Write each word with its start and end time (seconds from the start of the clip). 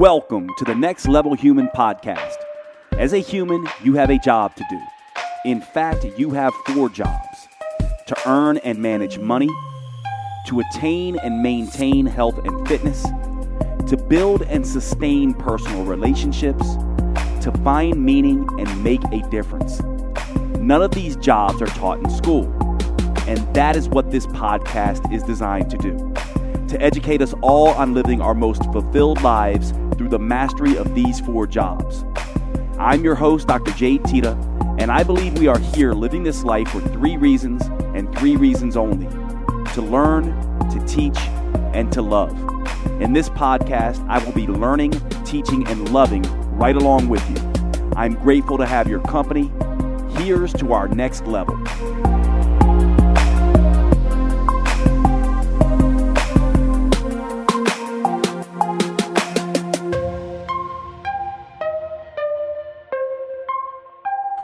Welcome 0.00 0.48
to 0.56 0.64
the 0.64 0.74
Next 0.74 1.08
Level 1.08 1.34
Human 1.34 1.68
podcast. 1.76 2.38
As 2.92 3.12
a 3.12 3.18
human, 3.18 3.68
you 3.82 3.92
have 3.96 4.08
a 4.08 4.18
job 4.18 4.56
to 4.56 4.64
do. 4.70 4.80
In 5.44 5.60
fact, 5.60 6.06
you 6.16 6.30
have 6.30 6.54
four 6.66 6.88
jobs 6.88 7.48
to 8.06 8.16
earn 8.24 8.56
and 8.64 8.78
manage 8.78 9.18
money, 9.18 9.50
to 10.46 10.60
attain 10.60 11.18
and 11.18 11.42
maintain 11.42 12.06
health 12.06 12.38
and 12.46 12.66
fitness, 12.66 13.02
to 13.90 14.02
build 14.08 14.40
and 14.44 14.66
sustain 14.66 15.34
personal 15.34 15.84
relationships, 15.84 16.76
to 17.42 17.52
find 17.62 18.02
meaning 18.02 18.48
and 18.58 18.82
make 18.82 19.04
a 19.12 19.20
difference. 19.28 19.82
None 20.58 20.80
of 20.80 20.92
these 20.92 21.16
jobs 21.16 21.60
are 21.60 21.66
taught 21.66 21.98
in 21.98 22.08
school, 22.08 22.46
and 23.28 23.54
that 23.54 23.76
is 23.76 23.86
what 23.86 24.10
this 24.10 24.26
podcast 24.28 25.12
is 25.12 25.22
designed 25.24 25.68
to 25.68 25.76
do 25.76 26.14
to 26.70 26.80
educate 26.80 27.20
us 27.20 27.34
all 27.42 27.70
on 27.70 27.94
living 27.94 28.20
our 28.22 28.32
most 28.32 28.62
fulfilled 28.66 29.20
lives 29.22 29.72
through 30.00 30.08
the 30.08 30.18
mastery 30.18 30.78
of 30.78 30.94
these 30.94 31.20
four 31.20 31.46
jobs. 31.46 32.06
I'm 32.78 33.04
your 33.04 33.14
host, 33.14 33.48
Dr. 33.48 33.70
Jade 33.72 34.02
Teta, 34.06 34.30
and 34.78 34.90
I 34.90 35.02
believe 35.02 35.38
we 35.38 35.46
are 35.46 35.58
here 35.58 35.92
living 35.92 36.22
this 36.22 36.42
life 36.42 36.68
for 36.68 36.80
three 36.80 37.18
reasons 37.18 37.66
and 37.94 38.10
three 38.18 38.34
reasons 38.34 38.78
only 38.78 39.06
to 39.74 39.82
learn, 39.82 40.24
to 40.70 40.82
teach, 40.86 41.18
and 41.74 41.92
to 41.92 42.00
love. 42.00 42.32
In 43.02 43.12
this 43.12 43.28
podcast, 43.28 44.02
I 44.08 44.24
will 44.24 44.32
be 44.32 44.46
learning, 44.46 44.92
teaching, 45.26 45.68
and 45.68 45.92
loving 45.92 46.22
right 46.56 46.76
along 46.76 47.10
with 47.10 47.22
you. 47.28 47.92
I'm 47.94 48.14
grateful 48.14 48.56
to 48.56 48.64
have 48.64 48.88
your 48.88 49.00
company. 49.00 49.52
Here's 50.12 50.54
to 50.54 50.72
our 50.72 50.88
next 50.88 51.26
level. 51.26 51.62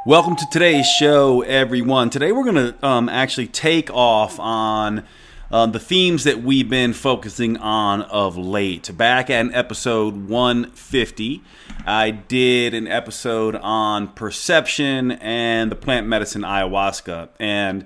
Welcome 0.06 0.36
to 0.36 0.46
today's 0.52 0.86
show, 0.86 1.42
everyone. 1.42 2.10
Today 2.10 2.30
we're 2.30 2.44
going 2.44 2.72
to 2.72 2.86
um, 2.86 3.08
actually 3.08 3.48
take 3.48 3.90
off 3.90 4.38
on 4.38 5.02
uh, 5.50 5.66
the 5.66 5.80
themes 5.80 6.22
that 6.22 6.44
we've 6.44 6.70
been 6.70 6.92
focusing 6.92 7.56
on 7.56 8.02
of 8.02 8.38
late. 8.38 8.96
Back 8.96 9.30
in 9.30 9.52
episode 9.52 10.28
150, 10.28 11.42
I 11.84 12.12
did 12.12 12.72
an 12.72 12.86
episode 12.86 13.56
on 13.56 14.06
perception 14.06 15.10
and 15.10 15.72
the 15.72 15.76
plant 15.76 16.06
medicine 16.06 16.42
ayahuasca. 16.42 17.30
And 17.40 17.84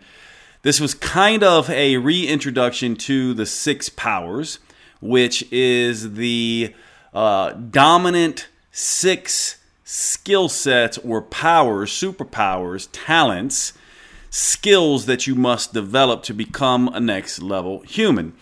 this 0.60 0.78
was 0.78 0.92
kind 0.92 1.42
of 1.42 1.70
a 1.70 1.96
reintroduction 1.96 2.96
to 2.96 3.32
the 3.32 3.46
six 3.46 3.88
powers, 3.88 4.58
which 5.00 5.50
is 5.50 6.16
the 6.16 6.74
uh, 7.14 7.52
dominant 7.52 8.48
six 8.70 9.56
skill 9.92 10.48
sets 10.48 10.98
or 10.98 11.20
powers, 11.20 11.90
superpowers, 11.90 12.88
talents, 12.92 13.72
skills 14.30 15.06
that 15.06 15.26
you 15.26 15.34
must 15.34 15.74
develop 15.74 16.22
to 16.22 16.32
become 16.32 16.88
a 16.94 17.00
next 17.00 17.42
level 17.42 17.80
human. 17.80 18.32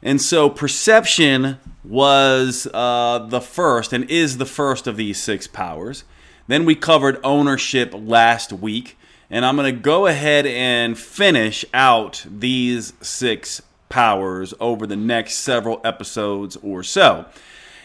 And 0.00 0.22
so 0.22 0.48
perception 0.48 1.58
was 1.82 2.68
uh, 2.72 3.26
the 3.28 3.40
first 3.40 3.92
and 3.92 4.08
is 4.08 4.38
the 4.38 4.46
first 4.46 4.86
of 4.86 4.96
these 4.96 5.20
six 5.20 5.48
powers. 5.48 6.04
Then 6.46 6.64
we 6.64 6.76
covered 6.76 7.18
ownership 7.24 7.92
last 7.92 8.52
week. 8.52 8.96
And 9.28 9.44
I'm 9.44 9.56
going 9.56 9.74
to 9.74 9.80
go 9.80 10.06
ahead 10.06 10.46
and 10.46 10.96
finish 10.96 11.64
out 11.74 12.24
these 12.30 12.92
six 13.00 13.60
powers 13.88 14.54
over 14.60 14.86
the 14.86 14.94
next 14.94 15.38
several 15.38 15.80
episodes 15.82 16.56
or 16.62 16.84
so. 16.84 17.26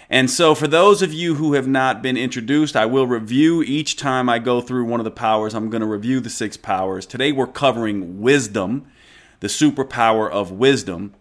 And 0.09 0.31
so, 0.31 0.55
for 0.55 0.67
those 0.67 1.01
of 1.01 1.13
you 1.13 1.35
who 1.35 1.53
have 1.53 1.67
not 1.67 2.01
been 2.01 2.15
introduced, 2.15 2.77
I 2.77 2.85
will 2.85 3.05
review 3.05 3.61
each 3.61 3.97
time 3.97 4.29
I 4.29 4.39
go 4.39 4.61
through 4.61 4.85
one 4.85 5.01
of 5.01 5.03
the 5.03 5.11
powers. 5.11 5.53
I'm 5.53 5.69
going 5.69 5.81
to 5.81 5.87
review 5.87 6.21
the 6.21 6.29
six 6.29 6.55
powers. 6.55 7.05
Today, 7.05 7.33
we're 7.33 7.47
covering 7.47 8.21
wisdom, 8.21 8.87
the 9.41 9.47
superpower 9.47 10.31
of 10.31 10.51
wisdom. 10.51 11.13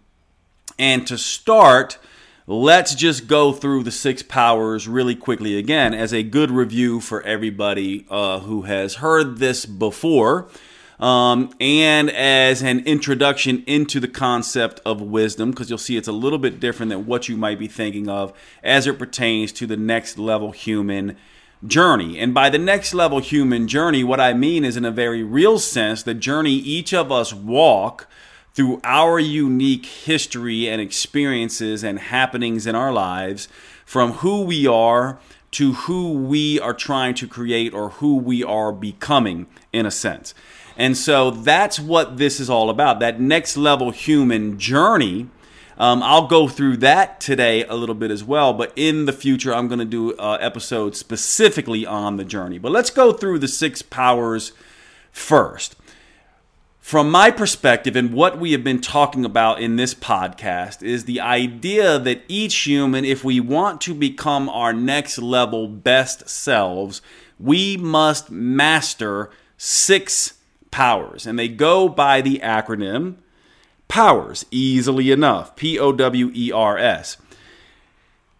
And 0.79 1.05
to 1.09 1.19
start, 1.19 1.99
let's 2.47 2.95
just 2.95 3.27
go 3.27 3.53
through 3.53 3.83
the 3.83 3.91
six 3.91 4.23
powers 4.23 4.87
really 4.87 5.17
quickly 5.17 5.59
again 5.59 5.93
as 5.93 6.15
a 6.15 6.23
good 6.23 6.53
review 6.53 7.01
for 7.01 7.23
everybody 7.23 8.07
uh, 8.09 8.41
who 8.41 8.63
has 8.63 8.97
heard 8.97 9.39
this 9.39 9.67
before 9.67 10.49
um, 10.99 11.51
and 11.61 12.11
as 12.11 12.63
an 12.63 12.81
introduction 12.81 13.63
into 13.67 14.01
the 14.01 14.09
concept 14.09 14.81
of 14.87 15.01
wisdom, 15.01 15.51
because 15.51 15.69
you'll 15.69 15.79
see 15.79 15.97
it's 15.97 16.09
a 16.09 16.13
little 16.13 16.39
bit 16.39 16.59
different 16.61 16.91
than 16.91 17.07
what 17.07 17.29
you 17.29 17.37
might 17.37 17.59
be 17.59 17.69
thinking 17.69 18.09
of 18.09 18.33
as 18.63 18.87
it 18.87 18.99
pertains 18.99 19.53
to 19.53 19.67
the 19.67 19.77
next 19.77 20.19
level 20.19 20.53
human 20.53 21.17
journey. 21.67 22.19
And 22.19 22.33
by 22.33 22.51
the 22.51 22.59
next 22.59 22.95
level 22.95 23.19
human 23.19 23.69
journey, 23.69 24.05
what 24.05 24.21
I 24.21 24.33
mean 24.33 24.65
is, 24.65 24.77
in 24.77 24.85
a 24.85 24.91
very 24.91 25.23
real 25.23 25.59
sense, 25.59 26.03
the 26.03 26.15
journey 26.15 26.53
each 26.53 26.93
of 26.95 27.13
us 27.13 27.33
walk 27.33 28.09
through 28.55 28.81
our 28.85 29.19
unique 29.19 29.85
history 29.85 30.67
and 30.67 30.81
experiences 30.81 31.85
and 31.85 31.99
happenings 31.99 32.67
in 32.67 32.75
our 32.75 32.93
lives 32.93 33.49
from 33.85 34.13
who 34.13 34.43
we 34.43 34.67
are 34.67 35.19
to 35.53 35.73
who 35.73 36.13
we 36.13 36.59
are 36.61 36.75
trying 36.75 37.15
to 37.15 37.29
create 37.29 37.73
or 37.73 37.91
who 37.91 38.17
we 38.17 38.43
are 38.43 38.73
becoming, 38.73 39.47
in 39.73 39.87
a 39.87 39.91
sense. 39.91 40.35
And 40.77 40.97
so 40.97 41.31
that's 41.31 41.81
what 41.81 42.19
this 42.19 42.39
is 42.39 42.51
all 42.51 42.69
about 42.69 43.01
that 43.01 43.21
next 43.21 43.57
level 43.57 43.91
human 43.91 44.59
journey. 44.59 45.29
Um, 45.79 46.03
I'll 46.03 46.27
go 46.27 46.49
through 46.49 46.79
that 46.79 47.21
today 47.21 47.65
a 47.65 47.75
little 47.75 47.95
bit 47.95 48.11
as 48.11 48.25
well, 48.25 48.55
but 48.55 48.73
in 48.77 49.05
the 49.05 49.13
future, 49.13 49.55
I'm 49.55 49.69
going 49.69 49.79
to 49.79 49.85
do 49.85 50.13
an 50.19 50.41
episode 50.41 50.97
specifically 50.97 51.85
on 51.85 52.17
the 52.17 52.25
journey. 52.25 52.59
But 52.59 52.73
let's 52.73 52.91
go 52.91 53.13
through 53.13 53.41
the 53.41 53.49
six 53.49 53.83
powers 53.83 54.53
first. 55.13 55.77
From 56.81 57.11
my 57.11 57.31
perspective, 57.31 57.97
and 57.97 58.13
what 58.13 58.39
we 58.39 58.53
have 58.53 58.63
been 58.63 58.81
talking 58.81 59.25
about 59.25 59.61
in 59.61 59.77
this 59.77 59.93
podcast, 59.93 60.83
is 60.83 61.05
the 61.05 61.21
idea 61.21 61.99
that 61.99 62.23
each 62.29 62.55
human, 62.59 63.05
if 63.05 63.25
we 63.25 63.41
want 63.41 63.81
to 63.83 63.93
become 63.93 64.49
our 64.49 64.73
next 64.73 65.19
level 65.19 65.67
best 65.67 66.29
selves, 66.29 67.03
we 67.41 67.77
must 67.77 68.31
master 68.31 69.31
six 69.59 70.36
powers, 70.71 71.27
and 71.27 71.39
they 71.39 71.49
go 71.49 71.89
by 71.89 72.21
the 72.21 72.41
acronym 72.43 73.17
POWERS, 73.89 74.45
easily 74.51 75.11
enough 75.11 75.57
P 75.57 75.79
O 75.79 75.93
W 75.93 76.31
E 76.35 76.51
R 76.53 76.77
S. 76.77 77.17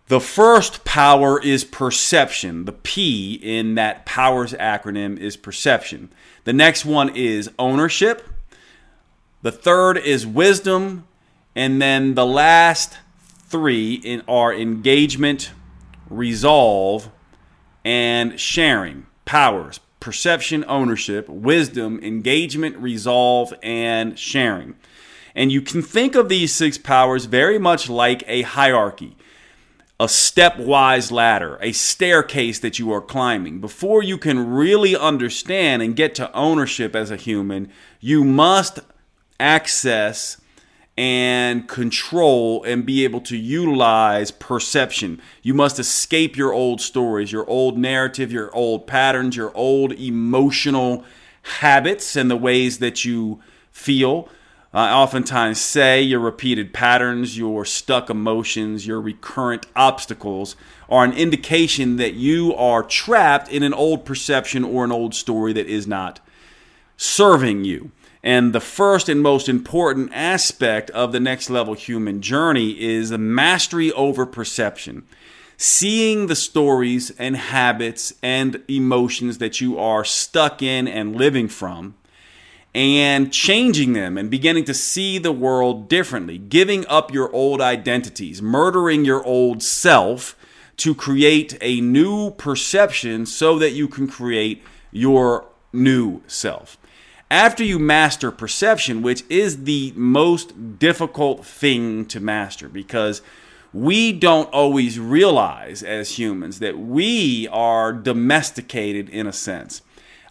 The 0.09 0.21
first 0.21 0.85
power 0.85 1.41
is 1.43 1.65
perception. 1.65 2.65
The 2.65 2.73
P 2.73 3.35
in 3.43 3.75
that 3.75 4.07
POWERS 4.07 4.55
acronym 4.55 5.19
is 5.19 5.37
perception. 5.37 6.13
The 6.45 6.53
next 6.53 6.85
one 6.85 7.15
is 7.17 7.51
ownership. 7.59 8.29
The 9.43 9.51
third 9.51 9.99
is 9.99 10.27
wisdom. 10.27 11.07
And 11.57 11.83
then 11.83 12.15
the 12.15 12.27
last 12.27 12.99
three 13.49 13.95
in, 13.95 14.23
are 14.29 14.55
engagement, 14.55 15.51
resolve, 16.09 17.11
and 17.85 18.39
sharing. 18.39 19.07
Powers, 19.25 19.81
perception, 20.07 20.65
ownership, 20.69 21.29
wisdom, 21.29 21.99
engagement, 22.01 22.77
resolve, 22.77 23.53
and 23.61 24.17
sharing. 24.17 24.77
And 25.35 25.51
you 25.51 25.61
can 25.61 25.83
think 25.83 26.15
of 26.15 26.29
these 26.29 26.55
six 26.55 26.79
powers 26.79 27.25
very 27.25 27.59
much 27.59 27.89
like 27.89 28.23
a 28.29 28.43
hierarchy, 28.43 29.17
a 29.99 30.05
stepwise 30.05 31.11
ladder, 31.11 31.59
a 31.61 31.73
staircase 31.73 32.61
that 32.61 32.79
you 32.79 32.93
are 32.93 33.01
climbing. 33.01 33.59
Before 33.59 34.01
you 34.01 34.17
can 34.17 34.49
really 34.49 34.95
understand 34.95 35.83
and 35.83 35.97
get 35.97 36.15
to 36.15 36.33
ownership 36.33 36.95
as 36.95 37.11
a 37.11 37.17
human, 37.17 37.69
you 37.99 38.23
must 38.23 38.79
access 39.41 40.41
and 40.97 41.69
control 41.69 42.63
and 42.65 42.87
be 42.87 43.05
able 43.05 43.21
to 43.21 43.37
utilize 43.37 44.31
perception. 44.31 45.21
You 45.43 45.53
must 45.53 45.79
escape 45.79 46.37
your 46.37 46.53
old 46.53 46.81
stories, 46.81 47.33
your 47.33 47.49
old 47.49 47.77
narrative, 47.77 48.33
your 48.33 48.55
old 48.55 48.87
patterns, 48.87 49.37
your 49.37 49.55
old 49.55 49.93
emotional 49.93 51.05
habits, 51.61 52.17
and 52.17 52.31
the 52.31 52.37
ways 52.37 52.79
that 52.79 53.05
you 53.05 53.41
feel. 53.71 54.29
I 54.73 54.91
oftentimes 54.91 55.61
say 55.61 56.03
your 56.03 56.21
repeated 56.21 56.75
patterns, 56.75 57.39
your 57.39 57.65
stuck 57.65 58.11
emotions, 58.11 58.87
your 58.87 59.01
recurrent 59.01 59.67
obstacles 59.75 60.57
are 60.89 61.05
an 61.05 61.13
indication 61.13 61.97
that 61.97 62.15
you 62.15 62.55
are 62.55 62.83
trapped 62.83 63.51
in 63.51 63.63
an 63.63 63.73
old 63.73 64.05
perception 64.05 64.65
or 64.65 64.85
an 64.85 64.93
old 64.93 65.15
story 65.15 65.53
that 65.55 65.67
is 65.67 65.87
not 65.87 66.21
serving 66.97 67.65
you. 67.65 67.91
And 68.27 68.53
the 68.53 68.59
first 68.59 69.09
and 69.09 69.23
most 69.23 69.49
important 69.49 70.11
aspect 70.13 70.91
of 70.91 71.13
the 71.13 71.21
next 71.21 71.49
level 71.49 71.75
human 71.75 72.21
journey 72.21 72.73
is 72.73 73.11
the 73.11 73.19
mastery 73.19 73.93
over 73.93 74.27
perception. 74.27 75.05
Seeing 75.57 76.27
the 76.27 76.35
stories 76.35 77.13
and 77.21 77.37
habits 77.37 78.15
and 78.25 78.65
emotions 78.67 79.39
that 79.39 79.61
you 79.61 79.79
are 79.79 80.05
stuck 80.05 80.61
in 80.61 80.89
and 80.89 81.15
living 81.15 81.47
from, 81.47 81.95
and 82.75 83.33
changing 83.33 83.93
them 83.93 84.19
and 84.19 84.29
beginning 84.29 84.65
to 84.65 84.75
see 84.75 85.19
the 85.19 85.31
world 85.31 85.89
differently, 85.89 86.37
giving 86.37 86.85
up 86.89 87.13
your 87.13 87.33
old 87.33 87.61
identities, 87.61 88.43
murdering 88.43 89.05
your 89.05 89.25
old 89.25 89.63
self 89.63 90.37
to 90.79 90.97
create 90.97 91.57
a 91.61 91.81
new 91.81 92.33
perception 92.33 93.25
so 93.25 93.57
that 93.57 93.71
you 93.71 93.87
can 93.87 94.09
create 94.09 94.65
your 94.91 95.47
new 95.73 96.21
self. 96.27 96.77
After 97.31 97.65
you 97.65 97.81
master 97.81 98.31
perception, 98.31 99.03
which 99.03 99.25
is 99.29 99.65
the 99.65 99.93
most 99.97 100.79
difficult 100.79 101.45
thing 101.45 102.07
to 102.07 102.21
master 102.21 102.69
because 102.69 103.21
we 103.73 104.13
don't 104.13 104.49
always 104.53 105.01
realize 105.01 105.83
as 105.83 106.19
humans 106.19 106.61
that 106.61 106.79
we 106.79 107.49
are 107.49 107.93
domesticated 107.93 109.09
in 109.09 109.27
a 109.27 109.33
sense. 109.33 109.83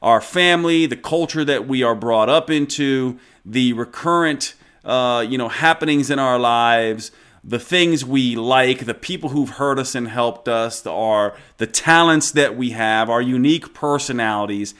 Our 0.01 0.21
family, 0.21 0.85
the 0.85 0.95
culture 0.95 1.43
that 1.43 1.67
we 1.67 1.83
are 1.83 1.95
brought 1.95 2.29
up 2.29 2.49
into, 2.49 3.19
the 3.43 3.73
recurrent 3.73 4.55
uh, 4.85 5.25
you 5.27 5.37
know 5.37 5.49
happenings 5.49 6.09
in 6.09 6.19
our 6.19 6.39
lives, 6.39 7.11
the 7.43 7.59
things 7.59 8.03
we 8.05 8.35
like, 8.35 8.85
the 8.85 8.93
people 8.93 9.29
who've 9.29 9.49
hurt 9.51 9.77
us 9.77 9.93
and 9.95 10.07
helped 10.07 10.47
us, 10.47 10.85
our, 10.87 11.35
the 11.57 11.67
talents 11.67 12.31
that 12.31 12.57
we 12.57 12.71
have, 12.71 13.09
our 13.09 13.21
unique 13.21 13.73
personalities, 13.73 14.73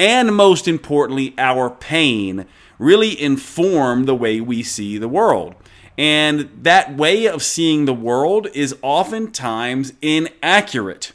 and 0.00 0.34
most 0.34 0.66
importantly, 0.66 1.34
our 1.36 1.68
pain 1.68 2.46
really 2.78 3.20
inform 3.20 4.06
the 4.06 4.14
way 4.14 4.40
we 4.40 4.62
see 4.62 4.96
the 4.96 5.10
world. 5.10 5.54
And 5.98 6.48
that 6.62 6.96
way 6.96 7.26
of 7.26 7.42
seeing 7.42 7.84
the 7.84 7.92
world 7.92 8.48
is 8.54 8.74
oftentimes 8.80 9.92
inaccurate 10.00 11.12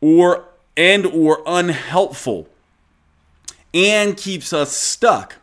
or 0.00 0.46
and 0.78 1.04
or 1.04 1.42
unhelpful 1.44 2.48
and 3.74 4.16
keeps 4.16 4.54
us 4.54 4.72
stuck 4.72 5.36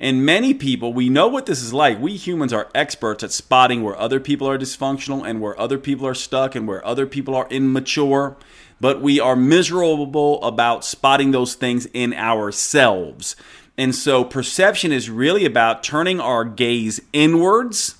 and 0.00 0.26
many 0.26 0.52
people, 0.52 0.92
we 0.92 1.08
know 1.08 1.28
what 1.28 1.46
this 1.46 1.62
is 1.62 1.72
like. 1.72 1.98
We 1.98 2.16
humans 2.16 2.52
are 2.52 2.68
experts 2.74 3.22
at 3.24 3.32
spotting 3.32 3.82
where 3.82 3.96
other 3.96 4.20
people 4.20 4.46
are 4.48 4.58
dysfunctional 4.58 5.26
and 5.26 5.40
where 5.40 5.58
other 5.58 5.78
people 5.78 6.06
are 6.06 6.14
stuck 6.14 6.54
and 6.54 6.68
where 6.68 6.84
other 6.84 7.06
people 7.06 7.34
are 7.34 7.48
immature. 7.48 8.36
But 8.80 9.00
we 9.00 9.20
are 9.20 9.36
miserable 9.36 10.42
about 10.42 10.84
spotting 10.84 11.30
those 11.30 11.54
things 11.54 11.86
in 11.94 12.12
ourselves. 12.12 13.36
And 13.76 13.94
so 13.94 14.24
perception 14.24 14.92
is 14.92 15.10
really 15.10 15.44
about 15.44 15.82
turning 15.82 16.20
our 16.20 16.44
gaze 16.44 17.00
inwards 17.12 17.96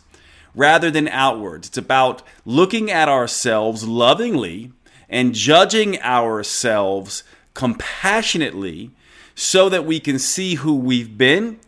rather 0.54 0.90
than 0.90 1.08
outwards. 1.08 1.68
It's 1.68 1.78
about 1.78 2.22
looking 2.44 2.90
at 2.90 3.08
ourselves 3.08 3.86
lovingly 3.86 4.72
and 5.08 5.34
judging 5.34 6.00
ourselves 6.02 7.24
compassionately 7.54 8.90
so 9.34 9.68
that 9.68 9.84
we 9.84 10.00
can 10.00 10.18
see 10.18 10.54
who 10.54 10.76
we've 10.76 11.18
been 11.18 11.58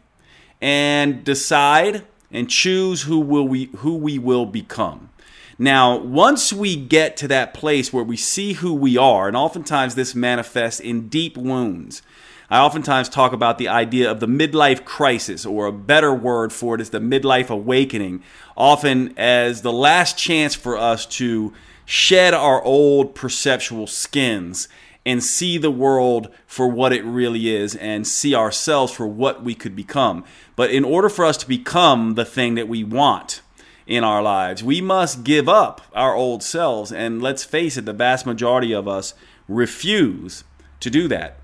and 0.61 1.25
decide 1.25 2.05
and 2.31 2.49
choose 2.49 3.03
who 3.03 3.19
will 3.19 3.47
we 3.47 3.67
who 3.79 3.97
we 3.97 4.19
will 4.19 4.47
become. 4.47 5.11
Now, 5.59 5.97
once 5.97 6.53
we 6.53 6.77
get 6.77 7.17
to 7.19 7.29
that 7.29 7.55
place 7.55 7.91
where 7.93 8.05
we 8.05 8.17
see 8.17 8.55
who 8.55 8.75
we 8.75 8.99
are, 8.99 9.27
and 9.27 9.37
oftentimes 9.37 9.95
this 9.95 10.15
manifests 10.15 10.81
in 10.81 11.09
deep 11.09 11.37
wounds. 11.37 12.03
I 12.51 12.59
oftentimes 12.59 13.09
talk 13.09 13.33
about 13.33 13.57
the 13.59 13.69
idea 13.69 14.11
of 14.11 14.21
the 14.21 14.29
midlife 14.29 14.85
crisis, 14.85 15.47
or 15.47 15.67
a 15.67 15.73
better 15.73 16.15
word 16.15 16.53
for 16.53 16.75
it 16.75 16.81
is 16.81 16.91
the 16.91 17.01
midlife 17.01 17.49
awakening, 17.49 18.23
often 18.57 19.15
as 19.17 19.63
the 19.63 19.73
last 19.73 20.19
chance 20.19 20.55
for 20.55 20.77
us 20.77 21.07
to 21.07 21.55
shed 21.87 22.35
our 22.35 22.63
old 22.63 23.15
perceptual 23.15 23.87
skins 23.87 24.69
and 25.07 25.23
see 25.25 25.57
the 25.57 25.71
world 25.71 26.29
for 26.47 26.69
what 26.69 26.93
it 26.93 27.05
really 27.05 27.49
is 27.55 27.75
and 27.77 28.07
see 28.07 28.35
ourselves 28.35 28.93
for 28.93 29.07
what 29.07 29.43
we 29.43 29.55
could 29.55 29.75
become. 29.75 30.25
But 30.55 30.71
in 30.71 30.85
order 30.85 31.09
for 31.09 31.25
us 31.25 31.37
to 31.39 31.49
become 31.49 32.15
the 32.15 32.25
thing 32.25 32.57
that 32.57 32.69
we 32.69 32.85
want 32.85 33.41
in 33.87 34.03
our 34.03 34.23
lives, 34.23 34.65
we 34.65 34.81
must 34.81 35.23
give 35.23 35.49
up 35.49 35.81
our 35.95 36.15
old 36.15 36.43
selves. 36.43 36.91
And 36.91 37.23
let's 37.23 37.45
face 37.45 37.77
it, 37.77 37.85
the 37.85 37.93
vast 37.93 38.27
majority 38.27 38.73
of 38.73 38.89
us 38.89 39.15
refuse 39.49 40.45
to 40.81 40.91
do 40.91 41.09
that. 41.09 41.39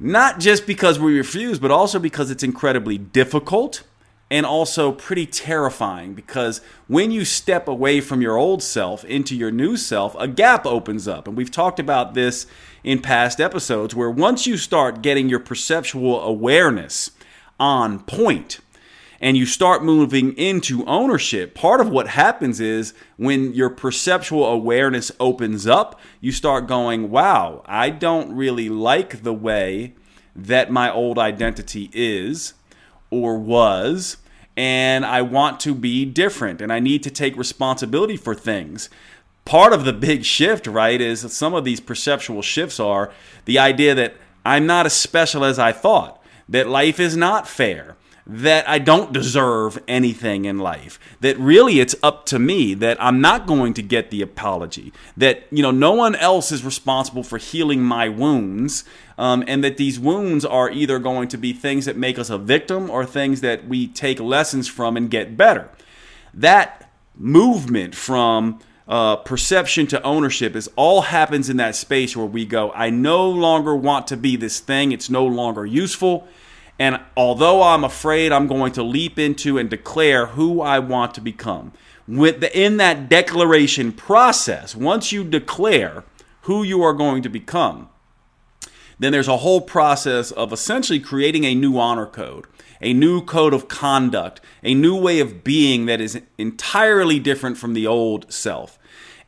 Not 0.00 0.40
just 0.40 0.66
because 0.66 0.98
we 0.98 1.16
refuse, 1.16 1.58
but 1.58 1.70
also 1.70 1.98
because 1.98 2.30
it's 2.30 2.42
incredibly 2.42 2.98
difficult 2.98 3.82
and 4.32 4.46
also 4.46 4.92
pretty 4.92 5.26
terrifying 5.26 6.14
because 6.14 6.62
when 6.88 7.10
you 7.10 7.22
step 7.22 7.68
away 7.68 8.00
from 8.00 8.22
your 8.22 8.38
old 8.38 8.62
self 8.62 9.04
into 9.04 9.36
your 9.36 9.50
new 9.50 9.76
self, 9.76 10.16
a 10.18 10.26
gap 10.26 10.64
opens 10.64 11.06
up. 11.06 11.28
And 11.28 11.36
we've 11.36 11.50
talked 11.50 11.78
about 11.78 12.14
this 12.14 12.46
in 12.82 13.02
past 13.02 13.42
episodes 13.42 13.94
where 13.94 14.10
once 14.10 14.46
you 14.46 14.56
start 14.56 15.02
getting 15.02 15.28
your 15.28 15.38
perceptual 15.38 16.22
awareness 16.22 17.10
on 17.60 18.00
point, 18.00 18.60
and 19.22 19.36
you 19.36 19.46
start 19.46 19.84
moving 19.84 20.36
into 20.36 20.84
ownership, 20.84 21.54
part 21.54 21.80
of 21.80 21.88
what 21.88 22.08
happens 22.08 22.60
is 22.60 22.92
when 23.16 23.54
your 23.54 23.70
perceptual 23.70 24.44
awareness 24.44 25.12
opens 25.20 25.64
up, 25.64 26.00
you 26.20 26.32
start 26.32 26.66
going, 26.66 27.08
wow, 27.08 27.62
I 27.64 27.90
don't 27.90 28.34
really 28.34 28.68
like 28.68 29.22
the 29.22 29.32
way 29.32 29.94
that 30.34 30.72
my 30.72 30.92
old 30.92 31.20
identity 31.20 31.88
is 31.92 32.54
or 33.10 33.38
was 33.38 34.16
and 34.56 35.06
I 35.06 35.22
want 35.22 35.60
to 35.60 35.74
be 35.74 36.04
different 36.04 36.60
and 36.60 36.72
I 36.72 36.80
need 36.80 37.04
to 37.04 37.10
take 37.10 37.36
responsibility 37.36 38.16
for 38.16 38.34
things. 38.34 38.90
Part 39.44 39.72
of 39.72 39.84
the 39.84 39.92
big 39.92 40.24
shift, 40.24 40.66
right, 40.66 41.00
is 41.00 41.20
some 41.32 41.54
of 41.54 41.64
these 41.64 41.80
perceptual 41.80 42.42
shifts 42.42 42.80
are 42.80 43.12
the 43.44 43.58
idea 43.58 43.94
that 43.94 44.14
I'm 44.44 44.66
not 44.66 44.86
as 44.86 44.94
special 44.94 45.44
as 45.44 45.58
I 45.58 45.70
thought, 45.70 46.20
that 46.48 46.68
life 46.68 46.98
is 46.98 47.16
not 47.16 47.46
fair, 47.46 47.96
that 48.26 48.68
I 48.68 48.78
don't 48.78 49.12
deserve 49.12 49.82
anything 49.88 50.44
in 50.44 50.58
life, 50.58 51.00
that 51.20 51.36
really 51.38 51.80
it's 51.80 51.96
up 52.02 52.24
to 52.26 52.38
me, 52.38 52.74
that 52.74 53.02
I'm 53.02 53.20
not 53.20 53.46
going 53.46 53.74
to 53.74 53.82
get 53.82 54.10
the 54.10 54.22
apology, 54.22 54.92
that, 55.16 55.44
you 55.50 55.62
know, 55.62 55.72
no 55.72 55.92
one 55.92 56.14
else 56.14 56.52
is 56.52 56.64
responsible 56.64 57.24
for 57.24 57.38
healing 57.38 57.82
my 57.82 58.08
wounds, 58.08 58.84
um, 59.18 59.42
and 59.48 59.64
that 59.64 59.76
these 59.76 59.98
wounds 59.98 60.44
are 60.44 60.70
either 60.70 60.98
going 60.98 61.28
to 61.28 61.36
be 61.36 61.52
things 61.52 61.84
that 61.86 61.96
make 61.96 62.18
us 62.18 62.30
a 62.30 62.38
victim 62.38 62.88
or 62.90 63.04
things 63.04 63.40
that 63.40 63.66
we 63.66 63.88
take 63.88 64.20
lessons 64.20 64.68
from 64.68 64.96
and 64.96 65.10
get 65.10 65.36
better. 65.36 65.68
That 66.32 66.90
movement 67.16 67.94
from 67.94 68.60
uh, 68.86 69.16
perception 69.16 69.86
to 69.88 70.02
ownership 70.02 70.54
is 70.54 70.70
all 70.76 71.02
happens 71.02 71.50
in 71.50 71.56
that 71.56 71.74
space 71.74 72.16
where 72.16 72.26
we 72.26 72.44
go, 72.44 72.70
I 72.72 72.90
no 72.90 73.28
longer 73.28 73.74
want 73.74 74.06
to 74.08 74.16
be 74.16 74.36
this 74.36 74.60
thing, 74.60 74.92
it's 74.92 75.10
no 75.10 75.26
longer 75.26 75.66
useful 75.66 76.28
and 76.78 77.00
although 77.16 77.62
I'm 77.62 77.84
afraid, 77.84 78.32
I'm 78.32 78.46
going 78.46 78.72
to 78.72 78.82
leap 78.82 79.18
into 79.18 79.58
and 79.58 79.68
declare 79.70 80.26
who 80.26 80.60
I 80.60 80.78
want 80.78 81.14
to 81.14 81.20
become. 81.20 81.72
In 82.08 82.76
that 82.78 83.08
declaration 83.08 83.92
process, 83.92 84.74
once 84.74 85.12
you 85.12 85.22
declare 85.22 86.04
who 86.42 86.62
you 86.62 86.82
are 86.82 86.92
going 86.92 87.22
to 87.22 87.28
become, 87.28 87.88
then 88.98 89.12
there's 89.12 89.28
a 89.28 89.38
whole 89.38 89.60
process 89.60 90.30
of 90.30 90.52
essentially 90.52 91.00
creating 91.00 91.44
a 91.44 91.54
new 91.54 91.78
honor 91.78 92.06
code, 92.06 92.46
a 92.80 92.92
new 92.92 93.24
code 93.24 93.54
of 93.54 93.68
conduct, 93.68 94.40
a 94.62 94.74
new 94.74 94.96
way 94.96 95.20
of 95.20 95.44
being 95.44 95.86
that 95.86 96.00
is 96.00 96.20
entirely 96.38 97.18
different 97.18 97.56
from 97.56 97.74
the 97.74 97.86
old 97.86 98.32
self. 98.32 98.78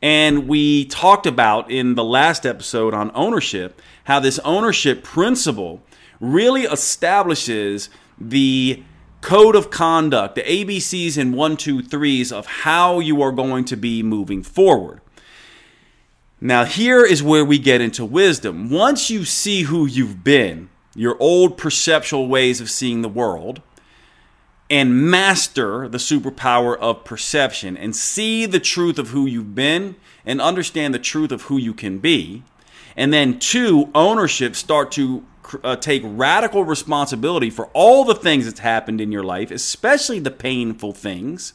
And 0.01 0.47
we 0.47 0.85
talked 0.85 1.25
about 1.25 1.71
in 1.71 1.95
the 1.95 2.03
last 2.03 2.45
episode 2.45 2.93
on 2.93 3.11
ownership 3.15 3.81
how 4.03 4.19
this 4.19 4.39
ownership 4.39 5.03
principle 5.03 5.81
really 6.33 6.63
establishes 6.63 7.89
the 8.19 8.83
code 9.21 9.55
of 9.55 9.69
conduct, 9.69 10.35
the 10.35 10.43
ABCs 10.43 11.17
and 11.17 11.33
one, 11.35 11.57
two, 11.57 11.81
threes 11.81 12.31
of 12.31 12.45
how 12.45 12.99
you 12.99 13.21
are 13.21 13.31
going 13.31 13.65
to 13.65 13.75
be 13.75 14.03
moving 14.03 14.43
forward. 14.43 15.01
Now, 16.39 16.65
here 16.65 17.03
is 17.03 17.23
where 17.23 17.45
we 17.45 17.57
get 17.57 17.81
into 17.81 18.05
wisdom. 18.05 18.69
Once 18.69 19.09
you 19.09 19.25
see 19.25 19.63
who 19.63 19.85
you've 19.85 20.23
been, 20.23 20.69
your 20.93 21.17
old 21.19 21.57
perceptual 21.57 22.27
ways 22.27 22.61
of 22.61 22.69
seeing 22.69 23.01
the 23.01 23.09
world, 23.09 23.61
and 24.69 25.09
master 25.09 25.87
the 25.87 25.97
superpower 25.97 26.77
of 26.77 27.03
perception 27.03 27.77
and 27.77 27.95
see 27.95 28.45
the 28.45 28.59
truth 28.59 28.97
of 28.97 29.09
who 29.09 29.25
you've 29.25 29.53
been 29.53 29.95
and 30.25 30.41
understand 30.41 30.93
the 30.93 30.99
truth 30.99 31.31
of 31.31 31.43
who 31.43 31.57
you 31.57 31.73
can 31.73 31.99
be, 31.99 32.43
and 32.97 33.13
then 33.13 33.37
two, 33.37 33.89
ownership 33.93 34.55
start 34.55 34.91
to 34.91 35.23
uh, 35.63 35.75
take 35.75 36.01
radical 36.05 36.63
responsibility 36.63 37.49
for 37.49 37.67
all 37.73 38.03
the 38.03 38.15
things 38.15 38.45
that's 38.45 38.59
happened 38.59 39.01
in 39.01 39.11
your 39.11 39.23
life, 39.23 39.51
especially 39.51 40.19
the 40.19 40.31
painful 40.31 40.93
things. 40.93 41.53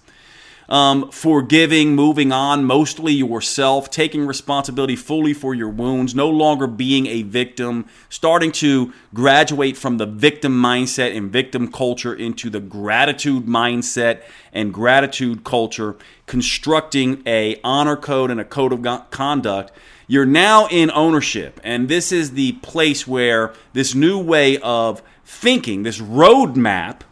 Um, 0.68 1.10
forgiving, 1.10 1.96
moving 1.96 2.30
on, 2.30 2.64
mostly 2.64 3.12
yourself, 3.12 3.90
taking 3.90 4.24
responsibility 4.24 4.94
fully 4.94 5.34
for 5.34 5.52
your 5.52 5.68
wounds, 5.68 6.14
no 6.14 6.30
longer 6.30 6.68
being 6.68 7.08
a 7.08 7.22
victim, 7.22 7.86
starting 8.08 8.52
to 8.52 8.92
graduate 9.12 9.76
from 9.76 9.98
the 9.98 10.06
victim 10.06 10.52
mindset 10.62 11.16
and 11.16 11.32
victim 11.32 11.72
culture 11.72 12.14
into 12.14 12.48
the 12.50 12.60
gratitude 12.60 13.46
mindset 13.46 14.22
and 14.52 14.72
gratitude 14.72 15.42
culture, 15.42 15.96
constructing 16.26 17.20
a 17.26 17.60
honor 17.64 17.96
code 17.96 18.30
and 18.30 18.38
a 18.38 18.44
code 18.44 18.72
of 18.72 19.10
conduct 19.10 19.72
you're 20.10 20.26
now 20.26 20.66
in 20.66 20.90
ownership, 20.90 21.60
and 21.62 21.88
this 21.88 22.10
is 22.10 22.32
the 22.32 22.50
place 22.54 23.06
where 23.06 23.54
this 23.74 23.94
new 23.94 24.18
way 24.18 24.58
of 24.58 25.04
thinking, 25.24 25.84
this 25.84 26.00
roadmap, 26.00 27.02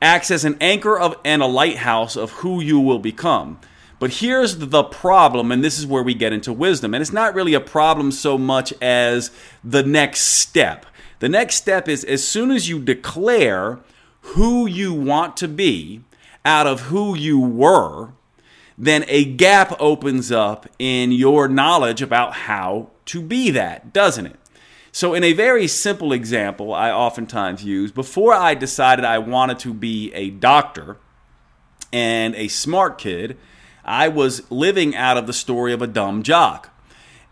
acts 0.00 0.30
as 0.30 0.44
an 0.44 0.56
anchor 0.60 0.96
of 0.96 1.16
and 1.24 1.42
a 1.42 1.46
lighthouse 1.46 2.14
of 2.14 2.30
who 2.30 2.60
you 2.60 2.78
will 2.78 3.00
become. 3.00 3.58
But 3.98 4.12
here's 4.12 4.58
the 4.58 4.84
problem, 4.84 5.50
and 5.50 5.64
this 5.64 5.80
is 5.80 5.86
where 5.88 6.04
we 6.04 6.14
get 6.14 6.32
into 6.32 6.52
wisdom. 6.52 6.94
And 6.94 7.02
it's 7.02 7.12
not 7.12 7.34
really 7.34 7.54
a 7.54 7.60
problem 7.60 8.12
so 8.12 8.38
much 8.38 8.72
as 8.80 9.32
the 9.64 9.82
next 9.82 10.20
step. 10.20 10.86
The 11.18 11.28
next 11.28 11.56
step 11.56 11.88
is 11.88 12.04
as 12.04 12.24
soon 12.24 12.52
as 12.52 12.68
you 12.68 12.78
declare 12.78 13.80
who 14.20 14.64
you 14.64 14.94
want 14.94 15.36
to 15.38 15.48
be 15.48 16.02
out 16.44 16.68
of 16.68 16.82
who 16.82 17.16
you 17.16 17.40
were, 17.40 18.10
then 18.78 19.04
a 19.08 19.24
gap 19.24 19.74
opens 19.80 20.30
up 20.30 20.68
in 20.78 21.10
your 21.10 21.48
knowledge 21.48 22.00
about 22.00 22.32
how 22.32 22.90
to 23.06 23.20
be 23.20 23.50
that, 23.50 23.92
doesn't 23.92 24.26
it? 24.26 24.36
So, 24.92 25.14
in 25.14 25.24
a 25.24 25.32
very 25.32 25.66
simple 25.66 26.12
example, 26.12 26.72
I 26.72 26.90
oftentimes 26.90 27.64
use 27.64 27.90
before 27.90 28.32
I 28.32 28.54
decided 28.54 29.04
I 29.04 29.18
wanted 29.18 29.58
to 29.60 29.74
be 29.74 30.12
a 30.14 30.30
doctor 30.30 30.96
and 31.92 32.34
a 32.36 32.48
smart 32.48 32.98
kid, 32.98 33.36
I 33.84 34.08
was 34.08 34.50
living 34.50 34.94
out 34.94 35.16
of 35.16 35.26
the 35.26 35.32
story 35.32 35.72
of 35.72 35.82
a 35.82 35.86
dumb 35.86 36.22
jock. 36.22 36.70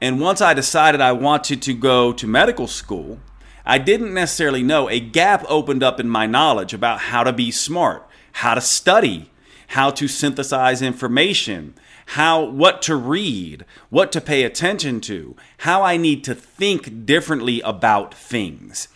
And 0.00 0.20
once 0.20 0.40
I 0.40 0.52
decided 0.52 1.00
I 1.00 1.12
wanted 1.12 1.62
to 1.62 1.74
go 1.74 2.12
to 2.12 2.26
medical 2.26 2.66
school, 2.66 3.20
I 3.64 3.78
didn't 3.78 4.14
necessarily 4.14 4.62
know 4.62 4.88
a 4.88 5.00
gap 5.00 5.44
opened 5.48 5.82
up 5.82 5.98
in 5.98 6.08
my 6.08 6.26
knowledge 6.26 6.74
about 6.74 7.00
how 7.00 7.24
to 7.24 7.32
be 7.32 7.50
smart, 7.50 8.06
how 8.32 8.54
to 8.54 8.60
study, 8.60 9.30
how 9.68 9.90
to 9.90 10.08
synthesize 10.08 10.82
information, 10.82 11.74
how 12.06 12.44
what 12.44 12.82
to 12.82 12.96
read, 12.96 13.64
what 13.90 14.12
to 14.12 14.20
pay 14.20 14.42
attention 14.42 15.00
to, 15.02 15.36
how 15.58 15.82
I 15.82 15.96
need 15.96 16.24
to 16.24 16.34
think 16.34 17.04
differently 17.06 17.60
about 17.62 18.14
things. 18.14 18.88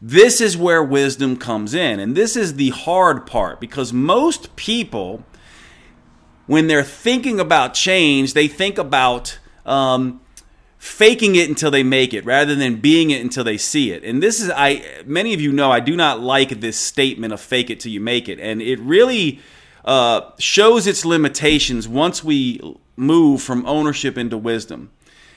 This 0.00 0.40
is 0.40 0.56
where 0.56 0.82
wisdom 0.82 1.36
comes 1.36 1.74
in, 1.74 1.98
and 1.98 2.16
this 2.16 2.36
is 2.36 2.54
the 2.54 2.70
hard 2.70 3.26
part 3.26 3.60
because 3.60 3.92
most 3.92 4.54
people 4.54 5.24
when 6.48 6.66
they're 6.66 6.82
thinking 6.82 7.38
about 7.38 7.74
change, 7.74 8.32
they 8.32 8.48
think 8.48 8.78
about 8.78 9.38
um, 9.66 10.20
faking 10.78 11.36
it 11.36 11.48
until 11.48 11.70
they 11.70 11.82
make 11.82 12.14
it 12.14 12.24
rather 12.24 12.54
than 12.54 12.76
being 12.76 13.10
it 13.10 13.20
until 13.20 13.44
they 13.44 13.58
see 13.58 13.92
it. 13.92 14.02
And 14.02 14.20
this 14.22 14.40
is 14.40 14.50
I 14.50 14.82
many 15.04 15.34
of 15.34 15.40
you 15.40 15.52
know 15.52 15.70
I 15.70 15.80
do 15.80 15.94
not 15.94 16.20
like 16.20 16.60
this 16.60 16.76
statement 16.78 17.32
of 17.32 17.40
fake 17.40 17.70
it 17.70 17.80
till 17.80 17.92
you 17.92 18.00
make 18.00 18.28
it. 18.28 18.40
And 18.40 18.62
it 18.62 18.80
really 18.80 19.40
uh, 19.88 20.32
shows 20.38 20.86
its 20.86 21.06
limitations 21.06 21.88
once 21.88 22.22
we 22.22 22.60
move 22.94 23.40
from 23.40 23.64
ownership 23.64 24.18
into 24.18 24.36
wisdom. 24.36 24.90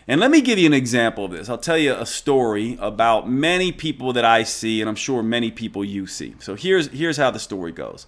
And 0.09 0.19
let 0.19 0.29
me 0.29 0.41
give 0.41 0.59
you 0.59 0.65
an 0.65 0.73
example 0.73 1.23
of 1.23 1.31
this. 1.31 1.47
I'll 1.47 1.57
tell 1.57 1.77
you 1.77 1.93
a 1.93 2.05
story 2.05 2.77
about 2.81 3.29
many 3.29 3.71
people 3.71 4.11
that 4.11 4.25
I 4.25 4.43
see, 4.43 4.81
and 4.81 4.89
I'm 4.89 4.97
sure 4.97 5.23
many 5.23 5.51
people 5.51 5.85
you 5.85 6.05
see. 6.05 6.35
So 6.39 6.55
here's 6.55 6.87
here's 6.89 7.15
how 7.15 7.31
the 7.31 7.39
story 7.39 7.71
goes. 7.71 8.07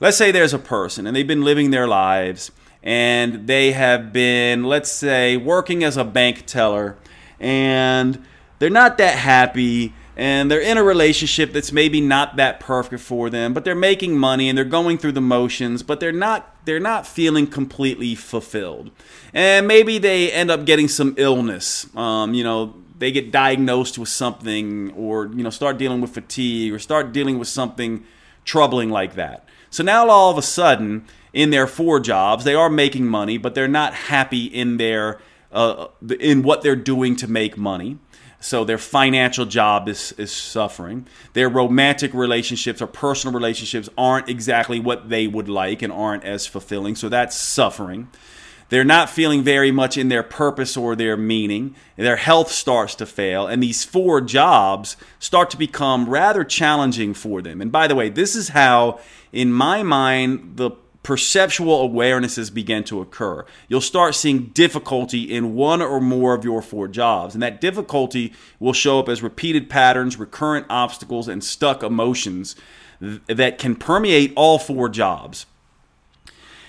Let's 0.00 0.18
say 0.18 0.30
there's 0.30 0.52
a 0.52 0.58
person 0.58 1.06
and 1.06 1.16
they've 1.16 1.26
been 1.26 1.44
living 1.44 1.70
their 1.70 1.88
lives 1.88 2.52
and 2.82 3.46
they 3.46 3.72
have 3.72 4.12
been, 4.12 4.64
let's 4.64 4.92
say, 4.92 5.38
working 5.38 5.82
as 5.82 5.96
a 5.96 6.04
bank 6.04 6.44
teller 6.44 6.98
and 7.38 8.22
they're 8.58 8.68
not 8.68 8.98
that 8.98 9.16
happy 9.16 9.94
and 10.16 10.50
they're 10.50 10.60
in 10.60 10.76
a 10.76 10.82
relationship 10.82 11.52
that's 11.52 11.72
maybe 11.72 12.00
not 12.00 12.36
that 12.36 12.60
perfect 12.60 13.02
for 13.02 13.30
them 13.30 13.54
but 13.54 13.64
they're 13.64 13.74
making 13.74 14.18
money 14.18 14.48
and 14.48 14.58
they're 14.58 14.64
going 14.64 14.98
through 14.98 15.12
the 15.12 15.20
motions 15.20 15.82
but 15.82 16.00
they're 16.00 16.12
not 16.12 16.50
they're 16.64 16.80
not 16.80 17.06
feeling 17.06 17.46
completely 17.46 18.14
fulfilled. 18.14 18.90
And 19.32 19.66
maybe 19.66 19.98
they 19.98 20.30
end 20.30 20.50
up 20.50 20.64
getting 20.64 20.88
some 20.88 21.14
illness. 21.16 21.94
Um, 21.96 22.34
you 22.34 22.44
know 22.44 22.74
they 22.98 23.10
get 23.10 23.32
diagnosed 23.32 23.98
with 23.98 24.08
something 24.08 24.92
or 24.92 25.26
you 25.26 25.42
know 25.42 25.50
start 25.50 25.78
dealing 25.78 26.00
with 26.00 26.10
fatigue 26.10 26.72
or 26.72 26.78
start 26.78 27.12
dealing 27.12 27.38
with 27.38 27.48
something 27.48 28.04
troubling 28.44 28.90
like 28.90 29.14
that. 29.14 29.46
So 29.70 29.82
now 29.82 30.08
all 30.08 30.30
of 30.30 30.38
a 30.38 30.42
sudden 30.42 31.06
in 31.32 31.50
their 31.50 31.66
four 31.66 32.00
jobs 32.00 32.44
they 32.44 32.54
are 32.54 32.70
making 32.70 33.06
money 33.06 33.38
but 33.38 33.54
they're 33.54 33.68
not 33.68 33.94
happy 33.94 34.44
in 34.44 34.76
their 34.76 35.20
uh, 35.52 35.88
in 36.20 36.42
what 36.42 36.62
they're 36.62 36.76
doing 36.76 37.16
to 37.16 37.26
make 37.26 37.56
money 37.56 37.98
so 38.40 38.64
their 38.64 38.78
financial 38.78 39.44
job 39.44 39.86
is, 39.88 40.12
is 40.12 40.32
suffering. 40.32 41.06
Their 41.34 41.50
romantic 41.50 42.14
relationships 42.14 42.80
or 42.80 42.86
personal 42.86 43.34
relationships 43.34 43.90
aren't 43.98 44.30
exactly 44.30 44.80
what 44.80 45.10
they 45.10 45.26
would 45.26 45.48
like 45.48 45.82
and 45.82 45.92
aren't 45.92 46.24
as 46.24 46.46
fulfilling. 46.46 46.96
So 46.96 47.10
that's 47.10 47.36
suffering. 47.36 48.08
They're 48.70 48.84
not 48.84 49.10
feeling 49.10 49.42
very 49.42 49.70
much 49.70 49.98
in 49.98 50.08
their 50.08 50.22
purpose 50.22 50.76
or 50.76 50.96
their 50.96 51.16
meaning. 51.16 51.74
Their 51.96 52.16
health 52.16 52.50
starts 52.50 52.94
to 52.96 53.06
fail, 53.06 53.46
and 53.46 53.62
these 53.62 53.84
four 53.84 54.20
jobs 54.20 54.96
start 55.18 55.50
to 55.50 55.56
become 55.56 56.08
rather 56.08 56.44
challenging 56.44 57.12
for 57.12 57.42
them. 57.42 57.60
And 57.60 57.70
by 57.70 57.88
the 57.88 57.96
way, 57.96 58.08
this 58.08 58.36
is 58.36 58.50
how, 58.50 59.00
in 59.32 59.52
my 59.52 59.82
mind, 59.82 60.52
the 60.56 60.70
perceptual 61.02 61.88
awarenesses 61.88 62.52
begin 62.52 62.84
to 62.84 63.00
occur. 63.00 63.44
You'll 63.68 63.80
start 63.80 64.14
seeing 64.14 64.46
difficulty 64.46 65.22
in 65.22 65.54
one 65.54 65.80
or 65.80 66.00
more 66.00 66.34
of 66.34 66.44
your 66.44 66.60
four 66.62 66.88
jobs, 66.88 67.34
and 67.34 67.42
that 67.42 67.60
difficulty 67.60 68.32
will 68.58 68.72
show 68.72 68.98
up 68.98 69.08
as 69.08 69.22
repeated 69.22 69.70
patterns, 69.70 70.18
recurrent 70.18 70.66
obstacles, 70.68 71.28
and 71.28 71.42
stuck 71.42 71.82
emotions 71.82 72.54
that 73.00 73.58
can 73.58 73.74
permeate 73.76 74.32
all 74.36 74.58
four 74.58 74.88
jobs. 74.88 75.46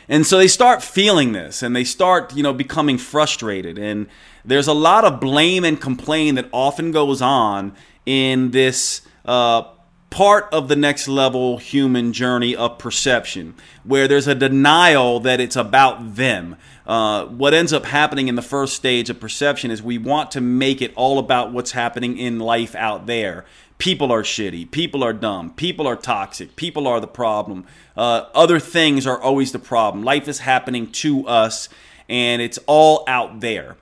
And 0.08 0.26
so 0.26 0.38
they 0.38 0.48
start 0.48 0.84
feeling 0.84 1.32
this 1.32 1.64
and 1.64 1.76
they 1.76 1.84
start, 1.84 2.36
you 2.36 2.44
know, 2.44 2.54
becoming 2.54 2.98
frustrated. 2.98 3.78
And 3.78 4.08
there's 4.44 4.68
a 4.68 4.74
lot 4.74 5.06
of 5.06 5.20
blame 5.20 5.64
and 5.64 5.80
complain 5.80 6.36
that 6.36 6.48
often 6.52 6.92
goes 6.92 7.22
on 7.22 7.74
in 8.06 8.52
this 8.52 9.02
uh, 9.26 9.64
part 10.12 10.48
of 10.52 10.68
the 10.68 10.76
next 10.76 11.08
level 11.08 11.58
human 11.58 12.14
journey 12.14 12.56
of 12.56 12.78
perception, 12.78 13.56
where 13.84 14.08
there's 14.08 14.28
a 14.28 14.36
denial 14.36 15.20
that 15.22 15.40
it's 15.40 15.56
about 15.56 16.16
them. 16.16 16.56
Uh, 16.86 17.26
what 17.26 17.54
ends 17.54 17.74
up 17.74 17.86
happening 17.86 18.28
in 18.28 18.36
the 18.36 18.42
first 18.42 18.76
stage 18.76 19.10
of 19.10 19.20
perception 19.20 19.72
is 19.72 19.82
we 19.82 19.98
want 19.98 20.30
to 20.30 20.42
make 20.42 20.82
it 20.82 20.92
all 20.96 21.18
about 21.18 21.54
what's 21.54 21.72
happening 21.72 22.18
in 22.18 22.38
life 22.38 22.76
out 22.76 23.08
there. 23.08 23.46
People 23.78 24.12
are 24.12 24.22
shitty. 24.22 24.70
People 24.70 25.04
are 25.04 25.14
dumb. 25.14 25.54
People 25.54 25.88
are 25.88 25.96
toxic. 25.96 26.56
People 26.56 26.88
are 26.88 27.00
the 27.00 27.08
problem. 27.08 27.66
Uh, 27.96 28.26
other 28.36 28.60
things 28.60 29.08
are 29.08 29.20
always 29.20 29.54
the 29.54 29.60
problem. 29.60 30.04
Life 30.04 30.28
is 30.28 30.40
happening 30.40 30.92
to 30.92 31.26
us, 31.26 31.70
and 32.10 32.42
it's 32.42 32.60
all 32.68 33.06
out 33.08 33.40
there. 33.40 33.78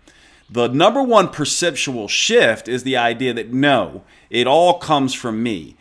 The 0.50 0.68
number 0.68 1.02
one 1.02 1.30
perceptual 1.30 2.08
shift 2.08 2.68
is 2.68 2.84
the 2.84 2.98
idea 2.98 3.34
that 3.34 3.52
no, 3.52 4.04
it 4.30 4.48
all 4.48 4.78
comes 4.78 5.14
from 5.14 5.42
me. 5.44 5.76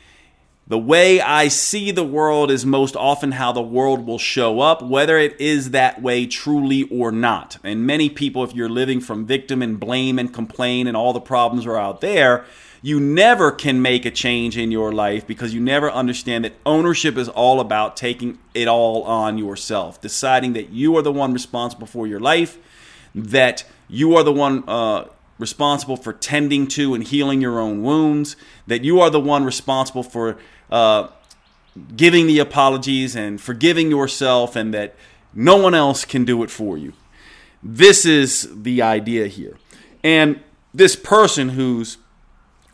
The 0.68 0.78
way 0.78 1.18
I 1.18 1.48
see 1.48 1.90
the 1.92 2.04
world 2.04 2.50
is 2.50 2.66
most 2.66 2.94
often 2.94 3.32
how 3.32 3.52
the 3.52 3.62
world 3.62 4.06
will 4.06 4.18
show 4.18 4.60
up, 4.60 4.82
whether 4.82 5.16
it 5.16 5.40
is 5.40 5.70
that 5.70 6.02
way 6.02 6.26
truly 6.26 6.82
or 6.90 7.10
not. 7.10 7.56
And 7.64 7.86
many 7.86 8.10
people, 8.10 8.44
if 8.44 8.54
you're 8.54 8.68
living 8.68 9.00
from 9.00 9.24
victim 9.24 9.62
and 9.62 9.80
blame 9.80 10.18
and 10.18 10.32
complain 10.32 10.86
and 10.86 10.94
all 10.94 11.14
the 11.14 11.22
problems 11.22 11.64
are 11.64 11.78
out 11.78 12.02
there, 12.02 12.44
you 12.82 13.00
never 13.00 13.50
can 13.50 13.80
make 13.80 14.04
a 14.04 14.10
change 14.10 14.58
in 14.58 14.70
your 14.70 14.92
life 14.92 15.26
because 15.26 15.54
you 15.54 15.60
never 15.60 15.90
understand 15.90 16.44
that 16.44 16.52
ownership 16.66 17.16
is 17.16 17.30
all 17.30 17.60
about 17.60 17.96
taking 17.96 18.38
it 18.52 18.68
all 18.68 19.04
on 19.04 19.38
yourself, 19.38 19.98
deciding 20.02 20.52
that 20.52 20.68
you 20.68 20.94
are 20.98 21.02
the 21.02 21.10
one 21.10 21.32
responsible 21.32 21.86
for 21.86 22.06
your 22.06 22.20
life, 22.20 22.58
that 23.14 23.64
you 23.88 24.14
are 24.14 24.22
the 24.22 24.34
one 24.34 24.68
uh, 24.68 25.06
responsible 25.38 25.96
for 25.96 26.12
tending 26.12 26.66
to 26.66 26.94
and 26.94 27.04
healing 27.04 27.40
your 27.40 27.58
own 27.58 27.82
wounds, 27.82 28.36
that 28.66 28.84
you 28.84 29.00
are 29.00 29.08
the 29.08 29.18
one 29.18 29.44
responsible 29.44 30.02
for 30.02 30.36
uh, 30.70 31.08
giving 31.96 32.26
the 32.26 32.38
apologies 32.38 33.14
and 33.14 33.40
forgiving 33.40 33.90
yourself, 33.90 34.56
and 34.56 34.74
that 34.74 34.94
no 35.34 35.56
one 35.56 35.74
else 35.74 36.04
can 36.04 36.24
do 36.24 36.42
it 36.42 36.50
for 36.50 36.76
you. 36.76 36.92
This 37.62 38.04
is 38.04 38.48
the 38.62 38.82
idea 38.82 39.26
here. 39.26 39.56
And 40.02 40.40
this 40.72 40.96
person 40.96 41.50
who's 41.50 41.98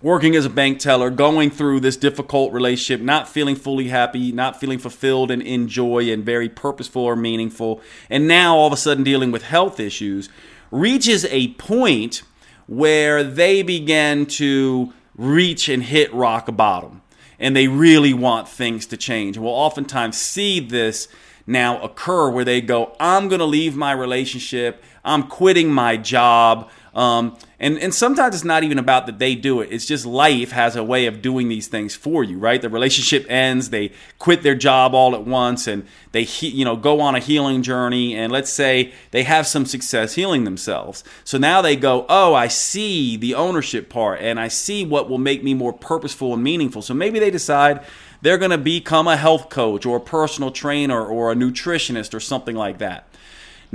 working 0.03 0.37
as 0.37 0.45
a 0.45 0.51
bank 0.51 0.79
teller, 0.79 1.09
going 1.09 1.51
through 1.51 1.81
this 1.81 1.97
difficult 1.97 2.53
relationship, 2.53 3.03
not 3.03 3.27
feeling 3.27 3.57
fully 3.57 3.89
happy, 3.89 4.31
not 4.33 4.61
feeling 4.61 4.79
fulfilled 4.79 5.31
and 5.31 5.41
in 5.41 5.67
joy 5.67 6.13
and 6.13 6.25
very 6.25 6.49
purposeful 6.49 7.03
or 7.03 7.17
meaningful, 7.17 7.81
and 8.11 8.29
now 8.29 8.55
all 8.55 8.67
of 8.67 8.73
a 8.73 8.77
sudden 8.77 9.03
dealing 9.03 9.33
with 9.33 9.43
health 9.45 9.81
issues, 9.81 10.29
reaches 10.71 11.25
a 11.31 11.49
point 11.55 12.23
where 12.67 13.25
they 13.25 13.63
begin 13.63 14.27
to 14.27 14.93
reach 15.17 15.71
and 15.71 15.85
hit 15.85 16.13
rock 16.13 16.55
bottom 16.55 17.01
and 17.39 17.55
they 17.57 17.69
really 17.69 18.15
want 18.15 18.49
things 18.49 18.87
to 18.87 18.97
change. 18.97 19.39
We'll 19.39 19.51
oftentimes 19.51 20.17
see 20.17 20.61
this 20.61 21.09
now 21.47 21.83
occur 21.83 22.31
where 22.31 22.45
they 22.45 22.61
go, 22.61 22.97
I'm 22.99 23.29
going 23.29 23.41
to 23.41 23.45
leave 23.45 23.77
my 23.77 23.93
relationship, 23.93 24.83
I'm 25.05 25.25
quitting 25.25 25.71
my 25.71 25.97
job. 25.97 26.71
Um, 26.95 27.37
and, 27.65 27.79
and 27.79 27.95
sometimes 27.95 28.35
it's 28.35 28.45
not 28.45 28.63
even 28.63 28.79
about 28.79 29.07
that 29.07 29.19
they 29.19 29.35
do 29.35 29.63
it. 29.63 29.73
It's 29.73 29.87
just 29.87 30.05
life 30.05 30.53
has 30.53 30.77
a 30.77 30.85
way 30.85 31.07
of 31.07 31.23
doing 31.23 31.49
these 31.49 31.67
things 31.67 31.97
for 31.97 32.23
you, 32.23 32.37
right? 32.37 32.61
The 32.61 32.69
relationship 32.69 33.25
ends, 33.31 33.71
they 33.71 33.93
quit 34.19 34.43
their 34.43 34.55
job 34.55 34.95
all 34.95 35.15
at 35.15 35.25
once, 35.25 35.67
and 35.67 35.87
they 36.13 36.29
you 36.41 36.63
know 36.63 36.77
go 36.77 37.01
on 37.01 37.15
a 37.15 37.21
healing 37.21 37.63
journey. 37.63 38.15
And 38.15 38.31
let's 38.31 38.51
say 38.51 38.93
they 39.13 39.23
have 39.23 39.47
some 39.47 39.65
success 39.65 40.13
healing 40.13 40.45
themselves. 40.45 41.05
So 41.25 41.39
now 41.39 41.63
they 41.63 41.75
go, 41.75 42.05
oh, 42.11 42.35
I 42.35 42.49
see 42.49 43.17
the 43.17 43.35
ownership 43.35 43.89
part, 43.89 44.21
and 44.21 44.39
I 44.39 44.49
see 44.49 44.85
what 44.85 45.09
will 45.09 45.17
make 45.17 45.43
me 45.43 45.55
more 45.55 45.73
purposeful 45.73 46.35
and 46.35 46.45
meaningful. 46.45 46.83
So 46.83 46.93
maybe 46.93 47.19
they 47.19 47.31
decide 47.31 47.83
they're 48.21 48.37
going 48.37 48.51
to 48.51 48.59
become 48.59 49.09
a 49.09 49.17
health 49.17 49.49
coach 49.49 49.87
or 49.87 49.97
a 49.97 50.01
personal 50.01 50.51
trainer 50.51 51.03
or 51.03 51.33
a 51.33 51.35
nutritionist 51.35 52.13
or 52.13 52.21
something 52.21 52.57
like 52.57 52.77
that. 52.79 53.09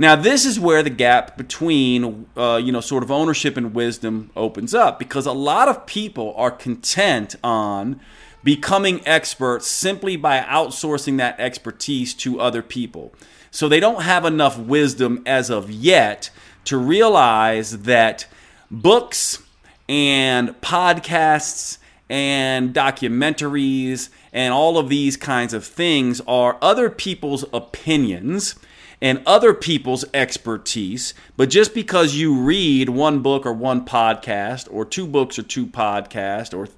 Now, 0.00 0.16
this 0.16 0.46
is 0.46 0.58
where 0.58 0.82
the 0.82 0.88
gap 0.88 1.36
between, 1.36 2.24
uh, 2.34 2.56
you 2.56 2.72
know, 2.72 2.80
sort 2.80 3.02
of 3.02 3.10
ownership 3.10 3.58
and 3.58 3.74
wisdom 3.74 4.30
opens 4.34 4.72
up 4.72 4.98
because 4.98 5.26
a 5.26 5.32
lot 5.32 5.68
of 5.68 5.84
people 5.84 6.32
are 6.38 6.50
content 6.50 7.34
on 7.44 8.00
becoming 8.42 9.06
experts 9.06 9.66
simply 9.66 10.16
by 10.16 10.40
outsourcing 10.40 11.18
that 11.18 11.38
expertise 11.38 12.14
to 12.14 12.40
other 12.40 12.62
people. 12.62 13.12
So 13.50 13.68
they 13.68 13.78
don't 13.78 14.00
have 14.00 14.24
enough 14.24 14.58
wisdom 14.58 15.22
as 15.26 15.50
of 15.50 15.70
yet 15.70 16.30
to 16.64 16.78
realize 16.78 17.82
that 17.82 18.26
books 18.70 19.42
and 19.86 20.58
podcasts 20.62 21.76
and 22.08 22.72
documentaries 22.74 24.08
and 24.32 24.54
all 24.54 24.78
of 24.78 24.88
these 24.88 25.18
kinds 25.18 25.52
of 25.52 25.62
things 25.62 26.22
are 26.26 26.56
other 26.62 26.88
people's 26.88 27.44
opinions 27.52 28.54
and 29.00 29.22
other 29.26 29.54
people's 29.54 30.04
expertise. 30.12 31.14
But 31.36 31.50
just 31.50 31.74
because 31.74 32.14
you 32.14 32.40
read 32.40 32.88
one 32.88 33.20
book 33.20 33.46
or 33.46 33.52
one 33.52 33.84
podcast, 33.84 34.68
or 34.70 34.84
two 34.84 35.06
books 35.06 35.38
or 35.38 35.42
two 35.42 35.66
podcasts, 35.66 36.56
or 36.56 36.68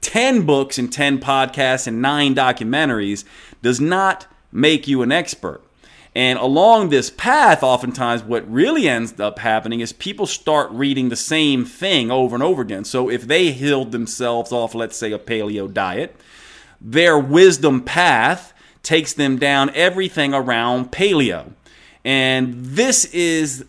10 0.00 0.46
books 0.46 0.78
and 0.78 0.92
10 0.92 1.18
podcasts 1.18 1.86
and 1.86 2.00
nine 2.00 2.34
documentaries, 2.34 3.24
does 3.62 3.80
not 3.80 4.26
make 4.52 4.86
you 4.86 5.02
an 5.02 5.12
expert. 5.12 5.62
And 6.14 6.38
along 6.38 6.88
this 6.88 7.10
path, 7.10 7.62
oftentimes 7.62 8.22
what 8.22 8.50
really 8.50 8.88
ends 8.88 9.20
up 9.20 9.38
happening 9.38 9.80
is 9.80 9.92
people 9.92 10.24
start 10.24 10.70
reading 10.70 11.10
the 11.10 11.16
same 11.16 11.66
thing 11.66 12.10
over 12.10 12.34
and 12.34 12.42
over 12.42 12.62
again. 12.62 12.84
So 12.84 13.10
if 13.10 13.26
they 13.26 13.52
healed 13.52 13.92
themselves 13.92 14.50
off, 14.50 14.74
let's 14.74 14.96
say, 14.96 15.12
a 15.12 15.18
paleo 15.18 15.70
diet, 15.70 16.16
their 16.80 17.18
wisdom 17.18 17.82
path 17.82 18.54
takes 18.86 19.12
them 19.12 19.36
down 19.36 19.68
everything 19.74 20.32
around 20.32 20.92
paleo. 20.92 21.52
And 22.04 22.64
this 22.64 23.04
is 23.06 23.64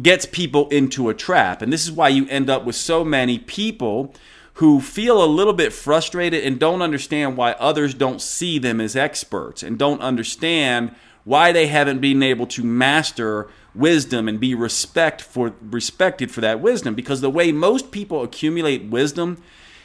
gets 0.00 0.24
people 0.24 0.68
into 0.68 1.08
a 1.08 1.14
trap. 1.14 1.60
And 1.60 1.72
this 1.72 1.84
is 1.84 1.90
why 1.90 2.08
you 2.08 2.28
end 2.28 2.48
up 2.48 2.64
with 2.64 2.76
so 2.76 3.04
many 3.04 3.40
people 3.40 4.14
who 4.54 4.80
feel 4.80 5.24
a 5.24 5.26
little 5.26 5.52
bit 5.52 5.72
frustrated 5.72 6.44
and 6.44 6.60
don't 6.60 6.82
understand 6.82 7.36
why 7.36 7.52
others 7.52 7.94
don't 7.94 8.20
see 8.20 8.58
them 8.60 8.80
as 8.80 8.94
experts 8.94 9.64
and 9.64 9.76
don't 9.76 10.00
understand 10.00 10.94
why 11.24 11.50
they 11.50 11.66
haven't 11.66 12.00
been 12.00 12.22
able 12.22 12.46
to 12.46 12.62
master 12.62 13.48
wisdom 13.74 14.28
and 14.28 14.38
be 14.38 14.54
respect 14.54 15.20
for 15.20 15.54
respected 15.60 16.30
for 16.30 16.40
that 16.40 16.60
wisdom 16.60 16.94
because 16.94 17.20
the 17.20 17.30
way 17.30 17.50
most 17.52 17.90
people 17.90 18.22
accumulate 18.22 18.84
wisdom 18.84 19.40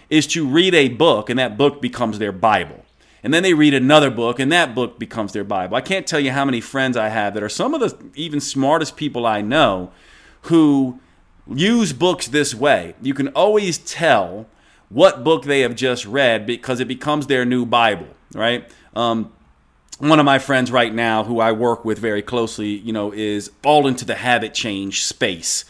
is 0.09 0.27
to 0.27 0.47
read 0.47 0.73
a 0.73 0.89
book 0.89 1.29
and 1.29 1.37
that 1.37 1.57
book 1.57 1.81
becomes 1.81 2.17
their 2.17 2.31
bible 2.31 2.84
and 3.25 3.33
then 3.33 3.41
they 3.41 3.55
read 3.55 3.73
another 3.73 4.11
book 4.11 4.39
and 4.39 4.51
that 4.51 4.75
book 4.75 4.99
becomes 4.99 5.33
their 5.33 5.43
bible. 5.43 5.75
I 5.75 5.81
can't 5.81 6.05
tell 6.05 6.19
you 6.19 6.29
how 6.29 6.45
many 6.45 6.61
friends 6.61 6.95
i 6.95 7.09
have 7.09 7.33
that 7.33 7.41
are 7.41 7.49
some 7.49 7.73
of 7.73 7.81
the 7.81 7.97
even 8.13 8.39
smartest 8.39 8.95
people 8.95 9.25
i 9.25 9.41
know 9.41 9.91
who 10.43 10.99
use 11.51 11.91
books 11.91 12.27
this 12.27 12.53
way. 12.53 12.93
You 13.01 13.15
can 13.15 13.29
always 13.29 13.79
tell 13.79 14.45
what 14.89 15.23
book 15.23 15.45
they 15.45 15.61
have 15.61 15.75
just 15.75 16.05
read 16.05 16.45
because 16.45 16.79
it 16.79 16.87
becomes 16.87 17.25
their 17.25 17.45
new 17.45 17.65
bible 17.65 18.07
right? 18.35 18.71
Um, 18.95 19.31
one 19.97 20.19
of 20.19 20.25
my 20.25 20.37
friends 20.37 20.71
right 20.71 20.93
now 20.93 21.23
who 21.23 21.39
i 21.39 21.51
work 21.51 21.83
with 21.83 21.97
very 21.97 22.21
closely 22.21 22.67
you 22.67 22.93
know 22.93 23.11
is 23.11 23.49
all 23.63 23.87
into 23.87 24.05
the 24.05 24.15
habit 24.15 24.53
change 24.53 25.03
space 25.03 25.65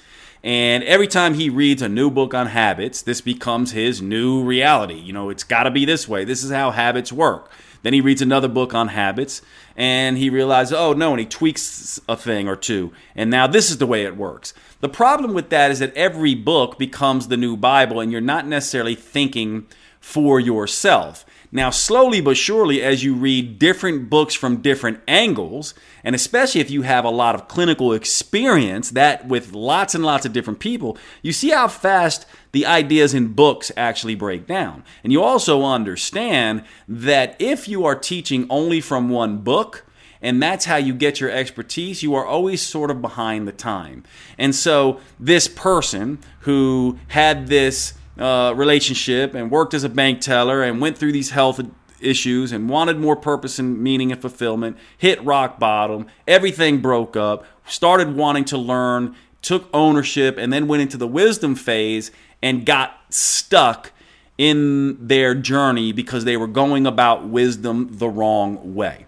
and 0.46 0.84
every 0.84 1.08
time 1.08 1.34
he 1.34 1.50
reads 1.50 1.82
a 1.82 1.90
new 1.90 2.12
book 2.12 2.36
on 2.36 2.46
habits, 2.46 3.02
this 3.02 3.20
becomes 3.20 3.72
his 3.72 4.00
new 4.00 4.44
reality. 4.44 4.94
You 4.94 5.12
know, 5.12 5.32
it's 5.32 5.44
got 5.44 5.64
to 5.64 5.72
be 5.72 5.86
this 5.86 6.08
way. 6.08 6.24
This 6.24 6.44
is 6.44 6.52
how 6.52 6.70
habits 6.70 7.12
work. 7.12 7.50
Then 7.82 7.94
he 7.94 8.02
reads 8.02 8.22
another 8.22 8.48
book 8.48 8.76
on 8.76 8.90
habits 8.90 9.42
and 9.76 10.20
he 10.20 10.30
realizes, 10.30 10.74
oh 10.74 10.94
no, 10.94 11.10
and 11.12 11.20
he 11.20 11.26
tweaks 11.26 12.00
a 12.08 12.16
thing 12.16 12.48
or 12.48 12.56
two. 12.56 12.94
And 13.16 13.32
now 13.32 13.48
this 13.48 13.72
is 13.72 13.80
the 13.80 13.88
way 13.88 14.06
it 14.06 14.18
works. 14.18 14.54
The 14.82 14.90
problem 14.90 15.34
with 15.34 15.50
that 15.50 15.72
is 15.72 15.80
that 15.80 15.96
every 15.96 16.36
book 16.36 16.78
becomes 16.78 17.28
the 17.28 17.38
new 17.38 17.58
Bible 17.58 18.00
and 18.00 18.12
you're 18.12 18.22
not 18.22 18.46
necessarily 18.46 18.94
thinking 18.94 19.66
for 20.00 20.40
yourself. 20.40 21.26
Now, 21.52 21.70
slowly 21.70 22.22
but 22.22 22.38
surely, 22.38 22.82
as 22.82 23.04
you 23.04 23.16
read 23.16 23.60
different 23.60 24.10
books 24.10 24.36
from 24.36 24.62
different 24.62 25.00
angles, 25.08 25.74
and 26.04 26.16
especially 26.16 26.62
if 26.62 26.70
you 26.70 26.82
have 26.82 27.06
a 27.06 27.10
lot 27.10 27.36
of 27.36 27.48
clinical 27.48 27.94
experience, 27.94 28.92
that 28.92 29.28
with 29.28 29.54
lots 29.54 29.96
and 29.96 30.04
lots 30.04 30.26
of 30.26 30.34
different 30.34 30.60
people, 30.60 30.98
you 31.22 31.32
see 31.32 31.50
how 31.50 31.68
fast 31.68 32.26
the 32.52 32.66
ideas 32.66 33.14
in 33.14 33.34
books 33.34 33.72
actually 33.76 34.16
break 34.16 34.48
down. 34.48 34.84
And 35.04 35.12
you 35.12 35.22
also 35.22 35.64
understand 35.64 36.64
that 36.88 37.36
if 37.40 37.68
you 37.68 37.86
are 37.86 37.96
teaching 37.96 38.48
only 38.50 38.82
from 38.82 39.10
one 39.10 39.40
book, 39.40 39.86
and 40.22 40.42
that's 40.42 40.66
how 40.66 40.78
you 40.78 40.94
get 40.94 41.20
your 41.20 41.30
expertise, 41.30 42.02
you 42.02 42.16
are 42.16 42.26
always 42.26 42.62
sort 42.62 42.90
of 42.90 43.02
behind 43.02 43.48
the 43.48 43.52
time. 43.52 44.04
And 44.38 44.56
so, 44.56 45.00
this 45.20 45.48
person 45.48 46.18
who 46.40 46.98
had 47.10 47.48
this 47.48 47.94
uh, 48.18 48.54
relationship 48.56 49.34
and 49.34 49.52
worked 49.52 49.74
as 49.74 49.84
a 49.84 49.90
bank 49.90 50.22
teller 50.22 50.64
and 50.64 50.80
went 50.80 50.98
through 50.98 51.12
these 51.12 51.32
health 51.32 51.60
issues 52.00 52.52
and 52.52 52.70
wanted 52.70 52.98
more 52.98 53.16
purpose 53.16 53.60
and 53.60 53.82
meaning 53.82 54.12
and 54.12 54.22
fulfillment, 54.22 54.78
hit 54.98 55.24
rock 55.24 55.60
bottom, 55.60 56.08
everything 56.28 56.82
broke 56.82 57.16
up, 57.16 57.46
started 57.66 58.16
wanting 58.16 58.46
to 58.46 58.58
learn, 58.58 59.16
took 59.42 59.70
ownership, 59.74 60.38
and 60.38 60.52
then 60.52 60.68
went 60.68 60.82
into 60.82 60.98
the 60.98 61.08
wisdom 61.08 61.56
phase 61.56 62.12
and 62.42 62.66
got 62.66 63.00
stuck 63.10 63.92
in 64.38 65.08
their 65.08 65.34
journey 65.34 65.92
because 65.92 66.26
they 66.26 66.38
were 66.38 66.48
going 66.48 66.86
about 66.86 67.28
wisdom 67.28 67.90
the 67.92 68.10
wrong 68.10 68.76
way. 68.76 69.06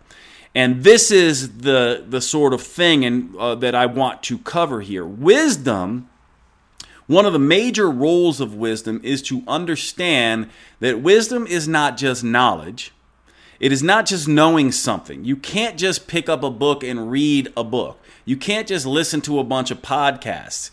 And 0.55 0.83
this 0.83 1.11
is 1.11 1.59
the, 1.59 2.03
the 2.07 2.21
sort 2.21 2.53
of 2.53 2.61
thing 2.61 3.05
and, 3.05 3.35
uh, 3.35 3.55
that 3.55 3.75
I 3.75 3.85
want 3.85 4.23
to 4.23 4.39
cover 4.39 4.81
here. 4.81 5.05
Wisdom 5.05 6.09
one 7.07 7.25
of 7.25 7.33
the 7.33 7.39
major 7.39 7.89
roles 7.89 8.41
of 8.41 8.53
wisdom 8.53 8.99
is 9.03 9.21
to 9.23 9.43
understand 9.47 10.49
that 10.81 11.01
wisdom 11.01 11.47
is 11.47 11.67
not 11.67 11.97
just 11.97 12.23
knowledge. 12.23 12.91
It 13.59 13.71
is 13.71 13.81
not 13.81 14.05
just 14.05 14.27
knowing 14.27 14.71
something. 14.71 15.23
You 15.25 15.37
can't 15.37 15.77
just 15.77 16.07
pick 16.07 16.29
up 16.29 16.43
a 16.43 16.51
book 16.51 16.83
and 16.83 17.09
read 17.09 17.51
a 17.57 17.63
book. 17.63 17.99
You 18.25 18.37
can't 18.37 18.67
just 18.67 18.85
listen 18.85 19.21
to 19.21 19.39
a 19.39 19.43
bunch 19.43 19.71
of 19.71 19.81
podcasts. 19.81 20.69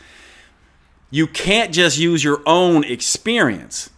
You 1.10 1.28
can't 1.28 1.72
just 1.72 1.98
use 1.98 2.24
your 2.24 2.42
own 2.44 2.82
experience. 2.84 3.90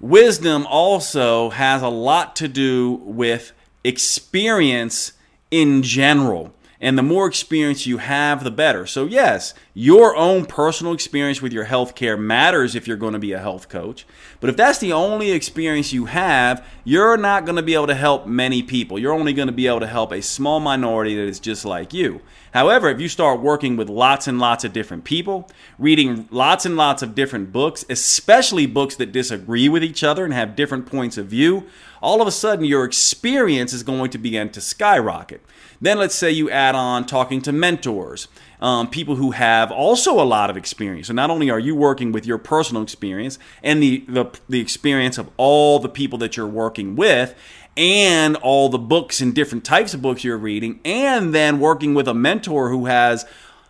Wisdom 0.00 0.66
also 0.66 1.50
has 1.50 1.82
a 1.82 1.88
lot 1.88 2.34
to 2.36 2.48
do 2.48 2.92
with 3.04 3.52
experience 3.84 5.12
in 5.50 5.82
general 5.82 6.54
and 6.82 6.98
the 6.98 7.02
more 7.02 7.28
experience 7.28 7.86
you 7.86 7.98
have, 7.98 8.42
the 8.42 8.50
better. 8.50 8.86
So, 8.86 9.06
yes, 9.06 9.54
your 9.72 10.16
own 10.16 10.46
personal 10.46 10.92
experience 10.92 11.40
with 11.40 11.52
your 11.52 11.64
health 11.64 11.94
care 11.94 12.16
matters 12.16 12.74
if 12.74 12.88
you're 12.88 12.96
going 12.96 13.12
to 13.12 13.20
be 13.20 13.32
a 13.32 13.38
health 13.38 13.68
coach. 13.68 14.04
But 14.40 14.50
if 14.50 14.56
that's 14.56 14.80
the 14.80 14.92
only 14.92 15.30
experience 15.30 15.92
you 15.92 16.06
have, 16.06 16.66
you're 16.82 17.16
not 17.16 17.44
going 17.44 17.54
to 17.54 17.62
be 17.62 17.74
able 17.74 17.86
to 17.86 17.94
help 17.94 18.26
many 18.26 18.64
people. 18.64 18.98
You're 18.98 19.14
only 19.14 19.32
going 19.32 19.46
to 19.46 19.52
be 19.52 19.68
able 19.68 19.78
to 19.78 19.86
help 19.86 20.10
a 20.10 20.20
small 20.20 20.58
minority 20.58 21.14
that 21.14 21.22
is 21.22 21.38
just 21.38 21.64
like 21.64 21.94
you. 21.94 22.20
However, 22.52 22.88
if 22.88 23.00
you 23.00 23.08
start 23.08 23.40
working 23.40 23.76
with 23.76 23.88
lots 23.88 24.26
and 24.26 24.40
lots 24.40 24.64
of 24.64 24.72
different 24.72 25.04
people, 25.04 25.48
reading 25.78 26.28
lots 26.32 26.66
and 26.66 26.76
lots 26.76 27.00
of 27.00 27.14
different 27.14 27.52
books, 27.52 27.84
especially 27.88 28.66
books 28.66 28.96
that 28.96 29.12
disagree 29.12 29.68
with 29.68 29.84
each 29.84 30.02
other 30.02 30.24
and 30.24 30.34
have 30.34 30.56
different 30.56 30.86
points 30.86 31.16
of 31.16 31.26
view, 31.26 31.64
all 32.02 32.20
of 32.20 32.28
a 32.28 32.32
sudden 32.32 32.64
your 32.64 32.84
experience 32.84 33.72
is 33.72 33.82
going 33.82 34.10
to 34.10 34.18
begin 34.18 34.50
to 34.50 34.60
skyrocket. 34.60 35.40
Then 35.80 35.98
let's 35.98 36.14
say 36.14 36.30
you 36.30 36.50
add 36.50 36.74
on 36.74 37.06
talking 37.06 37.40
to 37.42 37.52
mentors, 37.52 38.28
um, 38.60 38.88
people 38.88 39.16
who 39.16 39.32
have 39.32 39.72
also 39.72 40.20
a 40.20 40.22
lot 40.22 40.50
of 40.50 40.56
experience. 40.56 41.08
So 41.08 41.14
not 41.14 41.30
only 41.30 41.50
are 41.50 41.58
you 41.58 41.74
working 41.74 42.12
with 42.12 42.26
your 42.26 42.38
personal 42.38 42.82
experience 42.82 43.38
and 43.62 43.82
the, 43.82 44.04
the, 44.08 44.26
the 44.48 44.60
experience 44.60 45.18
of 45.18 45.30
all 45.36 45.78
the 45.78 45.88
people 45.88 46.18
that 46.18 46.36
you're 46.36 46.46
working 46.46 46.94
with, 46.94 47.34
and 47.76 48.36
all 48.36 48.68
the 48.68 48.78
books 48.78 49.20
and 49.20 49.34
different 49.34 49.64
types 49.64 49.94
of 49.94 50.02
books 50.02 50.24
you're 50.24 50.36
reading, 50.36 50.78
and 50.84 51.34
then 51.34 51.58
working 51.58 51.94
with 51.94 52.06
a 52.06 52.14
mentor 52.14 52.68
who 52.68 52.84
has 52.84 53.24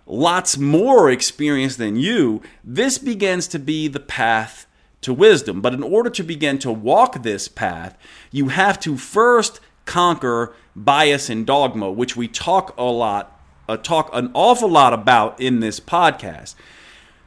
lots 0.06 0.58
more 0.58 1.10
experience 1.10 1.76
than 1.76 1.96
you, 1.96 2.42
this 2.64 2.98
begins 2.98 3.46
to 3.46 3.58
be 3.58 3.86
the 3.88 4.00
path 4.00 4.66
to 5.02 5.12
wisdom. 5.12 5.60
But 5.60 5.74
in 5.74 5.82
order 5.82 6.10
to 6.10 6.22
begin 6.22 6.58
to 6.60 6.72
walk 6.72 7.22
this 7.22 7.46
path, 7.48 7.96
you 8.30 8.48
have 8.48 8.80
to 8.80 8.96
first 8.96 9.60
conquer 9.84 10.54
bias 10.74 11.28
and 11.28 11.46
dogma, 11.46 11.90
which 11.90 12.16
we 12.16 12.28
talk 12.28 12.74
a 12.78 12.84
lot, 12.84 13.40
uh, 13.68 13.76
talk 13.76 14.10
an 14.12 14.30
awful 14.34 14.68
lot 14.68 14.92
about 14.92 15.38
in 15.40 15.60
this 15.60 15.78
podcast. 15.78 16.54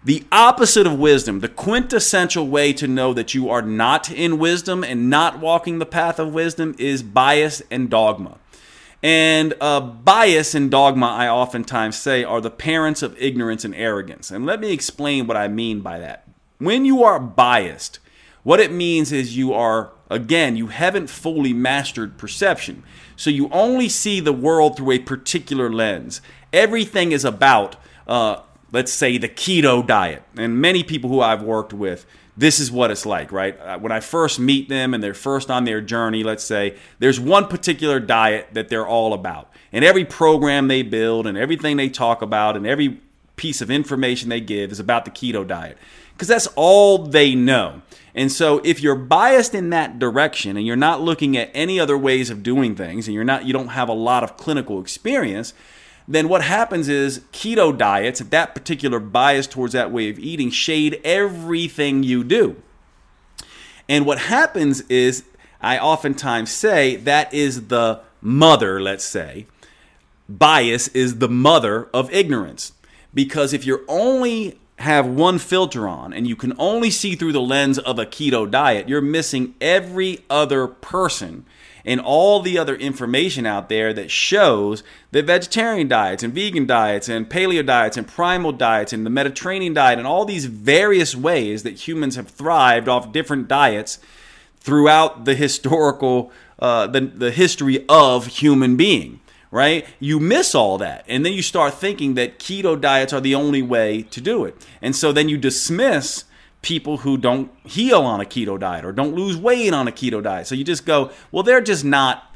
The 0.04 0.24
opposite 0.32 0.86
of 0.86 1.00
wisdom, 1.00 1.40
the 1.40 1.50
quintessential 1.50 2.48
way 2.48 2.74
to 2.74 2.88
know 2.88 3.12
that 3.14 3.34
you 3.34 3.50
are 3.50 3.64
not 3.64 4.12
in 4.12 4.38
wisdom 4.38 4.84
and 4.84 5.10
not 5.10 5.40
walking 5.40 5.80
the 5.80 5.86
path 5.86 6.20
of 6.20 6.34
wisdom 6.34 6.76
is 6.78 7.02
bias 7.02 7.64
and 7.72 7.90
dogma. 7.90 8.38
And 9.02 9.56
uh, 9.60 9.82
bias 9.82 10.54
and 10.56 10.70
dogma, 10.70 11.08
I 11.08 11.28
oftentimes 11.28 11.96
say, 11.98 12.24
are 12.24 12.40
the 12.40 12.52
parents 12.52 13.02
of 13.02 13.20
ignorance 13.20 13.66
and 13.66 13.74
arrogance. 13.76 14.30
And 14.32 14.46
let 14.46 14.60
me 14.60 14.72
explain 14.72 15.28
what 15.28 15.38
I 15.38 15.48
mean 15.48 15.82
by 15.82 16.00
that. 16.00 16.25
When 16.58 16.86
you 16.86 17.04
are 17.04 17.20
biased, 17.20 18.00
what 18.44 18.60
it 18.60 18.72
means 18.72 19.12
is 19.12 19.36
you 19.36 19.54
are, 19.54 19.92
again, 20.10 20.56
you 20.56 20.68
haven't 20.68 21.10
fully 21.10 21.54
mastered 21.54 22.18
perception. 22.18 22.84
So 23.16 23.30
you 23.30 23.50
only 23.50 23.90
see 23.90 24.20
the 24.20 24.34
world 24.34 24.78
through 24.78 24.92
a 24.92 25.00
particular 25.00 25.72
lens. 25.72 26.22
everything 26.54 27.12
is 27.12 27.26
about, 27.26 27.76
uh, 28.08 28.38
let's 28.72 28.94
say, 28.94 29.18
the 29.18 29.28
keto 29.28 29.86
diet. 29.86 30.24
And 30.38 30.62
many 30.62 30.84
people 30.84 31.10
who 31.10 31.20
I've 31.20 31.44
worked 31.44 31.74
with, 31.74 32.06
this 32.38 32.60
is 32.60 32.72
what 32.72 32.92
it's 32.92 33.06
like, 33.06 33.32
right? 33.32 33.60
Uh, 33.60 33.80
when 33.80 33.92
I 33.92 34.00
first 34.00 34.40
meet 34.40 34.70
them 34.70 34.94
and 34.94 35.04
they're 35.04 35.14
first 35.14 35.50
on 35.50 35.66
their 35.66 35.82
journey, 35.82 36.24
let's 36.24 36.44
say, 36.44 36.78
there's 37.00 37.20
one 37.20 37.48
particular 37.48 38.00
diet 38.00 38.50
that 38.54 38.70
they're 38.70 38.88
all 38.88 39.14
about. 39.14 39.52
And 39.72 39.84
every 39.84 40.06
program 40.06 40.68
they 40.68 40.82
build 40.82 41.28
and 41.28 41.38
everything 41.38 41.78
they 41.78 41.90
talk 41.90 42.22
about 42.22 42.56
and 42.56 42.66
every 42.66 43.02
piece 43.36 43.62
of 43.62 43.70
information 43.70 44.30
they 44.30 44.42
give 44.42 44.72
is 44.72 44.80
about 44.80 45.06
the 45.06 45.12
keto 45.12 45.46
diet 45.46 45.78
because 46.14 46.28
that's 46.28 46.48
all 46.56 47.00
they 47.00 47.36
know. 47.36 47.82
And 48.14 48.32
so 48.32 48.62
if 48.64 48.82
you're 48.82 48.96
biased 48.96 49.54
in 49.54 49.70
that 49.72 50.00
direction 50.00 50.56
and 50.56 50.66
you're 50.66 50.78
not 50.78 51.02
looking 51.02 51.36
at 51.36 51.52
any 51.54 51.80
other 51.80 51.98
ways 51.98 52.30
of 52.30 52.44
doing 52.44 52.76
things 52.76 53.08
and 53.08 53.16
you're 53.16 53.26
not 53.26 53.46
you 53.46 53.54
don't 53.54 53.70
have 53.70 53.90
a 53.90 53.94
lot 53.94 54.24
of 54.24 54.38
clinical 54.38 54.80
experience, 54.80 55.54
then 56.08 56.30
what 56.30 56.44
happens 56.44 56.88
is 56.88 57.20
keto 57.32 57.76
diets, 57.76 58.20
that 58.20 58.56
particular 58.56 59.00
bias 59.00 59.48
towards 59.48 59.74
that 59.74 59.92
way 59.92 60.10
of 60.10 60.20
eating 60.20 60.50
shade 60.50 61.02
everything 61.04 62.04
you 62.04 62.24
do. 62.24 62.56
And 63.90 64.06
what 64.06 64.20
happens 64.20 64.82
is 64.82 65.26
I 65.62 65.78
oftentimes 65.78 66.52
say 66.52 66.96
that 66.98 67.34
is 67.34 67.68
the 67.68 68.02
mother, 68.22 68.82
let's 68.82 69.04
say. 69.04 69.48
Bias 70.28 70.88
is 70.90 71.20
the 71.20 71.30
mother 71.30 71.90
of 71.94 72.12
ignorance. 72.12 72.72
Because 73.16 73.54
if 73.54 73.66
you're 73.66 73.84
only 73.88 74.60
have 74.80 75.08
one 75.08 75.40
filter 75.40 75.88
on 75.88 76.14
and 76.14 76.28
you 76.28 76.36
can 76.36 76.54
only 76.60 76.90
see 76.90 77.16
through 77.16 77.32
the 77.32 77.42
lens 77.42 77.80
of 77.80 77.98
a 77.98 78.06
keto 78.06 78.50
diet, 78.50 78.90
you're 78.90 79.02
missing 79.02 79.56
every 79.62 80.24
other 80.30 80.68
person 80.68 81.46
and 81.86 82.02
all 82.02 82.42
the 82.42 82.58
other 82.58 82.76
information 82.76 83.46
out 83.46 83.70
there 83.70 83.94
that 83.94 84.12
shows 84.12 84.84
that 85.12 85.26
vegetarian 85.26 85.88
diets 85.88 86.24
and 86.24 86.34
vegan 86.34 86.66
diets 86.66 87.08
and 87.08 87.30
paleo 87.30 87.66
diets 87.66 87.96
and 87.96 88.08
primal 88.08 88.52
diets 88.52 88.92
and 88.92 89.06
the 89.06 89.10
Mediterranean 89.10 89.74
diet 89.74 90.00
and 90.00 90.08
all 90.08 90.26
these 90.26 90.46
various 90.46 91.16
ways 91.16 91.64
that 91.64 91.88
humans 91.88 92.16
have 92.16 92.28
thrived 92.28 92.90
off 92.90 93.14
different 93.14 93.48
diets 93.48 94.00
throughout 94.60 95.26
the 95.26 95.36
historical 95.36 96.32
uh, 96.58 96.88
the, 96.88 97.02
the 97.02 97.32
history 97.32 97.86
of 97.88 98.28
human 98.28 98.76
being 98.76 99.20
right? 99.56 99.88
You 100.02 100.20
miss 100.20 100.54
all 100.54 100.78
that. 100.80 101.06
And 101.08 101.26
then 101.26 101.32
you 101.32 101.42
start 101.42 101.76
thinking 101.76 102.16
that 102.16 102.40
keto 102.40 102.80
diets 102.80 103.14
are 103.14 103.22
the 103.22 103.36
only 103.36 103.62
way 103.62 104.02
to 104.02 104.20
do 104.20 104.44
it. 104.44 104.68
And 104.82 104.94
so 104.94 105.14
then 105.14 105.30
you 105.30 105.38
dismiss 105.38 106.26
people 106.62 106.98
who 106.98 107.18
don't 107.18 107.50
heal 107.66 108.02
on 108.02 108.20
a 108.20 108.26
keto 108.26 108.60
diet 108.60 108.84
or 108.84 108.92
don't 108.92 109.16
lose 109.16 109.38
weight 109.38 109.74
on 109.74 109.88
a 109.88 109.94
keto 109.94 110.22
diet. 110.22 110.48
So 110.48 110.56
you 110.56 110.66
just 110.66 110.86
go, 110.86 111.10
well, 111.32 111.42
they're 111.42 111.62
just 111.62 111.86
not 111.86 112.36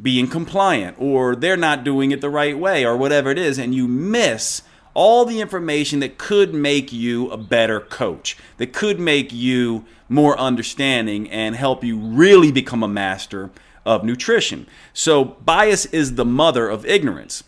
being 0.00 0.28
compliant 0.28 0.96
or 1.00 1.34
they're 1.34 1.56
not 1.56 1.82
doing 1.82 2.12
it 2.12 2.20
the 2.20 2.30
right 2.30 2.56
way 2.56 2.86
or 2.86 2.96
whatever 2.96 3.32
it 3.32 3.38
is. 3.38 3.58
And 3.58 3.74
you 3.74 3.88
miss 3.88 4.62
all 4.94 5.24
the 5.24 5.40
information 5.40 5.98
that 5.98 6.18
could 6.18 6.54
make 6.54 6.92
you 6.92 7.30
a 7.32 7.36
better 7.36 7.80
coach, 7.80 8.36
that 8.58 8.72
could 8.72 9.00
make 9.00 9.32
you 9.32 9.84
more 10.08 10.38
understanding 10.38 11.28
and 11.30 11.56
help 11.56 11.82
you 11.82 11.98
really 11.98 12.52
become 12.52 12.84
a 12.84 12.88
master 12.88 13.50
of 13.84 14.04
nutrition. 14.04 14.66
So 14.92 15.24
bias 15.24 15.86
is 15.86 16.14
the 16.14 16.24
mother 16.24 16.68
of 16.68 16.86
ignorance. 16.86 17.44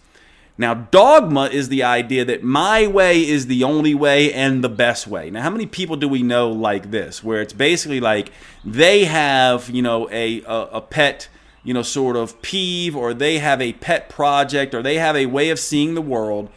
Now, 0.58 0.74
dogma 0.74 1.46
is 1.46 1.70
the 1.70 1.82
idea 1.82 2.24
that 2.26 2.42
my 2.42 2.86
way 2.86 3.26
is 3.26 3.46
the 3.46 3.64
only 3.64 3.94
way 3.94 4.32
and 4.32 4.62
the 4.62 4.68
best 4.68 5.06
way. 5.06 5.30
Now, 5.30 5.42
how 5.42 5.50
many 5.50 5.66
people 5.66 5.96
do 5.96 6.08
we 6.08 6.22
know 6.22 6.50
like 6.50 6.90
this, 6.90 7.24
where 7.24 7.40
it's 7.40 7.54
basically 7.54 8.00
like 8.00 8.30
they 8.64 9.04
have, 9.04 9.70
you 9.70 9.80
know, 9.82 10.08
a, 10.10 10.42
a, 10.42 10.68
a 10.72 10.80
pet, 10.80 11.28
you 11.64 11.72
know, 11.72 11.82
sort 11.82 12.16
of 12.16 12.40
peeve, 12.42 12.94
or 12.94 13.14
they 13.14 13.38
have 13.38 13.62
a 13.62 13.72
pet 13.72 14.10
project, 14.10 14.74
or 14.74 14.82
they 14.82 14.96
have 14.96 15.16
a 15.16 15.26
way 15.26 15.48
of 15.48 15.58
seeing 15.58 15.94
the 15.94 16.02
world, 16.02 16.50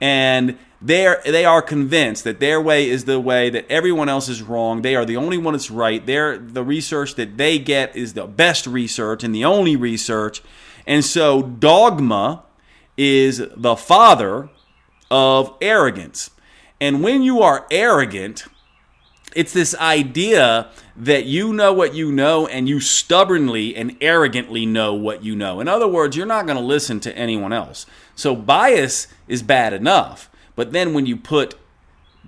and 0.00 0.56
they 0.82 1.06
are, 1.06 1.20
they 1.24 1.44
are 1.44 1.60
convinced 1.60 2.24
that 2.24 2.40
their 2.40 2.60
way 2.60 2.88
is 2.88 3.04
the 3.04 3.20
way 3.20 3.50
that 3.50 3.70
everyone 3.70 4.08
else 4.08 4.28
is 4.28 4.42
wrong. 4.42 4.80
They 4.80 4.96
are 4.96 5.04
the 5.04 5.18
only 5.18 5.36
one 5.36 5.52
that's 5.52 5.70
right. 5.70 6.04
They're, 6.04 6.38
the 6.38 6.64
research 6.64 7.16
that 7.16 7.36
they 7.36 7.58
get 7.58 7.94
is 7.94 8.14
the 8.14 8.26
best 8.26 8.66
research 8.66 9.22
and 9.22 9.34
the 9.34 9.44
only 9.44 9.76
research. 9.76 10.42
And 10.86 11.04
so 11.04 11.42
dogma 11.42 12.44
is 12.96 13.42
the 13.56 13.76
father 13.76 14.48
of 15.10 15.54
arrogance. 15.60 16.30
And 16.80 17.02
when 17.02 17.22
you 17.22 17.42
are 17.42 17.66
arrogant, 17.70 18.46
it's 19.36 19.52
this 19.52 19.74
idea 19.76 20.70
that 20.96 21.26
you 21.26 21.52
know 21.52 21.72
what 21.72 21.94
you 21.94 22.10
know 22.10 22.46
and 22.46 22.68
you 22.68 22.80
stubbornly 22.80 23.76
and 23.76 23.96
arrogantly 24.00 24.64
know 24.64 24.94
what 24.94 25.22
you 25.22 25.36
know. 25.36 25.60
In 25.60 25.68
other 25.68 25.86
words, 25.86 26.16
you're 26.16 26.26
not 26.26 26.46
going 26.46 26.58
to 26.58 26.64
listen 26.64 27.00
to 27.00 27.16
anyone 27.16 27.52
else. 27.52 27.84
So 28.14 28.34
bias 28.34 29.08
is 29.28 29.42
bad 29.42 29.72
enough. 29.74 30.29
But 30.60 30.72
then 30.72 30.92
when 30.92 31.06
you 31.06 31.16
put 31.16 31.54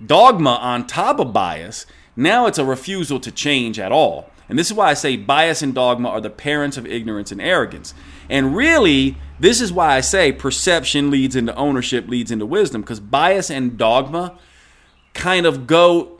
dogma 0.03 0.55
on 0.55 0.87
top 0.87 1.19
of 1.19 1.33
bias, 1.33 1.85
now 2.15 2.47
it's 2.47 2.57
a 2.57 2.65
refusal 2.65 3.19
to 3.19 3.31
change 3.31 3.77
at 3.77 3.91
all. 3.91 4.31
And 4.49 4.57
this 4.57 4.71
is 4.71 4.73
why 4.73 4.89
I 4.89 4.95
say 4.95 5.17
bias 5.17 5.61
and 5.61 5.71
dogma 5.71 6.09
are 6.09 6.19
the 6.19 6.31
parents 6.31 6.75
of 6.75 6.87
ignorance 6.87 7.31
and 7.31 7.39
arrogance. 7.39 7.93
And 8.31 8.55
really, 8.55 9.17
this 9.39 9.61
is 9.61 9.71
why 9.71 9.95
I 9.95 10.01
say 10.01 10.31
perception 10.31 11.11
leads 11.11 11.35
into 11.35 11.55
ownership, 11.55 12.07
leads 12.07 12.31
into 12.31 12.47
wisdom, 12.47 12.81
because 12.81 12.99
bias 12.99 13.51
and 13.51 13.77
dogma 13.77 14.39
kind 15.13 15.45
of 15.45 15.67
go, 15.67 16.19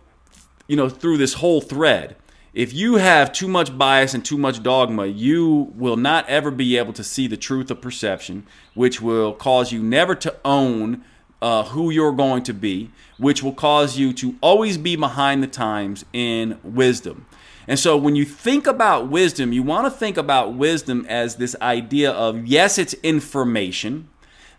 you 0.68 0.76
know, 0.76 0.90
through 0.90 1.18
this 1.18 1.34
whole 1.34 1.62
thread. 1.62 2.16
If 2.54 2.74
you 2.74 2.98
have 2.98 3.34
too 3.34 3.48
much 3.48 3.76
bias 3.76 4.14
and 4.14 4.24
too 4.24 4.38
much 4.38 4.62
dogma, 4.62 5.08
you 5.08 5.74
will 5.76 5.98
not 5.98 6.30
ever 6.30 6.52
be 6.52 6.78
able 6.78 6.94
to 6.94 7.04
see 7.04 7.26
the 7.26 7.38
truth 7.38 7.72
of 7.72 7.82
perception, 7.82 8.46
which 8.76 9.02
will 9.02 9.34
cause 9.34 9.72
you 9.72 9.82
never 9.82 10.14
to 10.14 10.36
own 10.46 11.04
uh, 11.44 11.66
who 11.66 11.90
you're 11.90 12.14
going 12.14 12.42
to 12.42 12.54
be, 12.54 12.90
which 13.18 13.44
will 13.44 13.54
cause 13.54 13.98
you 13.98 14.14
to 14.14 14.36
always 14.40 14.78
be 14.78 14.96
behind 14.96 15.44
the 15.44 15.48
times 15.48 16.06
in 16.14 16.58
wisdom. 16.64 17.26
And 17.68 17.78
so 17.78 17.98
when 17.98 18.16
you 18.16 18.24
think 18.24 18.66
about 18.66 19.10
wisdom, 19.10 19.52
you 19.52 19.62
want 19.62 19.86
to 19.86 19.92
think 19.92 20.16
about 20.16 20.54
wisdom 20.54 21.06
as 21.10 21.36
this 21.36 21.54
idea 21.62 22.12
of 22.12 22.48
yes, 22.48 22.78
it's 22.78 22.94
information 23.04 24.08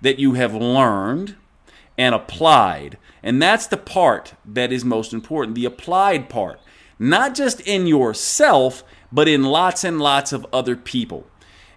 that 0.03 0.19
you 0.19 0.35
have 0.35 0.55
learned 0.55 1.37
and 1.97 2.15
applied. 2.15 2.99
And 3.23 3.41
that's 3.41 3.67
the 3.67 3.79
part 3.79 4.35
that 4.45 4.71
is 4.71 4.85
most 4.85 5.15
important 5.15 5.55
the 5.55 5.65
applied 5.65 6.29
part. 6.29 6.61
Not 6.99 7.35
just 7.35 7.61
in 7.63 7.87
yourself, 7.87 8.85
but 9.11 9.27
in 9.27 9.43
lots 9.43 9.85
and 9.85 9.99
lots 9.99 10.35
of 10.35 10.47
other 10.53 10.77
people. 10.77 11.27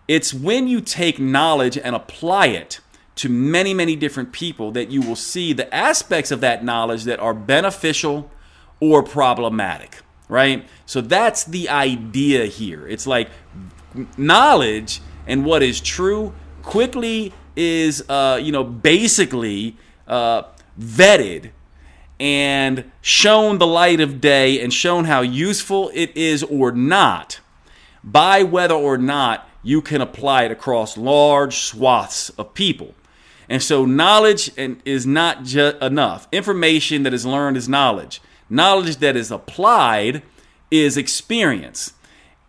It's 0.06 0.34
when 0.34 0.68
you 0.68 0.82
take 0.82 1.18
knowledge 1.18 1.78
and 1.78 1.96
apply 1.96 2.48
it 2.48 2.82
to 3.18 3.30
many, 3.30 3.74
many 3.74 3.96
different 3.96 4.32
people 4.32 4.72
that 4.72 4.90
you 4.90 5.02
will 5.02 5.16
see 5.16 5.54
the 5.54 5.74
aspects 5.74 6.32
of 6.32 6.42
that 6.42 6.64
knowledge 6.64 7.04
that 7.06 7.20
are 7.20 7.34
beneficial 7.34 8.32
or 8.80 9.04
problematic, 9.04 10.00
right? 10.30 10.68
So 10.86 11.02
that's 11.02 11.44
the 11.44 11.70
idea 11.70 12.46
here. 12.46 12.88
It's 12.88 13.08
like 13.08 13.30
knowledge 14.18 15.02
and 15.26 15.46
what 15.46 15.64
is 15.64 15.82
true 15.82 16.34
quickly 16.62 17.34
is, 17.56 18.04
uh, 18.08 18.40
you 18.42 18.52
know, 18.52 18.64
basically 18.64 19.76
uh, 20.08 20.44
vetted 20.80 21.52
and 22.20 22.92
shown 23.02 23.58
the 23.58 23.68
light 23.68 24.00
of 24.00 24.22
day 24.22 24.60
and 24.62 24.74
shown 24.74 25.06
how 25.06 25.22
useful 25.22 25.92
it 25.94 26.16
is 26.16 26.44
or 26.44 26.72
not 26.72 27.40
by 28.04 28.44
whether 28.44 28.74
or 28.74 28.98
not 28.98 29.48
you 29.64 29.82
can 29.82 30.02
apply 30.02 30.44
it 30.44 30.52
across 30.52 30.98
large 30.98 31.58
swaths 31.58 32.30
of 32.32 32.54
people. 32.54 32.96
And 33.50 33.64
so 33.64 33.86
knowledge 33.86 34.52
is 34.58 35.06
not 35.06 35.44
just 35.44 35.78
enough. 35.78 36.28
Information 36.32 37.04
that 37.04 37.14
is 37.14 37.26
learned 37.26 37.58
is 37.58 37.70
knowledge. 37.70 38.22
Knowledge 38.50 38.98
that 38.98 39.16
is 39.16 39.32
applied 39.32 40.24
is 40.70 40.98
experience. 40.98 41.94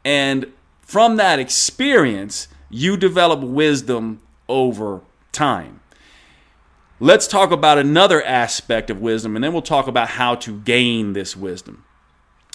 And 0.05 0.53
from 0.81 1.17
that 1.17 1.39
experience, 1.39 2.49
you 2.71 2.97
develop 2.97 3.41
wisdom 3.41 4.21
over 4.49 5.03
time. 5.33 5.81
Let's 7.01 7.29
talk 7.29 7.53
about 7.53 7.79
another 7.79 8.25
aspect 8.25 8.91
of 8.91 9.01
wisdom, 9.01 9.37
and 9.37 9.45
then 9.45 9.53
we'll 9.53 9.63
talk 9.63 9.87
about 9.87 10.09
how 10.09 10.35
to 10.37 10.59
gain 10.59 11.13
this 11.13 11.37
wisdom. 11.37 11.85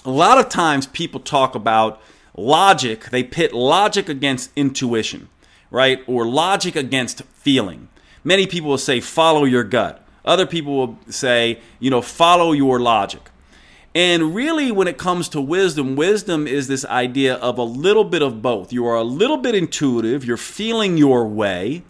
A 0.03 0.09
lot 0.09 0.37
of 0.37 0.49
times 0.49 0.85
people 0.87 1.21
talk 1.21 1.55
about 1.55 2.01
logic, 2.35 3.05
they 3.05 3.23
pit 3.23 3.53
logic 3.53 4.09
against 4.09 4.51
intuition, 4.57 5.29
right? 5.71 6.01
Or 6.07 6.25
logic 6.25 6.75
against 6.75 7.21
feeling. 7.23 7.87
Many 8.23 8.47
people 8.47 8.69
will 8.69 8.77
say, 8.77 8.99
follow 8.99 9.43
your 9.43 9.63
gut. 9.63 10.05
Other 10.25 10.45
people 10.45 10.75
will 10.75 10.99
say, 11.09 11.59
you 11.79 11.89
know, 11.89 12.01
follow 12.01 12.53
your 12.53 12.79
logic. 12.79 13.29
And 13.95 14.33
really, 14.33 14.71
when 14.71 14.87
it 14.87 14.97
comes 14.97 15.29
to 15.29 15.41
wisdom, 15.41 15.95
wisdom 15.95 16.47
is 16.47 16.67
this 16.67 16.83
idea 16.85 17.35
of 17.35 17.57
a 17.59 17.63
little 17.63 18.03
bit 18.03 18.23
of 18.23 18.41
both. 18.41 18.73
You 18.73 18.87
are 18.87 18.95
a 18.95 19.03
little 19.03 19.37
bit 19.37 19.53
intuitive, 19.53 20.25
you're 20.25 20.35
feeling 20.37 20.97
your 20.97 21.27
way, 21.27 21.83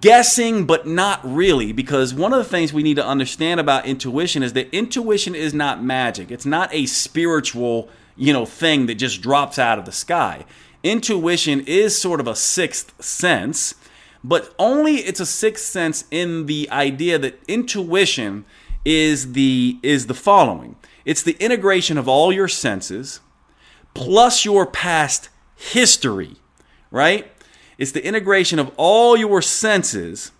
guessing, 0.00 0.66
but 0.66 0.86
not 0.86 1.20
really. 1.24 1.72
Because 1.72 2.12
one 2.12 2.34
of 2.34 2.38
the 2.38 2.44
things 2.50 2.74
we 2.74 2.82
need 2.82 2.96
to 2.96 3.06
understand 3.06 3.58
about 3.58 3.86
intuition 3.86 4.42
is 4.42 4.52
that 4.52 4.68
intuition 4.74 5.34
is 5.34 5.54
not 5.54 5.82
magic, 5.82 6.30
it's 6.30 6.46
not 6.46 6.68
a 6.74 6.84
spiritual, 6.84 7.88
you 8.14 8.34
know, 8.34 8.44
thing 8.44 8.84
that 8.86 8.96
just 8.96 9.22
drops 9.22 9.58
out 9.58 9.78
of 9.78 9.86
the 9.86 9.92
sky. 9.92 10.44
Intuition 10.82 11.60
is 11.60 11.98
sort 11.98 12.20
of 12.20 12.28
a 12.28 12.36
sixth 12.36 13.02
sense 13.02 13.76
but 14.22 14.54
only 14.58 14.96
it's 14.96 15.20
a 15.20 15.26
sixth 15.26 15.64
sense 15.64 16.04
in 16.10 16.46
the 16.46 16.68
idea 16.70 17.18
that 17.18 17.40
intuition 17.48 18.44
is 18.84 19.32
the 19.32 19.78
is 19.82 20.06
the 20.06 20.14
following. 20.14 20.76
It's 21.04 21.22
the 21.22 21.36
integration 21.38 21.98
of 21.98 22.08
all 22.08 22.32
your 22.32 22.48
senses 22.48 23.20
plus 23.94 24.44
your 24.44 24.66
past 24.66 25.28
history, 25.56 26.36
right? 26.90 27.30
It's 27.78 27.92
the 27.92 28.04
integration 28.04 28.58
of 28.58 28.70
all 28.76 29.16
your 29.16 29.42
senses 29.42 30.32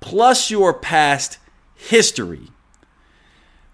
plus 0.00 0.50
your 0.50 0.74
past 0.74 1.38
history 1.74 2.48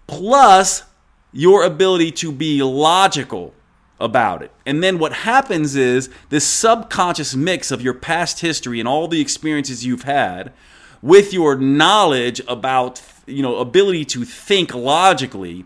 plus 0.09 0.83
your 1.31 1.63
ability 1.63 2.11
to 2.11 2.31
be 2.31 2.63
logical 2.63 3.53
about 3.99 4.41
it. 4.41 4.51
And 4.65 4.83
then 4.83 4.99
what 4.99 5.13
happens 5.13 5.75
is 5.75 6.09
this 6.29 6.47
subconscious 6.47 7.35
mix 7.35 7.71
of 7.71 7.81
your 7.81 7.93
past 7.93 8.39
history 8.39 8.79
and 8.79 8.87
all 8.87 9.07
the 9.07 9.21
experiences 9.21 9.85
you've 9.85 10.03
had 10.03 10.53
with 11.01 11.33
your 11.33 11.55
knowledge 11.55 12.41
about, 12.47 13.01
you 13.25 13.41
know, 13.41 13.57
ability 13.57 14.05
to 14.05 14.25
think 14.25 14.73
logically 14.73 15.65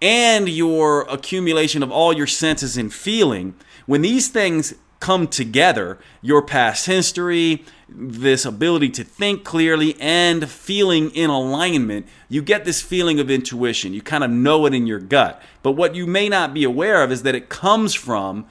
and 0.00 0.48
your 0.48 1.02
accumulation 1.02 1.82
of 1.82 1.92
all 1.92 2.12
your 2.12 2.26
senses 2.26 2.76
and 2.76 2.92
feeling, 2.92 3.54
when 3.86 4.02
these 4.02 4.28
things 4.28 4.74
come 4.98 5.26
together, 5.28 5.98
your 6.20 6.42
past 6.42 6.86
history, 6.86 7.64
this 7.94 8.44
ability 8.44 8.90
to 8.90 9.04
think 9.04 9.44
clearly 9.44 9.96
and 10.00 10.48
feeling 10.48 11.10
in 11.10 11.30
alignment, 11.30 12.06
you 12.28 12.42
get 12.42 12.64
this 12.64 12.82
feeling 12.82 13.20
of 13.20 13.30
intuition. 13.30 13.92
You 13.92 14.02
kind 14.02 14.24
of 14.24 14.30
know 14.30 14.66
it 14.66 14.74
in 14.74 14.86
your 14.86 14.98
gut. 14.98 15.42
But 15.62 15.72
what 15.72 15.94
you 15.94 16.06
may 16.06 16.28
not 16.28 16.54
be 16.54 16.64
aware 16.64 17.02
of 17.02 17.12
is 17.12 17.22
that 17.22 17.34
it 17.34 17.48
comes 17.48 17.94
from 17.94 18.46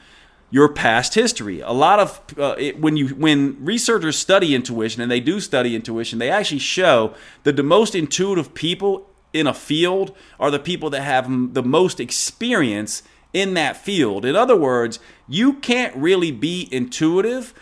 your 0.49 0.67
past 0.67 1.13
history. 1.15 1.61
A 1.61 1.71
lot 1.71 1.99
of 1.99 2.21
uh, 2.37 2.55
it, 2.57 2.79
when 2.79 2.97
you 2.97 3.09
when 3.09 3.63
researchers 3.63 4.17
study 4.17 4.53
intuition 4.53 5.01
and 5.01 5.09
they 5.09 5.21
do 5.21 5.39
study 5.39 5.75
intuition, 5.75 6.19
they 6.19 6.29
actually 6.29 6.59
show 6.59 7.15
that 7.43 7.55
the 7.55 7.63
most 7.63 7.95
intuitive 7.95 8.53
people 8.53 9.07
in 9.33 9.47
a 9.47 9.53
field 9.53 10.15
are 10.39 10.51
the 10.51 10.59
people 10.59 10.89
that 10.89 11.01
have 11.01 11.53
the 11.53 11.63
most 11.63 11.99
experience 11.99 13.01
in 13.33 13.53
that 13.53 13.77
field. 13.77 14.25
In 14.25 14.35
other 14.35 14.57
words, 14.57 14.99
you 15.27 15.53
can't 15.53 15.95
really 15.95 16.31
be 16.31 16.67
intuitive 16.71 17.53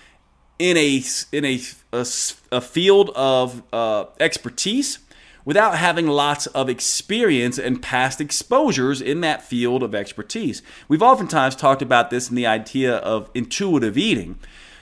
in 0.60 0.78
a 0.78 1.02
in 1.32 1.46
a 1.46 1.60
a, 1.92 2.06
a 2.52 2.62
field 2.62 3.10
of 3.16 3.64
uh, 3.74 4.06
expertise 4.20 5.00
without 5.46 5.78
having 5.78 6.06
lots 6.06 6.46
of 6.48 6.70
experience 6.70 7.58
and 7.58 7.82
past 7.82 8.22
exposures 8.22 9.02
in 9.02 9.22
that 9.22 9.42
field 9.42 9.82
of 9.82 9.96
expertise. 9.96 10.62
We've 10.88 11.02
oftentimes 11.02 11.56
talked 11.56 11.82
about 11.82 12.12
this 12.12 12.30
in 12.30 12.36
the 12.36 12.46
idea 12.46 12.98
of 12.98 13.32
intuitive 13.34 13.98
eating. 13.98 14.38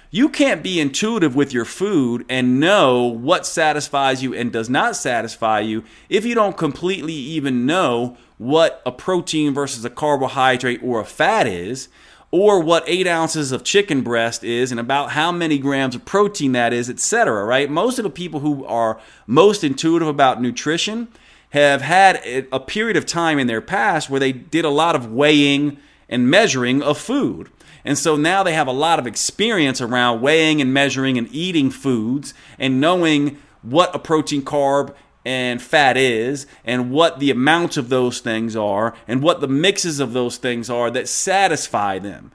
You 0.09 0.29
can't 0.29 0.63
be 0.63 0.79
intuitive 0.79 1.35
with 1.35 1.53
your 1.53 1.65
food 1.65 2.25
and 2.27 2.59
know 2.59 3.03
what 3.03 3.45
satisfies 3.45 4.23
you 4.23 4.33
and 4.33 4.51
does 4.51 4.69
not 4.69 4.95
satisfy 4.95 5.59
you 5.59 5.83
if 6.09 6.25
you 6.25 6.33
don't 6.33 6.57
completely 6.57 7.13
even 7.13 7.65
know 7.65 8.17
what 8.37 8.81
a 8.85 8.91
protein 8.91 9.53
versus 9.53 9.83
a 9.83 9.89
carbohydrate 9.89 10.81
or 10.83 10.99
a 10.99 11.05
fat 11.05 11.47
is, 11.47 11.89
or 12.31 12.59
what 12.59 12.83
eight 12.87 13.07
ounces 13.07 13.51
of 13.51 13.63
chicken 13.63 14.01
breast 14.01 14.43
is, 14.43 14.71
and 14.71 14.79
about 14.79 15.11
how 15.11 15.31
many 15.31 15.57
grams 15.57 15.95
of 15.95 16.05
protein 16.05 16.51
that 16.51 16.73
is, 16.73 16.89
etc. 16.89 17.45
Right? 17.45 17.69
Most 17.69 17.99
of 17.99 18.03
the 18.03 18.09
people 18.09 18.41
who 18.41 18.65
are 18.65 18.99
most 19.25 19.63
intuitive 19.63 20.07
about 20.07 20.41
nutrition 20.41 21.07
have 21.51 21.81
had 21.81 22.21
a 22.51 22.59
period 22.59 22.97
of 22.97 23.05
time 23.05 23.39
in 23.39 23.47
their 23.47 23.61
past 23.61 24.09
where 24.09 24.19
they 24.19 24.33
did 24.33 24.65
a 24.65 24.69
lot 24.69 24.95
of 24.95 25.11
weighing 25.11 25.77
and 26.09 26.29
measuring 26.29 26.81
of 26.81 26.97
food. 26.97 27.49
And 27.85 27.97
so 27.97 28.17
now 28.17 28.43
they 28.43 28.53
have 28.53 28.67
a 28.67 28.73
lot 28.73 28.99
of 28.99 29.07
experience 29.07 29.79
around 29.79 30.21
weighing 30.21 30.59
and 30.59 30.73
measuring 30.73 31.17
and 31.17 31.33
eating 31.33 31.69
foods 31.69 32.33
and 32.59 32.81
knowing 32.81 33.37
what 33.61 33.95
a 33.95 33.99
protein, 33.99 34.41
carb, 34.41 34.93
and 35.27 35.61
fat 35.61 35.97
is, 35.97 36.47
and 36.63 36.89
what 36.89 37.19
the 37.19 37.29
amounts 37.29 37.75
of 37.75 37.89
those 37.89 38.21
things 38.21 38.55
are, 38.55 38.95
and 39.09 39.21
what 39.21 39.41
the 39.41 39.47
mixes 39.47 39.99
of 39.99 40.13
those 40.13 40.37
things 40.37 40.69
are 40.69 40.89
that 40.89 41.09
satisfy 41.09 41.99
them. 41.99 42.31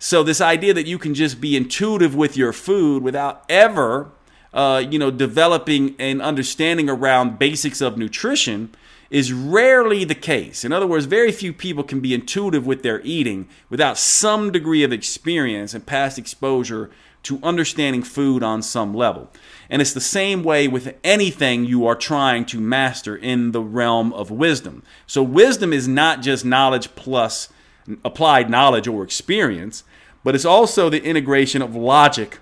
So, 0.00 0.24
this 0.24 0.40
idea 0.40 0.74
that 0.74 0.88
you 0.88 0.98
can 0.98 1.14
just 1.14 1.40
be 1.40 1.56
intuitive 1.56 2.16
with 2.16 2.36
your 2.36 2.52
food 2.52 3.04
without 3.04 3.44
ever, 3.48 4.10
uh, 4.52 4.82
you 4.90 4.98
know, 4.98 5.12
developing 5.12 5.94
an 6.00 6.20
understanding 6.20 6.90
around 6.90 7.38
basics 7.38 7.80
of 7.80 7.96
nutrition 7.96 8.74
is 9.08 9.32
rarely 9.32 10.02
the 10.02 10.16
case. 10.16 10.64
In 10.64 10.72
other 10.72 10.86
words, 10.88 11.04
very 11.04 11.30
few 11.30 11.52
people 11.52 11.84
can 11.84 12.00
be 12.00 12.12
intuitive 12.12 12.66
with 12.66 12.82
their 12.82 13.00
eating 13.02 13.48
without 13.70 13.96
some 13.96 14.50
degree 14.50 14.82
of 14.82 14.92
experience 14.92 15.74
and 15.74 15.86
past 15.86 16.18
exposure 16.18 16.90
to 17.22 17.38
understanding 17.42 18.02
food 18.02 18.42
on 18.42 18.62
some 18.62 18.94
level. 18.94 19.30
And 19.70 19.80
it's 19.80 19.92
the 19.92 20.00
same 20.00 20.42
way 20.42 20.68
with 20.68 20.96
anything 21.02 21.64
you 21.64 21.86
are 21.86 21.94
trying 21.94 22.44
to 22.46 22.60
master 22.60 23.16
in 23.16 23.52
the 23.52 23.62
realm 23.62 24.12
of 24.12 24.30
wisdom. 24.30 24.82
So, 25.06 25.22
wisdom 25.22 25.72
is 25.72 25.88
not 25.88 26.20
just 26.20 26.44
knowledge 26.44 26.94
plus 26.94 27.48
applied 28.04 28.50
knowledge 28.50 28.86
or 28.86 29.02
experience, 29.02 29.84
but 30.24 30.34
it's 30.34 30.44
also 30.44 30.88
the 30.88 31.02
integration 31.02 31.62
of 31.62 31.74
logic 31.74 32.38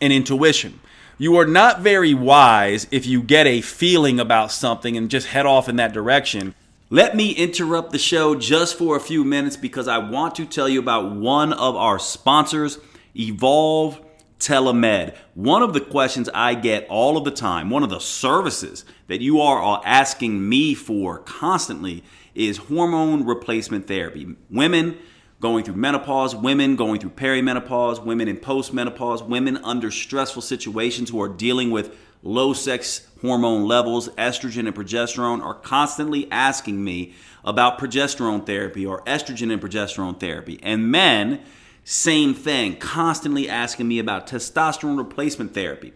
and 0.00 0.12
intuition. 0.12 0.80
You 1.18 1.36
are 1.36 1.46
not 1.46 1.80
very 1.80 2.14
wise 2.14 2.86
if 2.90 3.06
you 3.06 3.22
get 3.22 3.46
a 3.46 3.60
feeling 3.60 4.18
about 4.18 4.50
something 4.50 4.96
and 4.96 5.10
just 5.10 5.28
head 5.28 5.46
off 5.46 5.68
in 5.68 5.76
that 5.76 5.92
direction. 5.92 6.54
Let 6.88 7.14
me 7.14 7.32
interrupt 7.32 7.92
the 7.92 7.98
show 7.98 8.34
just 8.34 8.76
for 8.76 8.96
a 8.96 9.00
few 9.00 9.22
minutes 9.22 9.56
because 9.56 9.86
I 9.86 9.98
want 9.98 10.34
to 10.36 10.46
tell 10.46 10.68
you 10.68 10.80
about 10.80 11.14
one 11.14 11.52
of 11.52 11.76
our 11.76 11.98
sponsors, 11.98 12.78
Evolve 13.14 14.00
Telemed. 14.40 15.14
One 15.34 15.62
of 15.62 15.72
the 15.72 15.80
questions 15.80 16.28
I 16.34 16.54
get 16.54 16.86
all 16.88 17.16
of 17.16 17.24
the 17.24 17.30
time, 17.30 17.70
one 17.70 17.84
of 17.84 17.90
the 17.90 18.00
services 18.00 18.84
that 19.06 19.20
you 19.20 19.40
are 19.40 19.80
asking 19.84 20.48
me 20.48 20.74
for 20.74 21.18
constantly 21.18 22.02
is 22.34 22.56
hormone 22.56 23.24
replacement 23.24 23.86
therapy. 23.86 24.34
Women 24.50 24.98
going 25.40 25.64
through 25.64 25.76
menopause, 25.76 26.34
women 26.34 26.76
going 26.76 27.00
through 27.00 27.10
perimenopause, 27.10 28.04
women 28.04 28.28
in 28.28 28.36
postmenopause, 28.36 29.26
women 29.26 29.56
under 29.58 29.90
stressful 29.90 30.42
situations 30.42 31.10
who 31.10 31.20
are 31.20 31.28
dealing 31.28 31.70
with 31.70 31.96
low 32.22 32.52
sex 32.52 33.06
hormone 33.22 33.64
levels, 33.66 34.08
estrogen 34.10 34.66
and 34.66 34.74
progesterone, 34.74 35.42
are 35.42 35.54
constantly 35.54 36.30
asking 36.30 36.82
me 36.82 37.14
about 37.44 37.78
progesterone 37.78 38.44
therapy 38.44 38.84
or 38.84 39.02
estrogen 39.04 39.52
and 39.52 39.62
progesterone 39.62 40.18
therapy. 40.18 40.58
And 40.62 40.90
men, 40.90 41.40
same 41.84 42.34
thing, 42.34 42.76
constantly 42.76 43.48
asking 43.48 43.88
me 43.88 43.98
about 43.98 44.26
testosterone 44.26 44.98
replacement 44.98 45.54
therapy. 45.54 45.92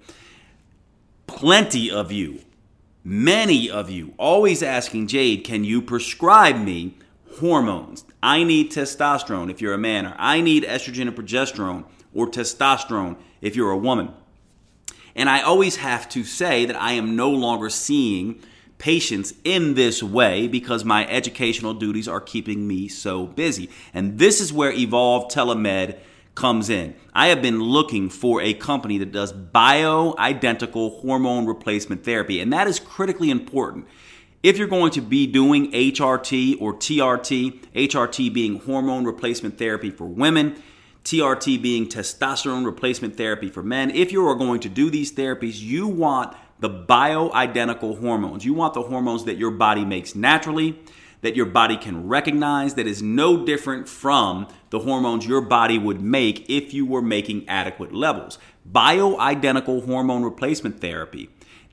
Plenty 1.26 1.90
of 1.90 2.12
you, 2.12 2.40
many 3.02 3.70
of 3.70 3.90
you, 3.90 4.14
always 4.18 4.62
asking 4.62 5.06
Jade, 5.06 5.44
can 5.44 5.64
you 5.64 5.80
prescribe 5.80 6.56
me 6.56 6.96
hormones. 7.38 8.04
I 8.22 8.44
need 8.44 8.70
testosterone 8.70 9.50
if 9.50 9.60
you're 9.60 9.74
a 9.74 9.78
man, 9.78 10.06
or 10.06 10.14
I 10.18 10.40
need 10.40 10.64
estrogen 10.64 11.08
and 11.08 11.16
progesterone 11.16 11.84
or 12.14 12.28
testosterone 12.28 13.16
if 13.40 13.56
you're 13.56 13.70
a 13.70 13.76
woman. 13.76 14.12
And 15.16 15.28
I 15.28 15.42
always 15.42 15.76
have 15.76 16.08
to 16.10 16.24
say 16.24 16.64
that 16.64 16.80
I 16.80 16.92
am 16.92 17.16
no 17.16 17.30
longer 17.30 17.70
seeing 17.70 18.40
patients 18.84 19.32
in 19.44 19.72
this 19.72 20.02
way 20.02 20.46
because 20.46 20.84
my 20.84 21.08
educational 21.08 21.72
duties 21.72 22.06
are 22.06 22.20
keeping 22.20 22.68
me 22.68 22.86
so 22.86 23.26
busy. 23.26 23.70
And 23.94 24.18
this 24.18 24.42
is 24.42 24.52
where 24.52 24.70
Evolve 24.70 25.32
Telemed 25.32 25.96
comes 26.34 26.68
in. 26.68 26.94
I 27.14 27.28
have 27.28 27.40
been 27.40 27.62
looking 27.62 28.10
for 28.10 28.42
a 28.42 28.52
company 28.52 28.98
that 28.98 29.10
does 29.10 29.32
bio-identical 29.32 31.00
hormone 31.00 31.46
replacement 31.46 32.04
therapy, 32.04 32.40
and 32.40 32.52
that 32.52 32.66
is 32.66 32.78
critically 32.78 33.30
important 33.30 33.86
if 34.42 34.58
you're 34.58 34.68
going 34.68 34.90
to 34.90 35.00
be 35.00 35.26
doing 35.26 35.72
HRT 35.72 36.60
or 36.60 36.74
TRT, 36.74 37.64
HRT 37.74 38.34
being 38.34 38.60
hormone 38.60 39.06
replacement 39.06 39.56
therapy 39.56 39.88
for 39.88 40.04
women, 40.04 40.62
TRT 41.04 41.62
being 41.62 41.88
testosterone 41.88 42.66
replacement 42.66 43.16
therapy 43.16 43.48
for 43.48 43.62
men, 43.62 43.90
if 43.92 44.12
you 44.12 44.28
are 44.28 44.34
going 44.34 44.60
to 44.60 44.68
do 44.68 44.90
these 44.90 45.10
therapies, 45.10 45.58
you 45.58 45.88
want 45.88 46.36
the 46.64 46.70
bioidentical 46.70 48.00
hormones. 48.00 48.46
You 48.46 48.54
want 48.54 48.72
the 48.72 48.80
hormones 48.80 49.24
that 49.24 49.36
your 49.36 49.50
body 49.50 49.84
makes 49.84 50.14
naturally, 50.14 50.80
that 51.20 51.36
your 51.36 51.44
body 51.44 51.76
can 51.76 52.08
recognize, 52.08 52.72
that 52.76 52.86
is 52.86 53.02
no 53.02 53.44
different 53.44 53.86
from 53.86 54.48
the 54.70 54.78
hormones 54.78 55.26
your 55.26 55.42
body 55.42 55.76
would 55.76 56.00
make 56.00 56.48
if 56.48 56.72
you 56.72 56.86
were 56.86 57.02
making 57.02 57.46
adequate 57.50 57.92
levels. 57.92 58.38
Bioidentical 58.66 59.84
hormone 59.84 60.22
replacement 60.22 60.80
therapy 60.80 61.28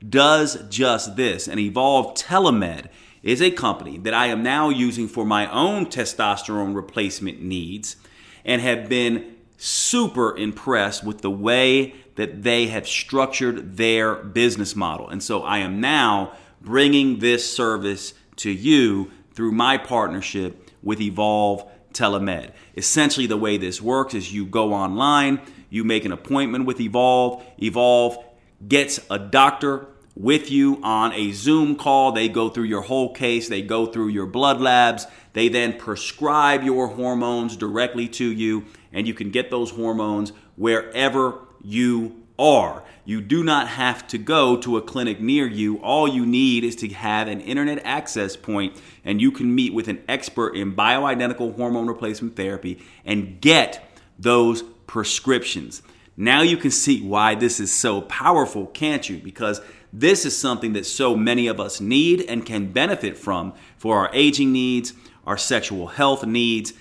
does 0.06 0.62
just 0.68 1.16
this. 1.16 1.48
And 1.48 1.58
Evolve 1.58 2.12
Telemed 2.12 2.88
is 3.22 3.40
a 3.40 3.50
company 3.50 3.96
that 3.96 4.12
I 4.12 4.26
am 4.26 4.42
now 4.42 4.68
using 4.68 5.08
for 5.08 5.24
my 5.24 5.50
own 5.50 5.86
testosterone 5.86 6.74
replacement 6.74 7.40
needs 7.40 7.96
and 8.44 8.60
have 8.60 8.90
been 8.90 9.36
super 9.64 10.36
impressed 10.36 11.04
with 11.04 11.20
the 11.20 11.30
way 11.30 11.94
that 12.16 12.42
they 12.42 12.66
have 12.66 12.88
structured 12.88 13.76
their 13.76 14.16
business 14.16 14.74
model. 14.74 15.08
And 15.08 15.22
so 15.22 15.44
I 15.44 15.58
am 15.58 15.80
now 15.80 16.32
bringing 16.60 17.20
this 17.20 17.48
service 17.48 18.12
to 18.36 18.50
you 18.50 19.12
through 19.34 19.52
my 19.52 19.78
partnership 19.78 20.68
with 20.82 21.00
Evolve 21.00 21.64
Telemed. 21.92 22.50
Essentially, 22.76 23.28
the 23.28 23.36
way 23.36 23.56
this 23.56 23.80
works 23.80 24.14
is 24.14 24.34
you 24.34 24.46
go 24.46 24.72
online, 24.72 25.40
You 25.72 25.84
make 25.84 26.04
an 26.04 26.12
appointment 26.12 26.66
with 26.66 26.82
Evolve. 26.82 27.42
Evolve 27.56 28.22
gets 28.68 29.00
a 29.08 29.18
doctor 29.18 29.86
with 30.14 30.50
you 30.50 30.78
on 30.82 31.14
a 31.14 31.32
Zoom 31.32 31.76
call. 31.76 32.12
They 32.12 32.28
go 32.28 32.50
through 32.50 32.64
your 32.64 32.82
whole 32.82 33.14
case, 33.14 33.48
they 33.48 33.62
go 33.62 33.86
through 33.86 34.08
your 34.08 34.26
blood 34.26 34.60
labs, 34.60 35.06
they 35.32 35.48
then 35.48 35.78
prescribe 35.78 36.62
your 36.62 36.88
hormones 36.88 37.56
directly 37.56 38.06
to 38.08 38.30
you, 38.30 38.66
and 38.92 39.06
you 39.06 39.14
can 39.14 39.30
get 39.30 39.50
those 39.50 39.70
hormones 39.70 40.32
wherever 40.56 41.38
you 41.62 42.22
are. 42.38 42.82
You 43.04 43.20
do 43.20 43.42
not 43.42 43.68
have 43.68 44.06
to 44.08 44.18
go 44.18 44.56
to 44.58 44.76
a 44.76 44.82
clinic 44.82 45.20
near 45.20 45.46
you. 45.46 45.78
All 45.78 46.06
you 46.06 46.24
need 46.24 46.64
is 46.64 46.76
to 46.76 46.88
have 46.88 47.28
an 47.28 47.40
internet 47.40 47.80
access 47.84 48.36
point, 48.36 48.80
and 49.04 49.20
you 49.20 49.32
can 49.32 49.54
meet 49.54 49.74
with 49.74 49.88
an 49.88 50.02
expert 50.08 50.56
in 50.56 50.74
bioidentical 50.74 51.56
hormone 51.56 51.86
replacement 51.86 52.36
therapy 52.36 52.82
and 53.04 53.40
get 53.40 53.84
those 54.18 54.62
prescriptions. 54.86 55.82
Now 56.16 56.42
you 56.42 56.56
can 56.56 56.70
see 56.70 57.02
why 57.02 57.34
this 57.34 57.58
is 57.58 57.72
so 57.72 58.02
powerful, 58.02 58.66
can't 58.66 59.08
you? 59.08 59.18
Because 59.18 59.60
this 59.92 60.24
is 60.24 60.36
something 60.36 60.74
that 60.74 60.86
so 60.86 61.16
many 61.16 61.46
of 61.48 61.58
us 61.60 61.80
need 61.80 62.22
and 62.28 62.46
can 62.46 62.72
benefit 62.72 63.16
from 63.16 63.52
for 63.76 63.98
our 63.98 64.10
aging 64.12 64.52
needs, 64.52 64.94
our 65.26 65.36
sexual 65.36 65.88
health 65.88 66.24
needs. 66.24 66.72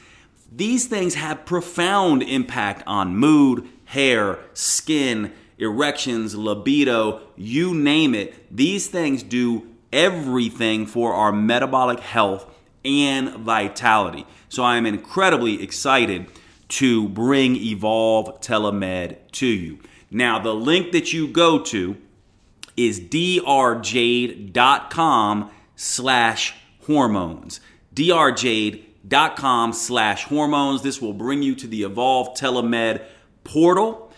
These 0.52 0.88
things 0.88 1.16
have 1.16 1.46
profound 1.46 2.24
impact 2.24 2.84
on 2.86 3.16
mood, 3.16 3.70
hair, 3.86 4.40
skin, 4.54 5.32
erections, 5.58 6.36
libido, 6.36 7.22
you 7.38 7.74
name 7.74 8.14
it. 8.14 8.54
These 8.54 8.88
things 8.88 9.24
do 9.24 9.68
everything 9.94 10.86
for 10.86 11.14
our 11.14 11.32
metabolic 11.32 12.02
health 12.02 12.46
and 12.84 13.30
vitality. 13.38 14.26
So 14.50 14.64
I 14.64 14.76
am 14.76 14.86
incredibly 14.86 15.64
excited 15.64 16.28
to 16.70 17.08
bring 17.10 17.56
Evolve 17.56 18.42
Telemed 18.42 19.16
to 19.34 19.48
you. 19.48 19.80
Now, 20.10 20.40
the 20.40 20.54
link 20.54 20.92
that 20.92 21.14
you 21.14 21.28
go 21.28 21.60
to 21.60 21.96
is 22.76 23.00
drjade.com 23.00 23.42
slash 25.76 26.56
hormones. 26.82 27.62
drjade.com 27.96 28.91
slash 29.10 30.26
hormones. 30.26 30.82
This 30.82 31.02
will 31.02 31.14
bring 31.14 31.42
you 31.42 31.56
to 31.56 31.68
the 31.68 31.84
Evolve 31.84 32.36
Telemed 32.36 33.04
portal. 33.44 34.12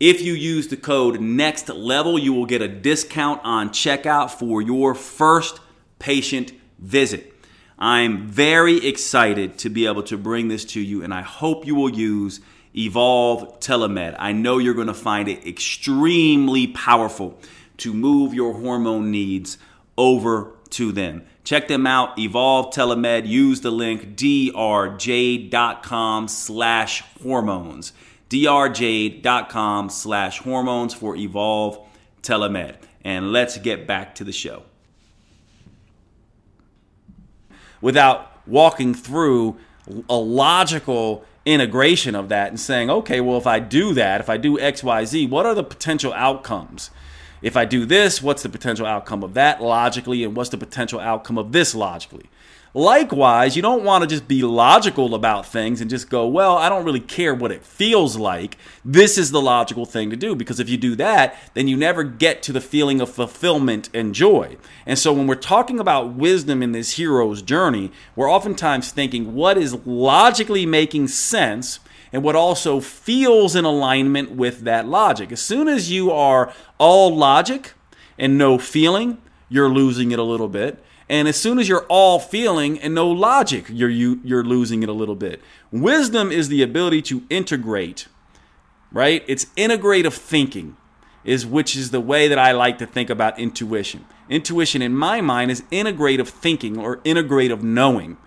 If 0.00 0.22
you 0.22 0.34
use 0.34 0.68
the 0.68 0.76
code 0.76 1.20
next 1.20 1.68
level, 1.68 2.18
you 2.18 2.32
will 2.32 2.46
get 2.46 2.62
a 2.62 2.68
discount 2.68 3.40
on 3.42 3.70
checkout 3.70 4.30
for 4.30 4.62
your 4.62 4.94
first 4.94 5.60
patient 5.98 6.52
visit. 6.78 7.34
I'm 7.78 8.26
very 8.26 8.86
excited 8.86 9.58
to 9.58 9.70
be 9.70 9.86
able 9.86 10.02
to 10.04 10.16
bring 10.16 10.48
this 10.48 10.64
to 10.66 10.80
you, 10.80 11.02
and 11.02 11.12
I 11.14 11.22
hope 11.22 11.66
you 11.66 11.74
will 11.74 11.90
use 11.90 12.40
Evolve 12.76 13.60
Telemed. 13.60 14.14
I 14.18 14.32
know 14.32 14.58
you're 14.58 14.74
going 14.74 14.88
to 14.88 14.94
find 14.94 15.28
it 15.28 15.46
extremely 15.46 16.68
powerful 16.68 17.38
to 17.78 17.92
move 17.92 18.34
your 18.34 18.54
hormone 18.54 19.10
needs 19.10 19.58
over 19.96 20.52
to 20.70 20.92
them. 20.92 21.24
Check 21.48 21.66
them 21.66 21.86
out, 21.86 22.18
Evolve 22.18 22.74
Telemed. 22.74 23.26
Use 23.26 23.62
the 23.62 23.70
link 23.70 24.14
drjade.com 24.16 24.68
slash 26.28 27.02
hormones 27.22 27.94
drjade.com 28.28 29.88
slash 29.88 30.40
hormones 30.40 30.92
for 30.92 31.16
Evolve 31.16 31.78
Telemed. 32.20 32.76
And 33.02 33.32
let's 33.32 33.56
get 33.56 33.86
back 33.86 34.14
to 34.16 34.24
the 34.24 34.32
show. 34.32 34.64
Without 37.80 38.46
walking 38.46 38.92
through 38.92 39.56
a 40.10 40.18
logical 40.18 41.24
integration 41.46 42.14
of 42.14 42.28
that 42.28 42.48
and 42.48 42.60
saying, 42.60 42.90
okay, 42.90 43.22
well, 43.22 43.38
if 43.38 43.46
I 43.46 43.58
do 43.58 43.94
that, 43.94 44.20
if 44.20 44.28
I 44.28 44.36
do 44.36 44.58
XYZ, 44.58 45.30
what 45.30 45.46
are 45.46 45.54
the 45.54 45.64
potential 45.64 46.12
outcomes? 46.12 46.90
If 47.42 47.56
I 47.56 47.64
do 47.64 47.86
this, 47.86 48.22
what's 48.22 48.42
the 48.42 48.48
potential 48.48 48.86
outcome 48.86 49.22
of 49.22 49.34
that 49.34 49.62
logically, 49.62 50.24
and 50.24 50.36
what's 50.36 50.50
the 50.50 50.58
potential 50.58 51.00
outcome 51.00 51.38
of 51.38 51.52
this 51.52 51.74
logically? 51.74 52.26
Likewise, 52.74 53.56
you 53.56 53.62
don't 53.62 53.82
want 53.82 54.02
to 54.02 54.06
just 54.06 54.28
be 54.28 54.42
logical 54.42 55.14
about 55.14 55.46
things 55.46 55.80
and 55.80 55.88
just 55.88 56.10
go, 56.10 56.28
well, 56.28 56.56
I 56.58 56.68
don't 56.68 56.84
really 56.84 57.00
care 57.00 57.34
what 57.34 57.50
it 57.50 57.64
feels 57.64 58.16
like. 58.16 58.58
This 58.84 59.16
is 59.16 59.30
the 59.30 59.40
logical 59.40 59.86
thing 59.86 60.10
to 60.10 60.16
do 60.16 60.34
because 60.34 60.60
if 60.60 60.68
you 60.68 60.76
do 60.76 60.94
that, 60.96 61.34
then 61.54 61.66
you 61.66 61.76
never 61.78 62.04
get 62.04 62.42
to 62.44 62.52
the 62.52 62.60
feeling 62.60 63.00
of 63.00 63.10
fulfillment 63.10 63.88
and 63.94 64.14
joy. 64.14 64.58
And 64.84 64.98
so 64.98 65.14
when 65.14 65.26
we're 65.26 65.34
talking 65.34 65.80
about 65.80 66.12
wisdom 66.12 66.62
in 66.62 66.72
this 66.72 66.96
hero's 66.96 67.40
journey, 67.40 67.90
we're 68.14 68.30
oftentimes 68.30 68.92
thinking 68.92 69.34
what 69.34 69.56
is 69.56 69.86
logically 69.86 70.66
making 70.66 71.08
sense 71.08 71.80
and 72.12 72.22
what 72.22 72.36
also 72.36 72.80
feels 72.80 73.54
in 73.54 73.64
alignment 73.64 74.32
with 74.32 74.60
that 74.60 74.86
logic. 74.86 75.32
As 75.32 75.40
soon 75.40 75.68
as 75.68 75.90
you 75.90 76.10
are 76.10 76.52
all 76.78 77.14
logic 77.14 77.72
and 78.18 78.38
no 78.38 78.58
feeling, 78.58 79.18
you're 79.48 79.68
losing 79.68 80.10
it 80.12 80.18
a 80.18 80.22
little 80.22 80.48
bit. 80.48 80.82
And 81.08 81.26
as 81.26 81.36
soon 81.36 81.58
as 81.58 81.68
you're 81.68 81.86
all 81.88 82.18
feeling 82.18 82.78
and 82.80 82.94
no 82.94 83.08
logic, 83.08 83.66
you're 83.68 83.88
you, 83.88 84.20
you're 84.22 84.44
losing 84.44 84.82
it 84.82 84.88
a 84.88 84.92
little 84.92 85.14
bit. 85.14 85.40
Wisdom 85.70 86.30
is 86.30 86.48
the 86.48 86.62
ability 86.62 87.02
to 87.02 87.22
integrate, 87.30 88.08
right? 88.92 89.24
It's 89.26 89.46
integrative 89.56 90.12
thinking 90.12 90.76
is 91.24 91.46
which 91.46 91.76
is 91.76 91.90
the 91.90 92.00
way 92.00 92.28
that 92.28 92.38
I 92.38 92.52
like 92.52 92.78
to 92.78 92.86
think 92.86 93.10
about 93.10 93.38
intuition. 93.38 94.04
Intuition 94.28 94.82
in 94.82 94.94
my 94.94 95.20
mind 95.20 95.50
is 95.50 95.62
integrative 95.72 96.28
thinking 96.28 96.78
or 96.78 96.98
integrative 96.98 97.62
knowing. 97.62 98.18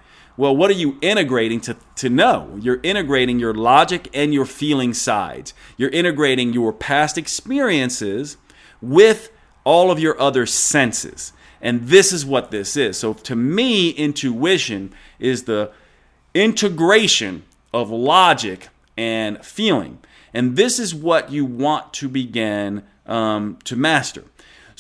Well, 0.42 0.58
what 0.58 0.72
are 0.72 0.74
you 0.74 0.98
integrating 1.02 1.62
to, 1.62 1.78
to 1.98 2.10
know? 2.10 2.58
You're 2.60 2.80
integrating 2.82 3.38
your 3.38 3.54
logic 3.54 4.10
and 4.12 4.34
your 4.34 4.46
feeling 4.46 4.92
sides. 4.92 5.54
You're 5.78 5.92
integrating 5.92 6.52
your 6.52 6.74
past 6.74 7.16
experiences 7.16 8.38
with 8.82 9.32
all 9.66 9.92
of 9.92 10.00
your 10.00 10.20
other 10.20 10.48
senses. 10.48 11.32
And 11.62 11.90
this 11.90 12.12
is 12.12 12.26
what 12.26 12.50
this 12.50 12.76
is. 12.76 12.98
So 12.98 13.14
to 13.14 13.36
me, 13.36 13.92
intuition 13.92 14.96
is 15.20 15.44
the 15.44 15.74
integration 16.34 17.44
of 17.72 17.92
logic 17.92 18.70
and 18.98 19.46
feeling. 19.46 20.00
And 20.34 20.56
this 20.56 20.80
is 20.80 20.96
what 20.96 21.32
you 21.32 21.46
want 21.46 21.94
to 21.94 22.10
begin 22.10 22.82
um, 23.06 23.60
to 23.66 23.76
master. 23.76 24.24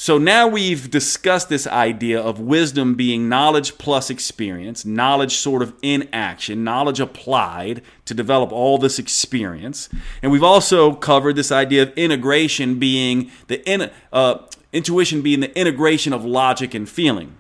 So 0.01 0.17
now 0.17 0.47
we've 0.47 0.89
discussed 0.89 1.47
this 1.47 1.67
idea 1.67 2.19
of 2.19 2.39
wisdom 2.39 2.95
being 2.95 3.29
knowledge 3.29 3.77
plus 3.77 4.09
experience, 4.09 4.83
knowledge 4.83 5.35
sort 5.35 5.61
of 5.61 5.75
in 5.83 6.09
action, 6.11 6.63
knowledge 6.63 6.99
applied 6.99 7.83
to 8.05 8.15
develop 8.15 8.51
all 8.51 8.79
this 8.79 8.97
experience. 8.97 9.89
And 10.23 10.31
we've 10.31 10.41
also 10.41 10.95
covered 10.95 11.35
this 11.35 11.51
idea 11.51 11.83
of 11.83 11.93
integration 11.95 12.79
being 12.79 13.29
the 13.45 13.63
in, 13.69 13.91
uh, 14.11 14.39
Intuition 14.73 15.21
being 15.21 15.41
the 15.41 15.55
integration 15.55 16.13
of 16.13 16.25
logic 16.25 16.73
and 16.73 16.89
feeling. 16.89 17.37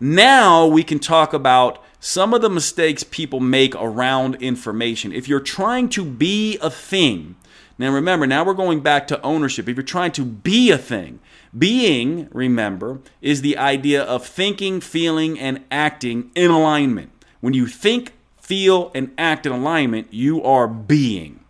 Now 0.00 0.66
we 0.66 0.82
can 0.82 0.98
talk 0.98 1.34
about 1.34 1.84
some 2.00 2.32
of 2.32 2.40
the 2.40 2.48
mistakes 2.48 3.04
people 3.04 3.40
make 3.40 3.74
around 3.74 4.36
information. 4.36 5.12
If 5.12 5.28
you're 5.28 5.40
trying 5.40 5.90
to 5.90 6.06
be 6.06 6.56
a 6.62 6.70
thing, 6.70 7.36
now 7.78 7.92
remember, 7.92 8.26
now 8.26 8.44
we're 8.44 8.54
going 8.54 8.80
back 8.80 9.06
to 9.08 9.20
ownership. 9.22 9.68
If 9.68 9.76
you're 9.76 9.82
trying 9.82 10.12
to 10.12 10.24
be 10.24 10.70
a 10.70 10.78
thing, 10.78 11.20
being, 11.56 12.28
remember, 12.32 13.00
is 13.20 13.42
the 13.42 13.56
idea 13.58 14.02
of 14.02 14.26
thinking, 14.26 14.80
feeling, 14.80 15.38
and 15.38 15.64
acting 15.70 16.30
in 16.34 16.50
alignment. 16.50 17.10
When 17.40 17.54
you 17.54 17.66
think, 17.66 18.12
feel, 18.38 18.90
and 18.94 19.12
act 19.18 19.46
in 19.46 19.52
alignment, 19.52 20.12
you 20.12 20.42
are 20.42 20.66
being. 20.66 21.40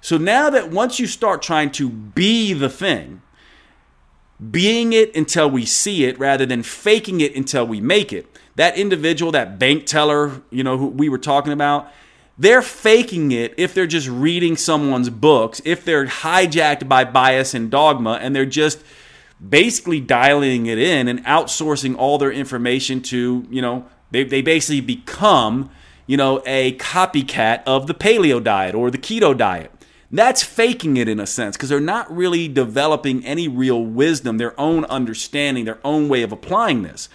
So 0.00 0.18
now 0.18 0.50
that 0.50 0.70
once 0.70 0.98
you 0.98 1.06
start 1.06 1.42
trying 1.42 1.70
to 1.72 1.88
be 1.88 2.52
the 2.52 2.68
thing, 2.68 3.22
being 4.50 4.92
it 4.92 5.14
until 5.14 5.48
we 5.48 5.64
see 5.64 6.04
it 6.04 6.18
rather 6.18 6.44
than 6.44 6.62
faking 6.62 7.20
it 7.20 7.36
until 7.36 7.66
we 7.66 7.80
make 7.80 8.12
it. 8.12 8.26
That 8.56 8.76
individual, 8.76 9.30
that 9.32 9.58
bank 9.58 9.86
teller, 9.86 10.42
you 10.50 10.64
know, 10.64 10.76
who 10.76 10.88
we 10.88 11.08
were 11.08 11.18
talking 11.18 11.52
about, 11.52 11.90
they're 12.38 12.62
faking 12.62 13.32
it 13.32 13.54
if 13.56 13.74
they're 13.74 13.86
just 13.86 14.08
reading 14.08 14.56
someone's 14.56 15.10
books, 15.10 15.60
if 15.64 15.84
they're 15.84 16.06
hijacked 16.06 16.88
by 16.88 17.04
bias 17.04 17.54
and 17.54 17.70
dogma, 17.70 18.18
and 18.20 18.34
they're 18.34 18.46
just 18.46 18.82
basically 19.46 20.00
dialing 20.00 20.66
it 20.66 20.78
in 20.78 21.08
and 21.08 21.24
outsourcing 21.24 21.96
all 21.96 22.18
their 22.18 22.32
information 22.32 23.00
to, 23.02 23.46
you 23.50 23.60
know, 23.60 23.86
they, 24.10 24.24
they 24.24 24.42
basically 24.42 24.80
become, 24.80 25.70
you 26.06 26.16
know, 26.16 26.42
a 26.46 26.76
copycat 26.76 27.62
of 27.66 27.86
the 27.86 27.94
paleo 27.94 28.42
diet 28.42 28.74
or 28.74 28.90
the 28.90 28.98
keto 28.98 29.36
diet. 29.36 29.70
That's 30.10 30.42
faking 30.42 30.98
it 30.98 31.08
in 31.08 31.18
a 31.18 31.26
sense 31.26 31.56
because 31.56 31.70
they're 31.70 31.80
not 31.80 32.14
really 32.14 32.46
developing 32.46 33.24
any 33.24 33.48
real 33.48 33.82
wisdom, 33.84 34.36
their 34.36 34.58
own 34.60 34.84
understanding, 34.84 35.64
their 35.64 35.80
own 35.82 36.08
way 36.10 36.22
of 36.22 36.32
applying 36.32 36.82
this. 36.82 37.08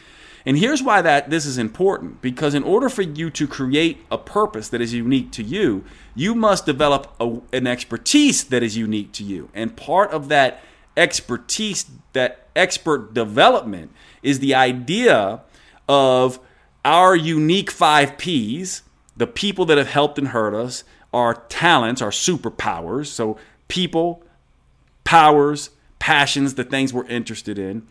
And 0.47 0.57
here's 0.57 0.81
why 0.81 1.01
that 1.01 1.29
this 1.29 1.45
is 1.45 1.57
important 1.57 2.21
because 2.21 2.55
in 2.55 2.63
order 2.63 2.87
for 2.87 3.01
you 3.01 3.29
to 3.31 3.47
create 3.49 4.05
a 4.09 4.17
purpose 4.17 4.69
that 4.69 4.79
is 4.79 4.93
unique 4.93 5.29
to 5.33 5.43
you, 5.43 5.83
you 6.15 6.33
must 6.33 6.65
develop 6.65 7.13
a, 7.19 7.41
an 7.51 7.67
expertise 7.67 8.45
that 8.45 8.63
is 8.63 8.77
unique 8.77 9.11
to 9.11 9.25
you. 9.25 9.49
And 9.53 9.75
part 9.75 10.11
of 10.11 10.29
that 10.29 10.63
expertise, 10.95 11.85
that 12.13 12.47
expert 12.55 13.13
development 13.13 13.91
is 14.23 14.39
the 14.39 14.55
idea 14.55 15.41
of 15.89 16.39
our 16.85 17.13
unique 17.13 17.69
5 17.69 18.17
Ps, 18.17 18.83
the 19.17 19.27
people 19.27 19.65
that 19.65 19.77
have 19.77 19.89
helped 19.89 20.17
and 20.17 20.29
hurt 20.29 20.53
us, 20.53 20.85
our 21.13 21.33
talents, 21.49 22.01
our 22.01 22.11
superpowers. 22.11 23.07
So, 23.07 23.37
people, 23.67 24.23
powers, 25.03 25.71
passions, 25.99 26.53
the 26.53 26.63
things 26.63 26.93
we're 26.93 27.05
interested 27.07 27.59
in, 27.59 27.85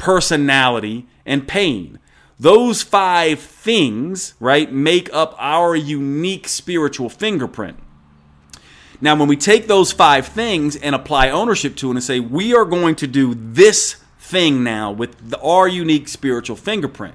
personality, 0.00 1.06
and 1.24 1.46
pain. 1.46 2.00
Those 2.40 2.82
five 2.82 3.38
things, 3.38 4.34
right, 4.40 4.72
make 4.72 5.12
up 5.12 5.36
our 5.38 5.76
unique 5.76 6.48
spiritual 6.48 7.08
fingerprint. 7.08 7.78
Now, 9.00 9.14
when 9.14 9.28
we 9.28 9.36
take 9.36 9.66
those 9.66 9.92
five 9.92 10.26
things 10.26 10.74
and 10.74 10.94
apply 10.94 11.30
ownership 11.30 11.76
to 11.76 11.88
it 11.88 11.94
and 11.94 12.02
say, 12.02 12.18
we 12.18 12.54
are 12.54 12.64
going 12.64 12.96
to 12.96 13.06
do 13.06 13.34
this 13.34 13.96
thing 14.18 14.64
now 14.64 14.90
with 14.90 15.30
the, 15.30 15.38
our 15.40 15.68
unique 15.68 16.08
spiritual 16.08 16.56
fingerprint, 16.56 17.14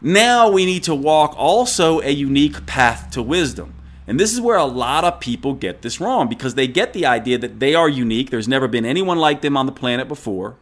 now 0.00 0.50
we 0.50 0.66
need 0.66 0.82
to 0.84 0.94
walk 0.94 1.34
also 1.36 2.00
a 2.00 2.10
unique 2.10 2.66
path 2.66 3.10
to 3.12 3.22
wisdom. 3.22 3.74
And 4.06 4.20
this 4.20 4.34
is 4.34 4.40
where 4.40 4.58
a 4.58 4.64
lot 4.64 5.04
of 5.04 5.20
people 5.20 5.54
get 5.54 5.80
this 5.80 6.00
wrong 6.00 6.28
because 6.28 6.54
they 6.54 6.66
get 6.66 6.92
the 6.92 7.06
idea 7.06 7.38
that 7.38 7.58
they 7.58 7.74
are 7.74 7.88
unique. 7.88 8.28
There's 8.28 8.48
never 8.48 8.68
been 8.68 8.84
anyone 8.84 9.18
like 9.18 9.40
them 9.40 9.56
on 9.56 9.64
the 9.64 9.72
planet 9.72 10.08
before, 10.08 10.56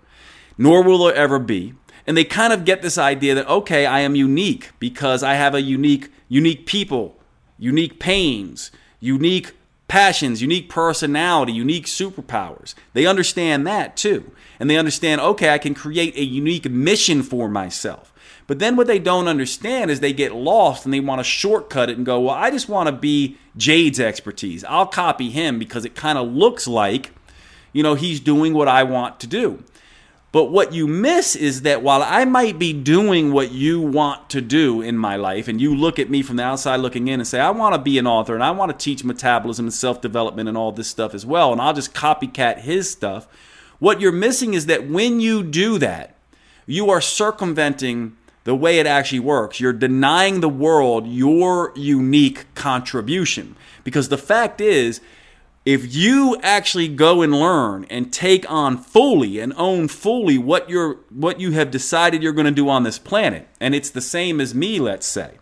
nor 0.58 0.82
will 0.82 1.04
there 1.04 1.14
ever 1.14 1.38
be. 1.38 1.74
And 2.06 2.16
they 2.16 2.24
kind 2.24 2.52
of 2.52 2.64
get 2.64 2.82
this 2.82 2.98
idea 2.98 3.34
that, 3.34 3.48
okay, 3.48 3.86
I 3.86 4.00
am 4.00 4.16
unique 4.16 4.70
because 4.78 5.22
I 5.22 5.34
have 5.34 5.54
a 5.54 5.62
unique, 5.62 6.10
unique 6.28 6.66
people, 6.66 7.16
unique 7.58 8.00
pains, 8.00 8.72
unique 8.98 9.52
passions, 9.86 10.42
unique 10.42 10.68
personality, 10.68 11.52
unique 11.52 11.86
superpowers. 11.86 12.74
They 12.92 13.06
understand 13.06 13.66
that 13.66 13.96
too. 13.96 14.32
And 14.58 14.70
they 14.70 14.78
understand, 14.78 15.20
okay, 15.20 15.50
I 15.50 15.58
can 15.58 15.74
create 15.74 16.16
a 16.16 16.24
unique 16.24 16.68
mission 16.70 17.22
for 17.22 17.48
myself. 17.48 18.12
But 18.46 18.58
then 18.58 18.76
what 18.76 18.86
they 18.86 18.98
don't 18.98 19.28
understand 19.28 19.90
is 19.90 20.00
they 20.00 20.12
get 20.12 20.34
lost 20.34 20.84
and 20.84 20.92
they 20.92 21.00
want 21.00 21.20
to 21.20 21.24
shortcut 21.24 21.88
it 21.88 21.96
and 21.96 22.06
go, 22.06 22.20
well, 22.20 22.34
I 22.34 22.50
just 22.50 22.68
want 22.68 22.88
to 22.88 22.92
be 22.92 23.36
Jade's 23.56 24.00
expertise. 24.00 24.64
I'll 24.64 24.86
copy 24.86 25.30
him 25.30 25.58
because 25.58 25.84
it 25.84 25.94
kind 25.94 26.18
of 26.18 26.32
looks 26.32 26.66
like, 26.66 27.12
you 27.72 27.82
know, 27.82 27.94
he's 27.94 28.18
doing 28.18 28.54
what 28.54 28.68
I 28.68 28.82
want 28.82 29.20
to 29.20 29.26
do. 29.26 29.62
But 30.32 30.46
what 30.46 30.72
you 30.72 30.86
miss 30.86 31.36
is 31.36 31.60
that 31.62 31.82
while 31.82 32.02
I 32.02 32.24
might 32.24 32.58
be 32.58 32.72
doing 32.72 33.32
what 33.32 33.52
you 33.52 33.82
want 33.82 34.30
to 34.30 34.40
do 34.40 34.80
in 34.80 34.96
my 34.96 35.14
life, 35.14 35.46
and 35.46 35.60
you 35.60 35.76
look 35.76 35.98
at 35.98 36.08
me 36.08 36.22
from 36.22 36.36
the 36.36 36.42
outside 36.42 36.76
looking 36.76 37.06
in 37.08 37.20
and 37.20 37.28
say, 37.28 37.38
I 37.38 37.50
want 37.50 37.74
to 37.74 37.80
be 37.80 37.98
an 37.98 38.06
author 38.06 38.34
and 38.34 38.42
I 38.42 38.50
want 38.50 38.72
to 38.72 38.84
teach 38.84 39.04
metabolism 39.04 39.66
and 39.66 39.74
self 39.74 40.00
development 40.00 40.48
and 40.48 40.56
all 40.56 40.72
this 40.72 40.88
stuff 40.88 41.14
as 41.14 41.26
well, 41.26 41.52
and 41.52 41.60
I'll 41.60 41.74
just 41.74 41.94
copycat 41.94 42.60
his 42.60 42.90
stuff, 42.90 43.28
what 43.78 44.00
you're 44.00 44.10
missing 44.10 44.54
is 44.54 44.66
that 44.66 44.88
when 44.88 45.20
you 45.20 45.42
do 45.42 45.76
that, 45.78 46.16
you 46.66 46.88
are 46.88 47.00
circumventing 47.02 48.16
the 48.44 48.54
way 48.54 48.78
it 48.78 48.86
actually 48.86 49.20
works. 49.20 49.60
You're 49.60 49.72
denying 49.72 50.40
the 50.40 50.48
world 50.48 51.06
your 51.06 51.72
unique 51.76 52.46
contribution. 52.54 53.54
Because 53.84 54.08
the 54.08 54.18
fact 54.18 54.60
is, 54.60 55.00
if 55.64 55.94
you 55.94 56.36
actually 56.42 56.88
go 56.88 57.22
and 57.22 57.32
learn 57.32 57.86
and 57.88 58.12
take 58.12 58.50
on 58.50 58.76
fully 58.76 59.38
and 59.38 59.52
own 59.56 59.88
fully 59.88 60.36
what 60.36 60.68
you're 60.68 60.98
what 61.10 61.40
you 61.40 61.52
have 61.52 61.70
decided 61.70 62.22
you're 62.22 62.32
going 62.32 62.46
to 62.46 62.50
do 62.50 62.68
on 62.68 62.82
this 62.82 62.98
planet 62.98 63.48
and 63.60 63.74
it's 63.74 63.90
the 63.90 64.00
same 64.00 64.40
as 64.40 64.54
me 64.54 64.80
let's 64.80 65.06
say 65.06 65.32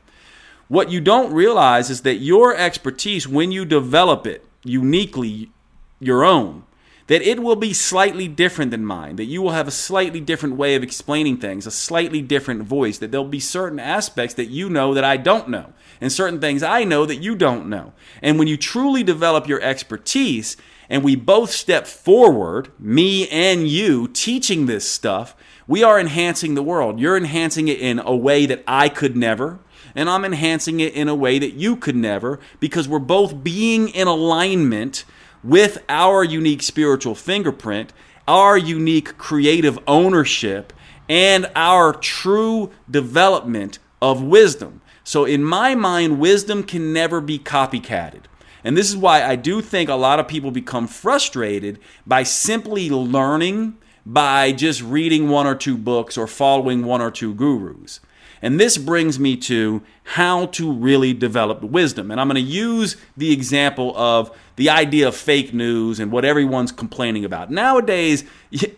what 0.68 0.90
you 0.90 1.00
don't 1.00 1.32
realize 1.32 1.90
is 1.90 2.02
that 2.02 2.16
your 2.16 2.54
expertise 2.54 3.26
when 3.26 3.50
you 3.50 3.64
develop 3.64 4.26
it 4.26 4.44
uniquely 4.62 5.50
your 5.98 6.24
own 6.24 6.64
that 7.10 7.22
it 7.22 7.42
will 7.42 7.56
be 7.56 7.72
slightly 7.72 8.28
different 8.28 8.70
than 8.70 8.84
mine, 8.84 9.16
that 9.16 9.24
you 9.24 9.42
will 9.42 9.50
have 9.50 9.66
a 9.66 9.72
slightly 9.72 10.20
different 10.20 10.54
way 10.54 10.76
of 10.76 10.82
explaining 10.84 11.36
things, 11.36 11.66
a 11.66 11.70
slightly 11.72 12.22
different 12.22 12.62
voice, 12.62 12.98
that 12.98 13.10
there'll 13.10 13.26
be 13.26 13.40
certain 13.40 13.80
aspects 13.80 14.34
that 14.34 14.44
you 14.44 14.70
know 14.70 14.94
that 14.94 15.02
I 15.02 15.16
don't 15.16 15.48
know, 15.48 15.72
and 16.00 16.12
certain 16.12 16.40
things 16.40 16.62
I 16.62 16.84
know 16.84 17.04
that 17.04 17.16
you 17.16 17.34
don't 17.34 17.68
know. 17.68 17.94
And 18.22 18.38
when 18.38 18.46
you 18.46 18.56
truly 18.56 19.02
develop 19.02 19.48
your 19.48 19.60
expertise, 19.60 20.56
and 20.88 21.02
we 21.02 21.16
both 21.16 21.50
step 21.50 21.88
forward, 21.88 22.70
me 22.78 23.28
and 23.28 23.66
you, 23.66 24.06
teaching 24.06 24.66
this 24.66 24.88
stuff, 24.88 25.34
we 25.66 25.82
are 25.82 25.98
enhancing 25.98 26.54
the 26.54 26.62
world. 26.62 27.00
You're 27.00 27.16
enhancing 27.16 27.66
it 27.66 27.80
in 27.80 27.98
a 27.98 28.14
way 28.14 28.46
that 28.46 28.62
I 28.68 28.88
could 28.88 29.16
never 29.16 29.58
and 29.96 30.08
I'm 30.08 30.24
enhancing 30.24 30.78
it 30.78 30.94
in 30.94 31.08
a 31.08 31.16
way 31.16 31.40
that 31.40 31.54
you 31.54 31.74
could 31.74 31.96
never 31.96 32.38
because 32.60 32.88
we're 32.88 33.00
both 33.00 33.42
being 33.42 33.88
in 33.88 34.06
alignment 34.06 35.04
with 35.42 35.82
our 35.88 36.22
unique 36.22 36.62
spiritual 36.62 37.14
fingerprint, 37.14 37.92
our 38.28 38.56
unique 38.56 39.16
creative 39.18 39.78
ownership, 39.86 40.72
and 41.08 41.50
our 41.56 41.92
true 41.92 42.70
development 42.90 43.78
of 44.00 44.22
wisdom. 44.22 44.80
So, 45.02 45.24
in 45.24 45.42
my 45.42 45.74
mind, 45.74 46.20
wisdom 46.20 46.62
can 46.62 46.92
never 46.92 47.20
be 47.20 47.38
copycatted. 47.38 48.22
And 48.62 48.76
this 48.76 48.90
is 48.90 48.96
why 48.96 49.24
I 49.24 49.36
do 49.36 49.60
think 49.60 49.88
a 49.88 49.94
lot 49.94 50.20
of 50.20 50.28
people 50.28 50.50
become 50.50 50.86
frustrated 50.86 51.78
by 52.06 52.22
simply 52.22 52.90
learning 52.90 53.78
by 54.04 54.52
just 54.52 54.82
reading 54.82 55.28
one 55.28 55.46
or 55.46 55.54
two 55.54 55.76
books 55.76 56.16
or 56.16 56.26
following 56.26 56.84
one 56.84 57.00
or 57.00 57.10
two 57.10 57.34
gurus. 57.34 58.00
And 58.42 58.58
this 58.58 58.78
brings 58.78 59.18
me 59.18 59.36
to 59.36 59.82
how 60.04 60.46
to 60.46 60.72
really 60.72 61.12
develop 61.12 61.62
wisdom. 61.62 62.10
And 62.10 62.20
I'm 62.20 62.26
going 62.28 62.42
to 62.42 62.50
use 62.50 62.96
the 63.16 63.32
example 63.32 63.96
of 63.96 64.36
the 64.56 64.70
idea 64.70 65.08
of 65.08 65.14
fake 65.14 65.54
news 65.54 66.00
and 66.00 66.10
what 66.10 66.24
everyone's 66.24 66.72
complaining 66.72 67.24
about. 67.24 67.50
Nowadays, 67.50 68.24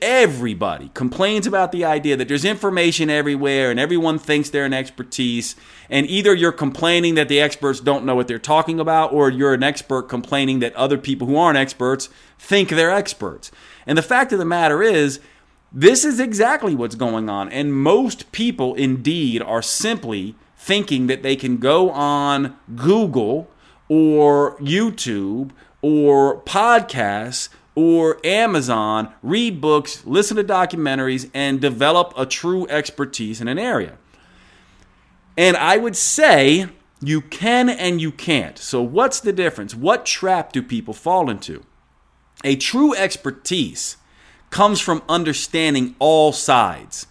everybody 0.01 0.91
complains 0.95 1.47
about 1.47 1.73
the 1.73 1.85
idea 1.85 2.17
that 2.17 2.29
there's 2.29 2.45
information 2.45 3.09
everywhere 3.09 3.71
and 3.71 3.81
everyone 3.81 4.19
thinks 4.19 4.51
they're 4.51 4.65
an 4.65 4.75
expertise. 4.75 5.57
And 5.89 6.07
either 6.07 6.35
you're 6.35 6.53
complaining 6.53 7.15
that 7.15 7.29
the 7.29 7.41
experts 7.41 7.81
don't 7.81 8.05
know 8.05 8.15
what 8.15 8.29
they're 8.29 8.39
talking 8.39 8.81
about, 8.81 9.13
or 9.13 9.31
you're 9.31 9.55
an 9.55 9.63
expert 9.63 10.03
complaining 10.03 10.59
that 10.61 10.75
other 10.75 10.99
people 10.99 11.27
who 11.27 11.37
aren't 11.37 11.59
experts 11.59 12.09
think 12.39 12.69
they're 12.69 12.91
experts. 12.91 13.51
And 13.87 13.97
the 13.97 14.03
fact 14.03 14.33
of 14.33 14.39
the 14.39 14.45
matter 14.45 14.83
is, 14.83 15.21
this 15.73 16.05
is 16.05 16.21
exactly 16.21 16.75
what's 16.75 16.95
going 16.95 17.29
on. 17.29 17.49
And 17.51 17.75
most 17.75 18.31
people, 18.33 18.75
indeed, 18.75 19.43
are 19.43 19.63
simply 19.63 20.35
thinking 20.57 21.07
that 21.07 21.23
they 21.23 21.35
can 21.35 21.57
go 21.57 21.91
on 21.91 22.57
Google 22.77 23.51
or 23.89 24.57
YouTube 24.59 25.51
or 25.81 26.41
podcasts 26.43 27.49
or 27.75 28.25
Amazon, 28.25 29.13
read 29.23 29.61
books, 29.61 30.05
listen 30.05 30.37
to 30.37 30.45
documentaries, 30.45 31.31
and 31.33 31.61
develop 31.61 32.13
a 32.17 32.27
true 32.27 32.67
expertise 32.69 33.41
in 33.41 33.49
an 33.49 33.59
area. 33.59 33.97
And 35.39 35.57
I 35.57 35.79
would 35.79 35.97
say 35.97 36.67
you 37.01 37.23
can 37.23 37.71
and 37.71 38.01
you 38.01 38.13
can't. 38.13 38.59
So, 38.59 38.83
what's 38.83 39.21
the 39.21 39.33
difference? 39.33 39.75
What 39.75 40.05
trap 40.05 40.53
do 40.53 40.63
people 40.63 40.93
fall 40.93 41.31
into? 41.31 41.65
A 42.45 42.57
true 42.57 42.95
expertise 42.95 43.97
comes 44.53 44.81
from 44.81 45.03
understanding 45.09 45.97
all 45.99 46.31
sides, 46.31 47.09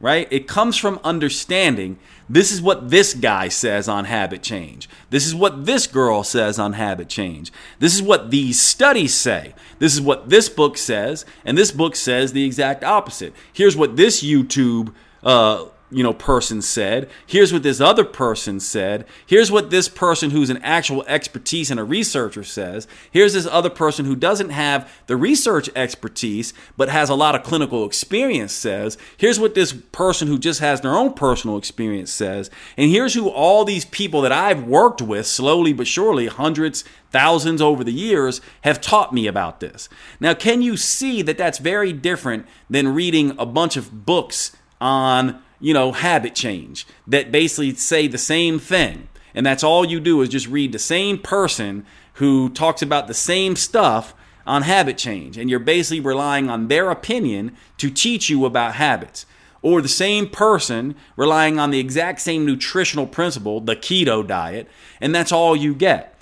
right? 0.00 0.26
It 0.30 0.48
comes 0.48 0.78
from 0.78 0.98
understanding 1.04 1.98
this 2.28 2.50
is 2.50 2.62
what 2.62 2.88
this 2.88 3.12
guy 3.12 3.48
says 3.48 3.86
on 3.86 4.06
habit 4.06 4.42
change. 4.42 4.88
This 5.10 5.26
is 5.26 5.34
what 5.34 5.66
this 5.66 5.86
girl 5.86 6.24
says 6.24 6.58
on 6.58 6.72
habit 6.72 7.10
change. 7.10 7.52
This 7.80 7.94
is 7.94 8.00
what 8.00 8.30
these 8.30 8.58
studies 8.58 9.14
say. 9.14 9.54
This 9.78 9.92
is 9.92 10.00
what 10.00 10.30
this 10.30 10.48
book 10.48 10.78
says, 10.78 11.26
and 11.44 11.58
this 11.58 11.70
book 11.70 11.96
says 11.96 12.32
the 12.32 12.44
exact 12.46 12.82
opposite. 12.82 13.34
Here's 13.52 13.76
what 13.76 13.96
this 13.96 14.22
YouTube 14.22 14.94
uh, 15.22 15.66
you 15.94 16.02
know 16.02 16.12
person 16.12 16.60
said. 16.60 17.08
Here's 17.26 17.52
what 17.52 17.62
this 17.62 17.80
other 17.80 18.04
person 18.04 18.58
said. 18.58 19.06
Here's 19.26 19.50
what 19.50 19.70
this 19.70 19.88
person 19.88 20.30
who's 20.30 20.50
an 20.50 20.58
actual 20.58 21.04
expertise 21.06 21.70
and 21.70 21.78
a 21.78 21.84
researcher 21.84 22.42
says. 22.42 22.88
Here's 23.10 23.32
this 23.32 23.46
other 23.46 23.70
person 23.70 24.04
who 24.04 24.16
doesn't 24.16 24.50
have 24.50 24.90
the 25.06 25.16
research 25.16 25.70
expertise 25.76 26.52
but 26.76 26.88
has 26.88 27.08
a 27.08 27.14
lot 27.14 27.34
of 27.34 27.44
clinical 27.44 27.86
experience 27.86 28.52
says. 28.52 28.98
Here's 29.16 29.38
what 29.38 29.54
this 29.54 29.72
person 29.72 30.26
who 30.26 30.38
just 30.38 30.60
has 30.60 30.80
their 30.80 30.96
own 30.96 31.14
personal 31.14 31.56
experience 31.56 32.12
says. 32.12 32.50
And 32.76 32.90
here's 32.90 33.14
who 33.14 33.28
all 33.28 33.64
these 33.64 33.84
people 33.84 34.20
that 34.22 34.32
I've 34.32 34.64
worked 34.64 35.00
with 35.00 35.26
slowly 35.26 35.72
but 35.72 35.86
surely 35.86 36.26
hundreds 36.26 36.84
thousands 37.10 37.62
over 37.62 37.84
the 37.84 37.92
years 37.92 38.40
have 38.62 38.80
taught 38.80 39.12
me 39.12 39.28
about 39.28 39.60
this. 39.60 39.88
Now 40.18 40.34
can 40.34 40.60
you 40.60 40.76
see 40.76 41.22
that 41.22 41.38
that's 41.38 41.58
very 41.58 41.92
different 41.92 42.46
than 42.68 42.94
reading 42.94 43.36
a 43.38 43.46
bunch 43.46 43.76
of 43.76 44.04
books 44.04 44.56
on 44.80 45.40
you 45.60 45.72
know, 45.74 45.92
habit 45.92 46.34
change 46.34 46.86
that 47.06 47.32
basically 47.32 47.74
say 47.74 48.06
the 48.06 48.18
same 48.18 48.58
thing. 48.58 49.08
And 49.34 49.44
that's 49.44 49.64
all 49.64 49.84
you 49.84 50.00
do 50.00 50.20
is 50.22 50.28
just 50.28 50.46
read 50.46 50.72
the 50.72 50.78
same 50.78 51.18
person 51.18 51.84
who 52.14 52.48
talks 52.50 52.82
about 52.82 53.08
the 53.08 53.14
same 53.14 53.56
stuff 53.56 54.14
on 54.46 54.62
habit 54.62 54.98
change. 54.98 55.36
And 55.36 55.50
you're 55.50 55.58
basically 55.58 56.00
relying 56.00 56.48
on 56.48 56.68
their 56.68 56.90
opinion 56.90 57.56
to 57.78 57.90
teach 57.90 58.28
you 58.28 58.44
about 58.44 58.74
habits. 58.74 59.26
Or 59.62 59.80
the 59.80 59.88
same 59.88 60.28
person 60.28 60.94
relying 61.16 61.58
on 61.58 61.70
the 61.70 61.80
exact 61.80 62.20
same 62.20 62.44
nutritional 62.44 63.06
principle, 63.06 63.60
the 63.60 63.74
keto 63.74 64.26
diet, 64.26 64.68
and 65.00 65.14
that's 65.14 65.32
all 65.32 65.56
you 65.56 65.74
get. 65.74 66.14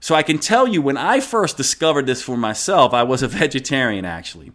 So 0.00 0.14
I 0.14 0.22
can 0.22 0.38
tell 0.38 0.66
you 0.66 0.80
when 0.80 0.96
I 0.96 1.20
first 1.20 1.56
discovered 1.56 2.06
this 2.06 2.22
for 2.22 2.36
myself, 2.36 2.94
I 2.94 3.02
was 3.02 3.22
a 3.22 3.28
vegetarian 3.42 4.04
actually. 4.04 4.52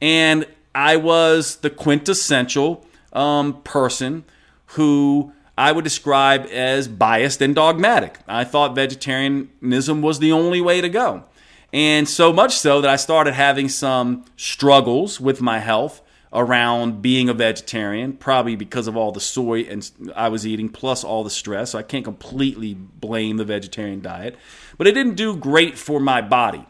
And 0.00 0.46
I 0.74 0.96
was 0.96 1.56
the 1.56 1.70
quintessential 1.70 2.86
um, 3.12 3.62
person 3.62 4.24
who 4.66 5.32
I 5.56 5.72
would 5.72 5.84
describe 5.84 6.46
as 6.46 6.88
biased 6.88 7.42
and 7.42 7.54
dogmatic. 7.54 8.18
I 8.26 8.44
thought 8.44 8.74
vegetarianism 8.74 10.02
was 10.02 10.18
the 10.18 10.32
only 10.32 10.60
way 10.60 10.80
to 10.80 10.88
go. 10.88 11.24
And 11.72 12.08
so 12.08 12.32
much 12.32 12.56
so 12.56 12.80
that 12.80 12.90
I 12.90 12.96
started 12.96 13.34
having 13.34 13.68
some 13.68 14.24
struggles 14.36 15.20
with 15.20 15.40
my 15.40 15.58
health 15.58 16.02
around 16.32 17.02
being 17.02 17.28
a 17.28 17.34
vegetarian, 17.34 18.14
probably 18.14 18.56
because 18.56 18.86
of 18.86 18.96
all 18.96 19.12
the 19.12 19.20
soy 19.20 19.60
and 19.60 19.90
I 20.16 20.28
was 20.28 20.46
eating 20.46 20.68
plus 20.68 21.04
all 21.04 21.24
the 21.24 21.30
stress. 21.30 21.70
So 21.70 21.78
I 21.78 21.82
can't 21.82 22.04
completely 22.04 22.74
blame 22.74 23.36
the 23.36 23.44
vegetarian 23.44 24.00
diet, 24.00 24.36
but 24.78 24.86
it 24.86 24.92
didn't 24.92 25.14
do 25.14 25.36
great 25.36 25.78
for 25.78 26.00
my 26.00 26.22
body. 26.22 26.64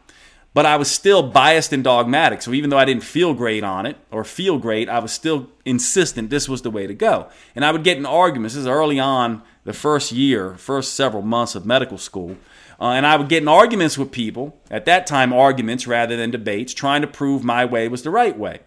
But 0.55 0.66
I 0.66 0.76
was 0.76 0.90
still 0.90 1.22
biased 1.22 1.72
and 1.72 1.82
dogmatic. 1.82 2.42
So 2.42 2.53
even 2.53 2.68
though 2.68 2.78
I 2.78 2.84
didn't 2.84 3.05
feel 3.05 3.32
great 3.32 3.64
on 3.64 3.86
it 3.86 3.96
or 4.11 4.22
feel 4.22 4.59
great, 4.59 4.88
I 4.88 4.98
was 4.98 5.11
still 5.11 5.48
insistent 5.64 6.28
this 6.28 6.48
was 6.48 6.61
the 6.61 6.70
way 6.70 6.86
to 6.86 6.94
go. 6.94 7.28
And 7.57 7.64
I 7.64 7.72
would 7.72 7.84
get 7.84 7.96
in 7.96 8.05
arguments. 8.05 8.55
This 8.55 8.62
is 8.62 8.66
early 8.66 9.00
on, 9.00 9.42
the 9.64 9.72
first 9.72 10.12
year, 10.12 10.55
first 10.57 10.94
several 10.94 11.22
months 11.22 11.55
of 11.55 11.64
medical 11.64 11.96
school. 11.96 12.36
Uh, 12.80 12.90
and 12.90 13.07
I 13.07 13.16
would 13.16 13.28
get 13.28 13.42
in 13.42 13.48
arguments 13.48 13.96
with 13.96 14.11
people, 14.11 14.59
at 14.70 14.86
that 14.86 15.07
time, 15.07 15.32
arguments 15.32 15.86
rather 15.86 16.16
than 16.16 16.30
debates, 16.30 16.74
trying 16.74 17.00
to 17.03 17.07
prove 17.07 17.44
my 17.44 17.64
way 17.64 17.86
was 17.88 18.03
the 18.03 18.11
right 18.11 18.36
way. 18.36 18.61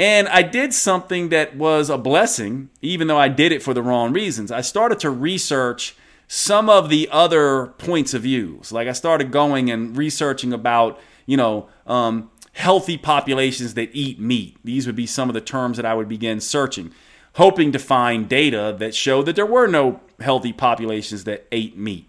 And 0.00 0.28
I 0.28 0.42
did 0.42 0.74
something 0.74 1.28
that 1.30 1.56
was 1.56 1.88
a 1.88 1.98
blessing, 1.98 2.70
even 2.82 3.06
though 3.06 3.18
I 3.18 3.28
did 3.28 3.52
it 3.52 3.62
for 3.62 3.74
the 3.74 3.82
wrong 3.82 4.12
reasons. 4.12 4.52
I 4.52 4.60
started 4.60 5.00
to 5.00 5.10
research 5.10 5.96
some 6.28 6.68
of 6.68 6.90
the 6.90 7.08
other 7.10 7.68
points 7.78 8.12
of 8.14 8.22
views. 8.22 8.70
Like 8.70 8.86
I 8.86 8.92
started 8.92 9.32
going 9.32 9.70
and 9.70 9.96
researching 9.96 10.52
about, 10.52 11.00
you 11.26 11.36
know, 11.36 11.68
um, 11.86 12.30
healthy 12.52 12.98
populations 12.98 13.74
that 13.74 13.90
eat 13.92 14.20
meat. 14.20 14.56
These 14.62 14.86
would 14.86 14.96
be 14.96 15.06
some 15.06 15.30
of 15.30 15.34
the 15.34 15.40
terms 15.40 15.78
that 15.78 15.86
I 15.86 15.94
would 15.94 16.08
begin 16.08 16.40
searching, 16.40 16.92
hoping 17.34 17.72
to 17.72 17.78
find 17.78 18.28
data 18.28 18.76
that 18.78 18.94
showed 18.94 19.24
that 19.26 19.36
there 19.36 19.46
were 19.46 19.66
no 19.66 20.00
healthy 20.20 20.52
populations 20.52 21.24
that 21.24 21.46
ate 21.50 21.76
meat. 21.78 22.08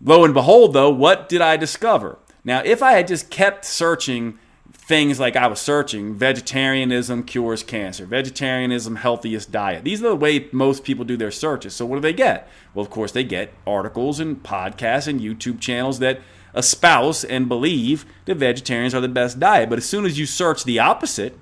Lo 0.00 0.24
and 0.24 0.34
behold, 0.34 0.72
though, 0.72 0.90
what 0.90 1.28
did 1.28 1.40
I 1.40 1.56
discover? 1.56 2.18
Now, 2.44 2.62
if 2.64 2.82
I 2.82 2.92
had 2.92 3.08
just 3.08 3.30
kept 3.30 3.64
searching 3.64 4.38
things 4.86 5.18
like 5.18 5.34
I 5.34 5.48
was 5.48 5.58
searching 5.58 6.14
vegetarianism 6.14 7.24
cures 7.24 7.64
cancer, 7.64 8.06
vegetarianism 8.06 8.94
healthiest 8.94 9.50
diet. 9.50 9.82
These 9.82 10.00
are 10.00 10.10
the 10.10 10.14
way 10.14 10.48
most 10.52 10.84
people 10.84 11.04
do 11.04 11.16
their 11.16 11.32
searches. 11.32 11.74
So 11.74 11.84
what 11.84 11.96
do 11.96 12.02
they 12.02 12.12
get? 12.12 12.48
Well, 12.72 12.84
of 12.84 12.90
course, 12.90 13.10
they 13.10 13.24
get 13.24 13.52
articles 13.66 14.20
and 14.20 14.40
podcasts 14.44 15.08
and 15.08 15.20
YouTube 15.20 15.58
channels 15.58 15.98
that 15.98 16.20
espouse 16.54 17.24
and 17.24 17.48
believe 17.48 18.06
that 18.26 18.36
vegetarians 18.36 18.94
are 18.94 19.00
the 19.00 19.08
best 19.08 19.40
diet. 19.40 19.68
But 19.68 19.78
as 19.78 19.86
soon 19.86 20.06
as 20.06 20.20
you 20.20 20.24
search 20.24 20.62
the 20.62 20.78
opposite 20.78 21.36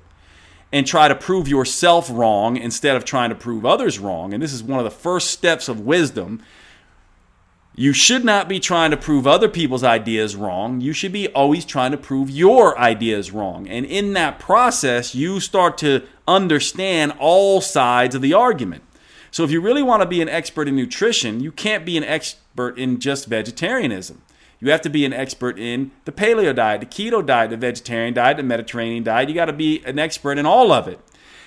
and 0.72 0.86
try 0.86 1.08
to 1.08 1.14
prove 1.14 1.46
yourself 1.46 2.08
wrong 2.10 2.56
instead 2.56 2.96
of 2.96 3.04
trying 3.04 3.28
to 3.28 3.36
prove 3.36 3.66
others 3.66 3.98
wrong, 3.98 4.32
and 4.32 4.42
this 4.42 4.54
is 4.54 4.62
one 4.62 4.78
of 4.78 4.84
the 4.84 4.90
first 4.90 5.30
steps 5.30 5.68
of 5.68 5.80
wisdom 5.80 6.42
you 7.76 7.92
should 7.92 8.24
not 8.24 8.48
be 8.48 8.60
trying 8.60 8.92
to 8.92 8.96
prove 8.96 9.26
other 9.26 9.48
people's 9.48 9.82
ideas 9.82 10.36
wrong. 10.36 10.80
You 10.80 10.92
should 10.92 11.12
be 11.12 11.28
always 11.28 11.64
trying 11.64 11.90
to 11.90 11.96
prove 11.96 12.30
your 12.30 12.78
ideas 12.78 13.32
wrong. 13.32 13.66
And 13.68 13.84
in 13.84 14.12
that 14.12 14.38
process, 14.38 15.14
you 15.14 15.40
start 15.40 15.76
to 15.78 16.04
understand 16.28 17.14
all 17.18 17.60
sides 17.60 18.14
of 18.14 18.22
the 18.22 18.32
argument. 18.32 18.84
So 19.32 19.42
if 19.42 19.50
you 19.50 19.60
really 19.60 19.82
want 19.82 20.02
to 20.02 20.08
be 20.08 20.22
an 20.22 20.28
expert 20.28 20.68
in 20.68 20.76
nutrition, 20.76 21.40
you 21.40 21.50
can't 21.50 21.84
be 21.84 21.96
an 21.96 22.04
expert 22.04 22.78
in 22.78 23.00
just 23.00 23.26
vegetarianism. 23.26 24.22
You 24.60 24.70
have 24.70 24.82
to 24.82 24.88
be 24.88 25.04
an 25.04 25.12
expert 25.12 25.58
in 25.58 25.90
the 26.04 26.12
paleo 26.12 26.54
diet, 26.54 26.80
the 26.80 26.86
keto 26.86 27.26
diet, 27.26 27.50
the 27.50 27.56
vegetarian 27.56 28.14
diet, 28.14 28.36
the 28.36 28.44
Mediterranean 28.44 29.02
diet. 29.02 29.28
You 29.28 29.34
got 29.34 29.46
to 29.46 29.52
be 29.52 29.82
an 29.84 29.98
expert 29.98 30.38
in 30.38 30.46
all 30.46 30.70
of 30.70 30.86
it. 30.86 31.00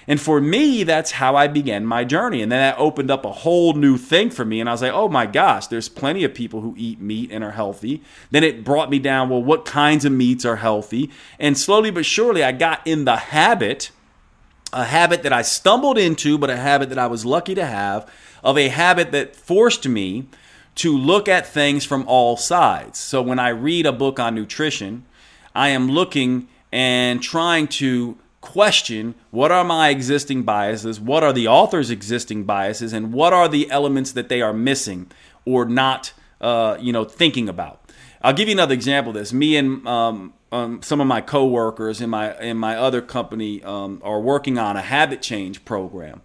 And 0.08 0.22
for 0.22 0.40
me, 0.40 0.84
that's 0.84 1.12
how 1.12 1.36
I 1.36 1.48
began 1.48 1.86
my 1.86 2.06
journey. 2.06 2.42
And 2.42 2.50
then 2.50 2.60
that 2.60 2.80
opened 2.80 3.12
up 3.12 3.26
a 3.26 3.32
whole 3.32 3.74
new 3.74 3.98
thing 3.98 4.30
for 4.30 4.46
me. 4.46 4.62
And 4.62 4.70
I 4.70 4.72
was 4.72 4.82
like, 4.82 4.94
oh 4.94 5.10
my 5.10 5.26
gosh, 5.26 5.68
there's 5.68 5.90
plenty 5.90 6.24
of 6.24 6.34
people 6.34 6.62
who 6.62 6.74
eat 6.78 7.02
meat 7.02 7.30
and 7.30 7.44
are 7.44 7.52
healthy. 7.52 8.02
Then 8.32 8.44
it 8.44 8.64
brought 8.64 8.90
me 8.90 9.00
down, 9.00 9.28
well, 9.28 9.44
what 9.44 9.66
kinds 9.66 10.06
of 10.06 10.14
meats 10.14 10.46
are 10.46 10.56
healthy? 10.56 11.12
And 11.40 11.58
slowly 11.58 11.92
but 11.92 12.06
surely, 12.06 12.42
I 12.42 12.54
got 12.54 12.88
in 12.88 13.04
the 13.04 13.18
habit, 13.18 13.92
a 14.72 14.86
habit 14.86 15.24
that 15.24 15.34
I 15.34 15.42
stumbled 15.42 15.98
into, 15.98 16.38
but 16.38 16.50
a 16.50 16.58
habit 16.58 16.88
that 16.88 17.00
I 17.00 17.08
was 17.08 17.26
lucky 17.26 17.56
to 17.56 17.66
have, 17.66 18.10
of 18.44 18.58
a 18.58 18.70
habit 18.70 19.12
that 19.12 19.36
forced 19.36 19.86
me 19.90 20.28
to 20.76 20.98
look 20.98 21.28
at 21.28 21.46
things 21.46 21.84
from 21.84 22.08
all 22.08 22.38
sides. 22.38 22.98
So 22.98 23.22
when 23.22 23.40
I 23.40 23.50
read 23.50 23.86
a 23.86 23.92
book 23.92 24.22
on 24.22 24.36
nutrition, 24.36 25.06
I 25.54 25.70
am 25.70 25.90
looking 25.90 26.48
and 26.72 27.22
trying 27.22 27.68
to 27.68 28.18
question 28.48 29.14
what 29.30 29.52
are 29.52 29.64
my 29.64 29.90
existing 29.90 30.44
biases, 30.44 31.00
what 31.00 31.22
are 31.22 31.34
the 31.34 31.48
author's 31.48 31.90
existing 31.92 32.46
biases, 32.46 32.94
and 32.94 33.12
what 33.12 33.34
are 33.34 33.50
the 33.50 33.70
elements 33.70 34.14
that 34.14 34.30
they 34.30 34.42
are 34.42 34.54
missing 34.54 35.12
or 35.44 35.66
not, 35.66 36.14
uh, 36.40 36.78
you 36.80 36.94
know, 36.94 37.04
thinking 37.04 37.50
about. 37.50 37.82
I'll 38.22 38.34
give 38.34 38.48
you 38.48 38.54
another 38.54 38.74
example 38.74 39.12
of 39.12 39.16
this. 39.16 39.34
Me 39.34 39.58
and 39.58 39.86
um, 39.86 40.34
um, 40.52 40.82
some 40.82 41.02
of 41.02 41.08
my 41.08 41.22
coworkers 41.22 42.02
in 42.02 42.10
my 42.10 42.38
in 42.40 42.58
my 42.58 42.76
other 42.76 43.02
company 43.02 43.62
um, 43.64 44.02
are 44.04 44.20
working 44.20 44.58
on 44.58 44.78
a 44.78 44.82
habit 44.82 45.22
change 45.22 45.66
program. 45.66 46.22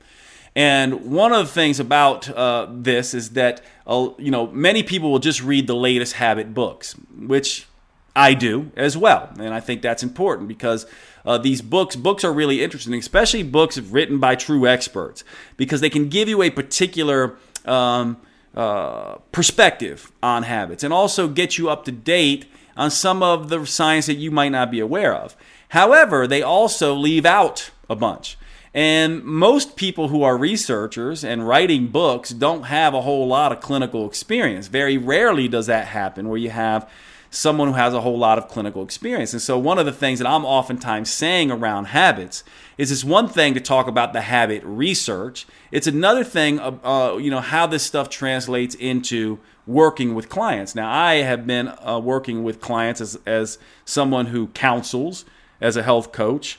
And 0.55 1.11
one 1.11 1.33
of 1.33 1.47
the 1.47 1.53
things 1.53 1.81
about 1.81 2.29
uh, 2.31 2.69
this 2.71 3.15
is 3.15 3.31
that 3.31 3.63
uh, 3.87 4.11
you 4.19 4.31
know 4.31 4.47
many 4.49 4.83
people 4.83 5.11
will 5.11 5.19
just 5.19 5.43
read 5.43 5.67
the 5.67 5.77
latest 5.77 6.15
habit 6.15 6.55
books, 6.55 6.95
which 7.17 7.67
I 8.15 8.35
do 8.35 8.71
as 8.77 8.97
well, 8.97 9.31
and 9.39 9.55
I 9.55 9.61
think 9.61 9.81
that's 9.81 10.03
important 10.03 10.49
because 10.49 10.87
uh, 11.25 11.39
these 11.39 11.63
books. 11.63 11.97
Books 11.97 12.25
are 12.25 12.33
really 12.33 12.63
interesting, 12.63 12.95
especially 12.95 13.43
books 13.43 13.79
written 13.79 14.19
by 14.19 14.35
true 14.35 14.67
experts, 14.67 15.25
because 15.57 15.81
they 15.81 15.91
can 15.91 16.09
give 16.09 16.29
you 16.29 16.43
a 16.43 16.51
particular 16.51 17.37
um, 17.65 18.19
uh, 18.55 19.17
perspective 19.31 20.13
on 20.23 20.43
habits 20.43 20.85
and 20.85 20.93
also 20.93 21.27
get 21.29 21.57
you 21.57 21.71
up 21.71 21.85
to 21.87 21.93
date 21.93 22.45
on 22.77 22.91
some 22.91 23.23
of 23.23 23.49
the 23.49 23.65
science 23.67 24.07
that 24.07 24.15
you 24.15 24.31
might 24.31 24.51
not 24.51 24.71
be 24.71 24.81
aware 24.81 25.15
of. 25.15 25.37
However, 25.69 26.27
they 26.27 26.43
also 26.43 26.95
leave 26.95 27.25
out 27.25 27.71
a 27.89 27.97
bunch. 27.97 28.37
And 28.75 29.23
most 29.25 29.77
people 29.77 30.09
who 30.09 30.23
are 30.23 30.37
researchers 30.37 31.25
and 31.25 31.47
writing 31.47 31.89
books 31.89 32.31
don't 32.31 32.65
have 32.65 32.95
a 32.95 33.03
whole 33.03 33.27
lot 33.27 33.53
of 33.53 33.61
clinical 33.61 34.07
experience. 34.07 34.69
Very 34.69 34.97
rarely 34.97 35.47
does 35.49 35.67
that 35.67 35.89
happen 35.89 36.29
where 36.29 36.39
you 36.39 36.51
have 36.51 36.91
someone 37.33 37.69
who 37.69 37.75
has 37.75 37.95
a 37.95 38.03
whole 38.03 38.19
lot 38.19 38.37
of 38.37 38.47
clinical 38.47 38.83
experience. 38.85 39.33
And 39.33 39.41
so, 39.41 39.59
one 39.59 39.79
of 39.79 39.87
the 39.87 39.93
things 39.93 40.19
that 40.19 40.29
I'm 40.29 40.45
oftentimes 40.45 41.11
saying 41.11 41.51
around 41.51 41.87
habits 41.87 42.45
is 42.79 42.93
it's 42.93 43.03
one 43.03 43.27
thing 43.27 43.55
to 43.55 43.61
talk 43.61 43.89
about 43.89 44.13
the 44.13 44.21
habit 44.21 44.63
research. 44.65 45.47
It's 45.71 45.87
another 45.87 46.25
thing, 46.25 46.61
uh, 46.61 46.79
uh, 46.85 47.17
you 47.17 47.31
know, 47.31 47.41
how 47.41 47.67
this 47.67 47.83
stuff 47.83 48.11
translates 48.11 48.75
into 48.75 49.41
working 49.67 50.15
with 50.15 50.29
clients. 50.29 50.75
Now, 50.75 50.93
I 50.93 51.17
have 51.17 51.47
been 51.47 51.69
uh, 51.69 51.99
working 51.99 52.45
with 52.45 52.61
clients 52.61 53.01
as, 53.01 53.19
as 53.25 53.59
someone 53.85 54.27
who 54.27 54.49
counsels 54.49 55.25
as 55.61 55.77
a 55.77 55.83
health 55.83 56.13
coach 56.13 56.59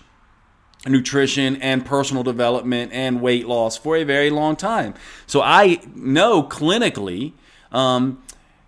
nutrition 0.86 1.56
and 1.62 1.86
personal 1.86 2.24
development 2.24 2.92
and 2.92 3.22
weight 3.22 3.48
loss 3.48 3.78
for 3.78 3.96
a 3.96 4.04
very 4.04 4.30
long 4.30 4.56
time. 4.56 4.94
So 5.28 5.42
I 5.42 5.80
know 5.96 6.44
clinically 6.44 7.34
um, 7.72 8.23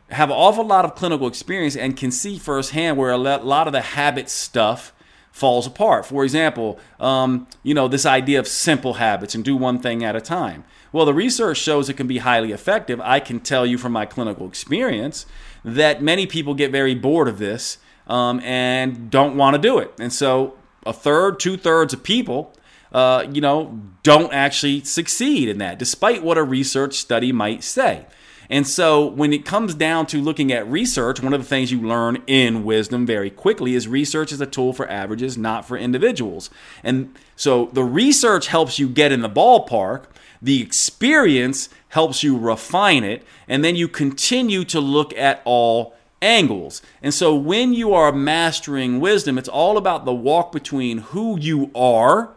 have 0.10 0.30
an 0.30 0.36
awful 0.36 0.66
lot 0.66 0.86
of 0.86 0.96
clinical 0.96 1.28
experience 1.28 1.76
and 1.76 1.98
can 1.98 2.12
see 2.12 2.38
firsthand 2.38 2.98
where 2.98 3.12
a 3.12 3.18
lot 3.18 3.68
of 3.68 3.74
the 3.74 3.82
habit 3.82 4.30
stuff 4.30 4.94
falls 5.32 5.68
apart. 5.68 6.06
For 6.06 6.24
example, 6.24 6.80
um, 7.00 7.48
you 7.62 7.74
know, 7.74 7.88
this 7.88 8.06
idea 8.06 8.40
of 8.40 8.48
simple 8.48 8.94
habits 8.94 9.36
and 9.36 9.44
do 9.44 9.56
one 9.58 9.80
thing 9.80 10.04
at 10.04 10.16
a 10.16 10.22
time. 10.22 10.64
Well, 10.94 11.06
the 11.06 11.14
research 11.14 11.58
shows 11.58 11.90
it 11.90 11.96
can 11.96 12.08
be 12.08 12.20
highly 12.20 12.54
effective. 12.54 13.02
I 13.02 13.20
can 13.20 13.42
tell 13.42 13.66
you 13.66 13.78
from 13.78 13.92
my 13.92 14.06
clinical 14.06 14.48
experience 14.48 15.26
that 15.66 16.02
many 16.02 16.26
people 16.26 16.54
get 16.54 16.72
very 16.72 16.96
bored 16.96 17.28
of 17.28 17.38
this 17.38 17.80
um, 18.08 18.40
and 18.42 19.10
don't 19.10 19.36
want 19.36 19.56
to 19.56 19.62
do 19.62 19.78
it. 19.80 19.92
And 20.00 20.14
so, 20.14 20.58
a 20.86 20.94
third, 20.94 21.40
two 21.40 21.58
thirds 21.58 21.94
of 21.94 22.04
people, 22.04 22.54
uh, 22.94 23.26
you 23.30 23.42
know, 23.42 23.82
don't 24.04 24.32
actually 24.32 24.86
succeed 24.86 25.50
in 25.50 25.58
that, 25.58 25.80
despite 25.80 26.24
what 26.24 26.38
a 26.38 26.44
research 26.44 26.94
study 26.94 27.34
might 27.34 27.62
say. 27.64 28.06
And 28.50 28.68
so 28.68 29.06
when 29.06 29.34
it 29.34 29.46
comes 29.46 29.74
down 29.74 30.06
to 30.08 30.22
looking 30.22 30.52
at 30.52 30.68
research, 30.68 31.22
one 31.22 31.34
of 31.34 31.42
the 31.42 31.48
things 31.48 31.72
you 31.72 31.82
learn 31.82 32.22
in 32.28 32.64
wisdom 32.64 33.06
very 33.06 33.30
quickly 33.30 33.76
is 33.76 33.88
research 33.88 34.32
is 34.32 34.42
a 34.42 34.46
tool 34.46 34.74
for 34.74 34.88
averages, 34.90 35.38
not 35.38 35.68
for 35.68 35.78
individuals. 35.78 36.50
And 36.84 37.16
so 37.36 37.70
the 37.74 37.84
research 37.84 38.48
helps 38.48 38.80
you 38.80 38.88
get 38.88 39.12
in 39.12 39.22
the 39.22 39.30
ballpark, 39.30 40.06
the 40.42 40.62
experience 40.62 41.70
helps 41.90 42.24
you 42.24 42.38
refine 42.38 43.04
it, 43.04 43.24
and 43.48 43.64
then 43.64 43.76
you 43.76 43.88
continue 43.88 44.64
to 44.66 44.80
look 44.80 45.16
at 45.18 45.42
all 45.46 45.96
angles. 46.22 46.82
And 47.02 47.14
so 47.14 47.36
when 47.36 47.74
you 47.74 47.94
are 47.94 48.12
mastering 48.12 49.00
wisdom, 49.00 49.38
it's 49.38 49.50
all 49.50 49.78
about 49.78 50.06
the 50.06 50.14
walk 50.14 50.52
between 50.52 51.00
who 51.00 51.40
you 51.40 51.72
are 51.76 52.32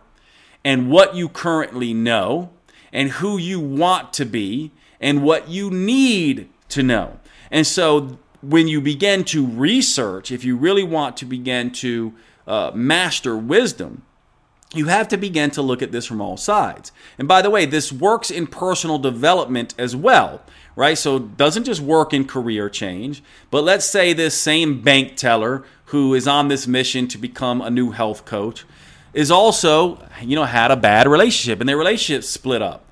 and 0.65 0.91
what 0.91 1.15
you 1.15 1.29
currently 1.29 1.95
know 1.95 2.51
and 2.93 3.11
who 3.13 3.37
you 3.39 3.61
want 3.61 4.13
to 4.15 4.25
be 4.25 4.73
and 5.01 5.23
what 5.23 5.49
you 5.49 5.71
need 5.71 6.49
to 6.71 6.83
know. 6.83 7.19
And 7.51 7.67
so 7.67 8.19
when 8.41 8.69
you 8.69 8.81
begin 8.81 9.25
to 9.25 9.47
research, 9.47 10.31
if 10.31 10.45
you 10.45 10.57
really 10.57 10.85
want 10.85 11.17
to 11.19 11.25
begin 11.25 11.71
to 11.73 12.15
uh, 12.47 12.71
master 12.75 13.37
wisdom, 13.37 14.03
you 14.75 14.87
have 14.87 15.09
to 15.09 15.17
begin 15.17 15.51
to 15.53 15.63
look 15.63 15.81
at 15.81 15.93
this 15.93 16.05
from 16.05 16.21
all 16.21 16.37
sides. 16.37 16.93
And 17.19 17.27
by 17.27 17.41
the 17.41 17.51
way, 17.51 17.65
this 17.65 17.91
works 17.91 18.31
in 18.31 18.47
personal 18.47 18.99
development 18.99 19.75
as 19.79 19.97
well, 19.97 20.43
right? 20.77 20.99
So 20.99 21.17
it 21.17 21.37
doesn't 21.37 21.65
just 21.65 21.81
work 21.81 22.13
in 22.13 22.27
career 22.27 22.69
change, 22.69 23.23
but 23.51 23.65
let's 23.65 23.87
say 23.87 24.13
this 24.13 24.39
same 24.39 24.83
bank 24.83 25.17
teller 25.17 25.65
who 25.87 26.13
is 26.13 26.29
on 26.29 26.49
this 26.49 26.67
mission 26.67 27.09
to 27.09 27.19
become 27.19 27.63
a 27.63 27.71
new 27.71 27.93
health 27.93 28.27
coach 28.27 28.67
is 29.15 29.31
also, 29.31 30.07
you 30.21 30.37
know, 30.37 30.45
had 30.45 30.71
a 30.71 30.77
bad 30.77 31.09
relationship 31.09 31.61
and 31.61 31.69
their 31.69 31.79
relationship 31.79 32.23
split 32.23 32.61
up. 32.61 32.85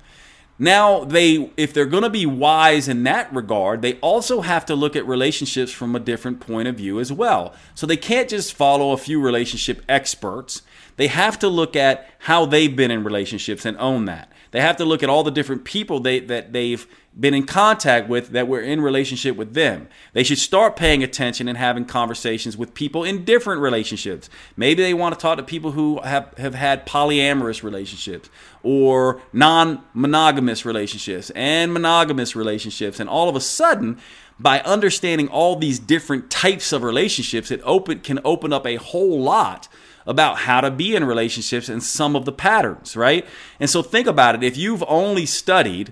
Now, 0.59 1.03
they 1.03 1.51
if 1.55 1.73
they're 1.73 1.85
going 1.85 2.03
to 2.03 2.09
be 2.09 2.25
wise 2.25 2.87
in 2.87 3.03
that 3.03 3.33
regard, 3.33 3.81
they 3.81 3.93
also 3.95 4.41
have 4.41 4.65
to 4.65 4.75
look 4.75 4.95
at 4.95 5.07
relationships 5.07 5.71
from 5.71 5.95
a 5.95 5.99
different 5.99 6.39
point 6.39 6.67
of 6.67 6.75
view 6.75 6.99
as 6.99 7.11
well. 7.11 7.53
So 7.75 7.85
they 7.85 7.97
can't 7.97 8.29
just 8.29 8.53
follow 8.53 8.91
a 8.91 8.97
few 8.97 9.21
relationship 9.21 9.83
experts. 9.87 10.63
They 10.95 11.07
have 11.07 11.37
to 11.39 11.47
look 11.47 11.75
at 11.75 12.09
how 12.19 12.45
they've 12.45 12.75
been 12.75 12.89
in 12.89 13.03
relationships 13.03 13.65
and 13.65 13.77
own 13.77 14.05
that. 14.05 14.31
They 14.51 14.61
have 14.61 14.77
to 14.77 14.85
look 14.85 15.03
at 15.03 15.09
all 15.09 15.23
the 15.23 15.31
different 15.31 15.63
people 15.63 15.99
they, 15.99 16.19
that 16.21 16.53
they've 16.53 16.87
been 17.19 17.33
in 17.33 17.45
contact 17.45 18.07
with 18.07 18.29
that 18.29 18.47
were 18.47 18.61
in 18.61 18.81
relationship 18.81 19.35
with 19.35 19.53
them. 19.53 19.87
They 20.13 20.23
should 20.23 20.37
start 20.37 20.75
paying 20.75 21.03
attention 21.03 21.47
and 21.47 21.57
having 21.57 21.85
conversations 21.85 22.55
with 22.55 22.73
people 22.73 23.03
in 23.03 23.25
different 23.25 23.61
relationships. 23.61 24.29
Maybe 24.55 24.83
they 24.83 24.93
want 24.93 25.15
to 25.15 25.21
talk 25.21 25.37
to 25.37 25.43
people 25.43 25.71
who 25.71 25.99
have, 26.01 26.33
have 26.37 26.53
had 26.53 26.85
polyamorous 26.85 27.63
relationships 27.63 28.29
or 28.61 29.21
non 29.33 29.83
monogamous 29.93 30.65
relationships 30.65 31.31
and 31.31 31.73
monogamous 31.73 32.35
relationships. 32.35 32.99
And 32.99 33.09
all 33.09 33.29
of 33.29 33.35
a 33.35 33.41
sudden, 33.41 33.97
by 34.39 34.59
understanding 34.61 35.27
all 35.29 35.55
these 35.55 35.79
different 35.79 36.29
types 36.29 36.71
of 36.71 36.83
relationships, 36.83 37.49
it 37.49 37.61
open, 37.63 38.01
can 38.01 38.19
open 38.23 38.53
up 38.53 38.67
a 38.67 38.75
whole 38.75 39.21
lot 39.21 39.67
about 40.05 40.37
how 40.39 40.61
to 40.61 40.71
be 40.71 40.95
in 40.95 41.03
relationships 41.03 41.67
and 41.67 41.83
some 41.83 42.15
of 42.15 42.25
the 42.25 42.31
patterns, 42.31 42.95
right? 42.95 43.25
And 43.59 43.69
so 43.69 43.81
think 43.81 44.07
about 44.07 44.35
it. 44.35 44.43
If 44.43 44.55
you've 44.55 44.83
only 44.87 45.25
studied 45.25 45.91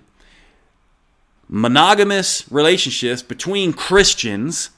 monogamous 1.48 2.50
relationships 2.52 3.22
between 3.22 3.74
Christians 3.74 4.72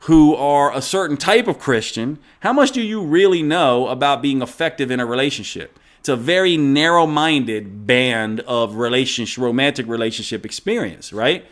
who 0.00 0.34
are 0.34 0.74
a 0.74 0.82
certain 0.82 1.16
type 1.16 1.46
of 1.46 1.58
Christian, 1.58 2.18
how 2.40 2.52
much 2.52 2.72
do 2.72 2.82
you 2.82 3.02
really 3.02 3.42
know 3.42 3.88
about 3.88 4.22
being 4.22 4.42
effective 4.42 4.90
in 4.90 5.00
a 5.00 5.06
relationship? 5.06 5.78
It's 6.00 6.08
a 6.08 6.16
very 6.16 6.56
narrow 6.56 7.06
minded 7.06 7.86
band 7.86 8.40
of 8.40 8.74
relationship, 8.74 9.40
romantic 9.40 9.86
relationship 9.86 10.44
experience, 10.44 11.12
right? 11.12 11.46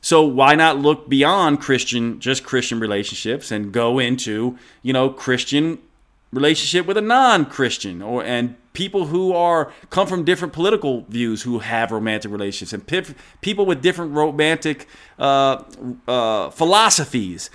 So 0.00 0.24
why 0.24 0.54
not 0.54 0.78
look 0.78 1.10
beyond 1.10 1.60
Christian, 1.60 2.20
just 2.20 2.42
Christian 2.42 2.80
relationships 2.80 3.50
and 3.50 3.72
go 3.72 3.98
into, 3.98 4.56
you 4.82 4.94
know, 4.94 5.10
Christian 5.10 5.78
relationship 6.32 6.86
with 6.86 6.96
a 6.96 7.02
non-Christian 7.02 8.00
or 8.00 8.24
and 8.24 8.56
people 8.72 9.06
who 9.06 9.32
are 9.32 9.72
come 9.90 10.06
from 10.06 10.24
different 10.24 10.52
political 10.52 11.02
views 11.08 11.42
who 11.42 11.58
have 11.58 11.90
romantic 11.90 12.30
relationships 12.30 12.72
and 12.72 12.86
pe- 12.86 13.14
people 13.40 13.66
with 13.66 13.82
different 13.82 14.12
romantic 14.12 14.86
uh, 15.18 15.62
uh, 16.06 16.50
philosophies. 16.50 17.50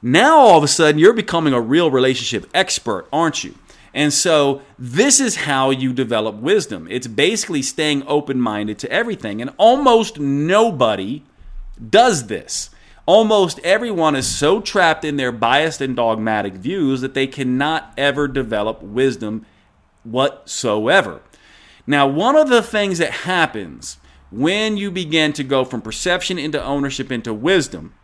Now 0.00 0.38
all 0.38 0.58
of 0.58 0.64
a 0.64 0.68
sudden 0.68 0.98
you're 0.98 1.12
becoming 1.12 1.52
a 1.52 1.60
real 1.60 1.90
relationship 1.90 2.48
expert, 2.54 3.08
aren't 3.12 3.44
you? 3.44 3.54
And 3.94 4.12
so 4.12 4.62
this 4.78 5.20
is 5.20 5.36
how 5.36 5.70
you 5.70 5.92
develop 5.92 6.36
wisdom. 6.36 6.88
It's 6.90 7.06
basically 7.06 7.62
staying 7.62 8.04
open-minded 8.06 8.78
to 8.80 8.90
everything 8.90 9.42
and 9.42 9.50
almost 9.58 10.18
nobody 10.18 11.24
does 11.90 12.26
this. 12.28 12.70
Almost 13.04 13.58
everyone 13.64 14.14
is 14.14 14.28
so 14.28 14.60
trapped 14.60 15.04
in 15.04 15.16
their 15.16 15.32
biased 15.32 15.80
and 15.80 15.96
dogmatic 15.96 16.54
views 16.54 17.00
that 17.00 17.14
they 17.14 17.26
cannot 17.26 17.92
ever 17.98 18.28
develop 18.28 18.80
wisdom 18.80 19.44
whatsoever. 20.04 21.22
Now, 21.86 22.06
one 22.06 22.36
of 22.36 22.48
the 22.48 22.62
things 22.62 22.98
that 22.98 23.10
happens 23.10 23.98
when 24.30 24.76
you 24.76 24.90
begin 24.90 25.32
to 25.34 25.44
go 25.44 25.64
from 25.64 25.82
perception 25.82 26.38
into 26.38 26.62
ownership 26.62 27.12
into 27.12 27.34
wisdom 27.34 27.94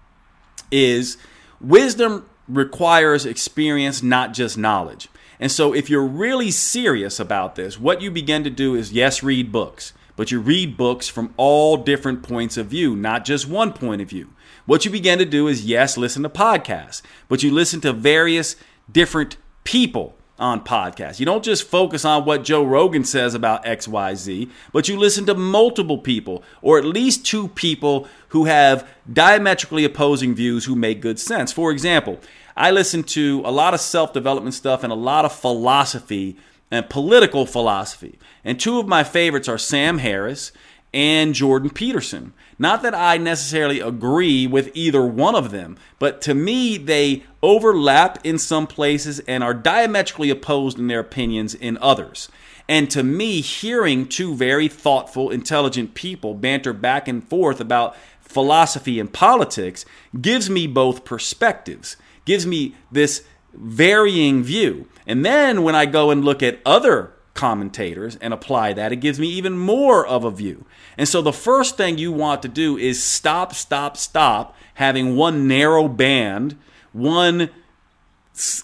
is 0.71 1.17
wisdom 1.61 2.29
requires 2.47 3.25
experience, 3.25 4.03
not 4.03 4.35
just 4.35 4.59
knowledge. 4.59 5.09
And 5.41 5.53
so, 5.53 5.73
if 5.73 5.89
you're 5.89 6.05
really 6.05 6.51
serious 6.51 7.21
about 7.21 7.55
this, 7.55 7.79
what 7.79 8.03
you 8.03 8.11
begin 8.11 8.45
to 8.45 8.51
do 8.51 8.75
is 8.75 8.93
yes, 8.93 9.23
read 9.23 9.53
books, 9.53 9.93
but 10.17 10.33
you 10.33 10.41
read 10.41 10.77
books 10.77 11.09
from 11.09 11.33
all 11.37 11.77
different 11.77 12.23
points 12.23 12.57
of 12.57 12.67
view, 12.67 12.97
not 12.97 13.25
just 13.25 13.49
one 13.49 13.73
point 13.73 14.03
of 14.03 14.11
view. 14.11 14.31
What 14.67 14.85
you 14.85 14.91
begin 14.91 15.19
to 15.19 15.25
do 15.25 15.47
is, 15.47 15.65
yes, 15.65 15.97
listen 15.97 16.25
to 16.25 16.29
podcasts, 16.29 17.01
but 17.29 17.43
you 17.43 17.53
listen 17.53 17.81
to 17.83 17.93
various 17.93 18.57
different 18.91 19.37
people 19.65 20.18
on 20.39 20.65
podcasts. 20.65 21.19
You 21.19 21.27
don't 21.27 21.45
just 21.45 21.65
focus 21.65 22.05
on 22.05 22.25
what 22.25 22.45
Joe 22.45 22.65
Rogan 22.65 23.05
says 23.05 23.35
about 23.35 23.65
XYZ, 23.65 24.51
but 24.73 24.89
you 24.89 24.99
listen 24.99 25.27
to 25.27 25.35
multiple 25.35 25.99
people, 25.99 26.43
or 26.63 26.79
at 26.79 26.85
least 26.85 27.27
two 27.27 27.49
people 27.49 28.07
who 28.29 28.45
have 28.45 28.89
diametrically 29.13 29.85
opposing 29.85 30.35
views 30.35 30.65
who 30.65 30.77
make 30.77 31.01
good 31.01 31.19
sense. 31.19 31.53
For 31.53 31.71
example, 31.71 32.21
I 32.57 32.71
listen 32.71 33.03
to 33.05 33.43
a 33.45 33.51
lot 33.51 33.75
of 33.75 33.81
self 33.81 34.13
development 34.13 34.55
stuff 34.55 34.83
and 34.83 34.93
a 34.93 34.97
lot 34.97 35.25
of 35.25 35.33
philosophy 35.33 36.37
and 36.71 36.89
political 36.89 37.47
philosophy. 37.47 38.19
And 38.45 38.61
two 38.61 38.79
of 38.79 38.87
my 38.87 39.05
favorites 39.05 39.49
are 39.49 39.59
Sam 39.59 39.99
Harris 39.99 40.53
and 40.93 41.35
Jordan 41.35 41.71
Peterson. 41.71 42.33
Not 42.59 42.83
that 42.83 42.95
I 42.95 43.19
necessarily 43.19 43.81
agree 43.81 44.47
with 44.47 44.71
either 44.75 45.05
one 45.05 45.35
of 45.35 45.51
them, 45.51 45.77
but 45.99 46.21
to 46.23 46.35
me, 46.35 46.77
they 46.77 47.25
overlap 47.43 48.19
in 48.25 48.39
some 48.39 48.67
places 48.67 49.21
and 49.21 49.45
are 49.45 49.55
diametrically 49.55 50.31
opposed 50.31 50.79
in 50.79 50.89
their 50.89 51.01
opinions 51.01 51.55
in 51.55 51.79
others. 51.79 52.29
And 52.69 52.91
to 52.91 53.03
me, 53.03 53.41
hearing 53.41 54.07
two 54.09 54.35
very 54.35 54.69
thoughtful, 54.69 55.31
intelligent 55.31 55.95
people 55.95 56.35
banter 56.35 56.73
back 56.73 57.09
and 57.09 57.27
forth 57.27 57.61
about 57.61 57.97
philosophy 58.21 59.01
and 59.01 59.11
politics 59.13 59.87
gives 60.21 60.51
me 60.51 60.67
both 60.67 61.05
perspectives, 61.05 61.97
gives 62.27 62.47
me 62.47 62.75
this 62.93 63.25
varying 63.55 64.43
view. 64.43 64.87
And 65.07 65.25
then 65.25 65.63
when 65.63 65.75
I 65.75 65.87
go 65.87 66.11
and 66.11 66.25
look 66.25 66.43
at 66.43 66.61
other 66.67 67.15
commentators 67.39 68.17
and 68.21 68.35
apply 68.35 68.73
that, 68.73 68.91
it 68.91 68.97
gives 68.97 69.21
me 69.21 69.29
even 69.29 69.57
more 69.57 70.05
of 70.05 70.25
a 70.25 70.31
view. 70.31 70.67
And 70.97 71.09
so 71.09 71.23
the 71.23 71.33
first 71.33 71.77
thing 71.77 71.97
you 71.97 72.11
want 72.11 72.43
to 72.43 72.49
do 72.49 72.77
is 72.77 73.01
stop, 73.01 73.55
stop, 73.55 73.97
stop 73.97 74.57
having 74.75 75.15
one 75.15 75.47
narrow 75.47 75.87
band, 75.87 76.59
one 76.93 77.49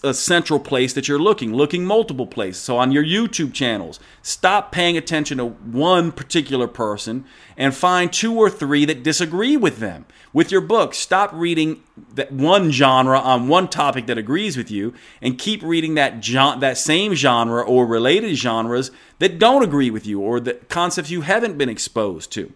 a 0.03 0.13
central 0.13 0.59
place 0.59 0.93
that 0.93 1.07
you're 1.07 1.19
looking, 1.19 1.53
looking 1.53 1.85
multiple 1.85 2.27
places. 2.27 2.61
So 2.61 2.77
on 2.77 2.91
your 2.91 3.03
YouTube 3.03 3.53
channels, 3.53 3.99
stop 4.21 4.71
paying 4.71 4.95
attention 4.95 5.37
to 5.37 5.47
one 5.47 6.11
particular 6.11 6.67
person 6.67 7.25
and 7.57 7.75
find 7.75 8.11
two 8.11 8.35
or 8.35 8.49
three 8.49 8.85
that 8.85 9.03
disagree 9.03 9.57
with 9.57 9.79
them. 9.79 10.05
With 10.33 10.51
your 10.51 10.61
book, 10.61 10.93
stop 10.93 11.31
reading 11.33 11.81
that 12.13 12.31
one 12.31 12.71
genre 12.71 13.19
on 13.19 13.47
one 13.47 13.67
topic 13.67 14.05
that 14.07 14.17
agrees 14.17 14.57
with 14.57 14.69
you 14.69 14.93
and 15.21 15.37
keep 15.37 15.63
reading 15.63 15.95
that 15.95 16.19
jo- 16.19 16.59
that 16.59 16.77
same 16.77 17.13
genre 17.13 17.61
or 17.61 17.85
related 17.85 18.35
genres 18.35 18.91
that 19.19 19.39
don't 19.39 19.63
agree 19.63 19.89
with 19.89 20.05
you 20.05 20.19
or 20.19 20.39
the 20.39 20.55
concepts 20.69 21.09
you 21.09 21.21
haven't 21.21 21.57
been 21.57 21.69
exposed 21.69 22.31
to. 22.33 22.53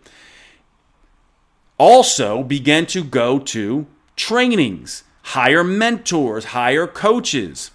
Also, 1.77 2.43
begin 2.43 2.85
to 2.87 3.03
go 3.03 3.39
to 3.39 3.87
trainings 4.17 5.03
hire 5.29 5.63
mentors, 5.63 6.45
hire 6.45 6.87
coaches, 6.87 7.69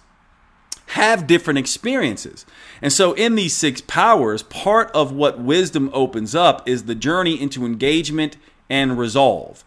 have 0.87 1.25
different 1.25 1.57
experiences. 1.57 2.45
And 2.81 2.91
so, 2.91 3.13
in 3.13 3.35
these 3.35 3.55
six 3.55 3.79
powers, 3.81 4.43
part 4.43 4.91
of 4.91 5.13
what 5.13 5.39
wisdom 5.39 5.89
opens 5.93 6.35
up 6.35 6.67
is 6.67 6.83
the 6.83 6.95
journey 6.95 7.41
into 7.41 7.65
engagement 7.65 8.35
and 8.69 8.97
resolve. 8.97 9.63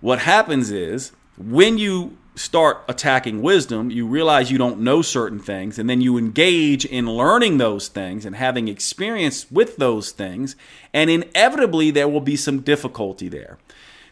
What 0.00 0.20
happens 0.20 0.70
is 0.72 1.12
when 1.38 1.78
you 1.78 2.18
start 2.34 2.82
attacking 2.88 3.42
wisdom, 3.42 3.90
you 3.90 4.06
realize 4.06 4.50
you 4.50 4.58
don't 4.58 4.80
know 4.80 5.00
certain 5.00 5.38
things, 5.38 5.78
and 5.78 5.88
then 5.88 6.00
you 6.00 6.18
engage 6.18 6.84
in 6.84 7.06
learning 7.06 7.58
those 7.58 7.86
things 7.86 8.26
and 8.26 8.34
having 8.34 8.66
experience 8.66 9.48
with 9.50 9.76
those 9.76 10.10
things, 10.10 10.56
and 10.92 11.08
inevitably 11.08 11.92
there 11.92 12.08
will 12.08 12.20
be 12.20 12.36
some 12.36 12.60
difficulty 12.60 13.28
there. 13.28 13.58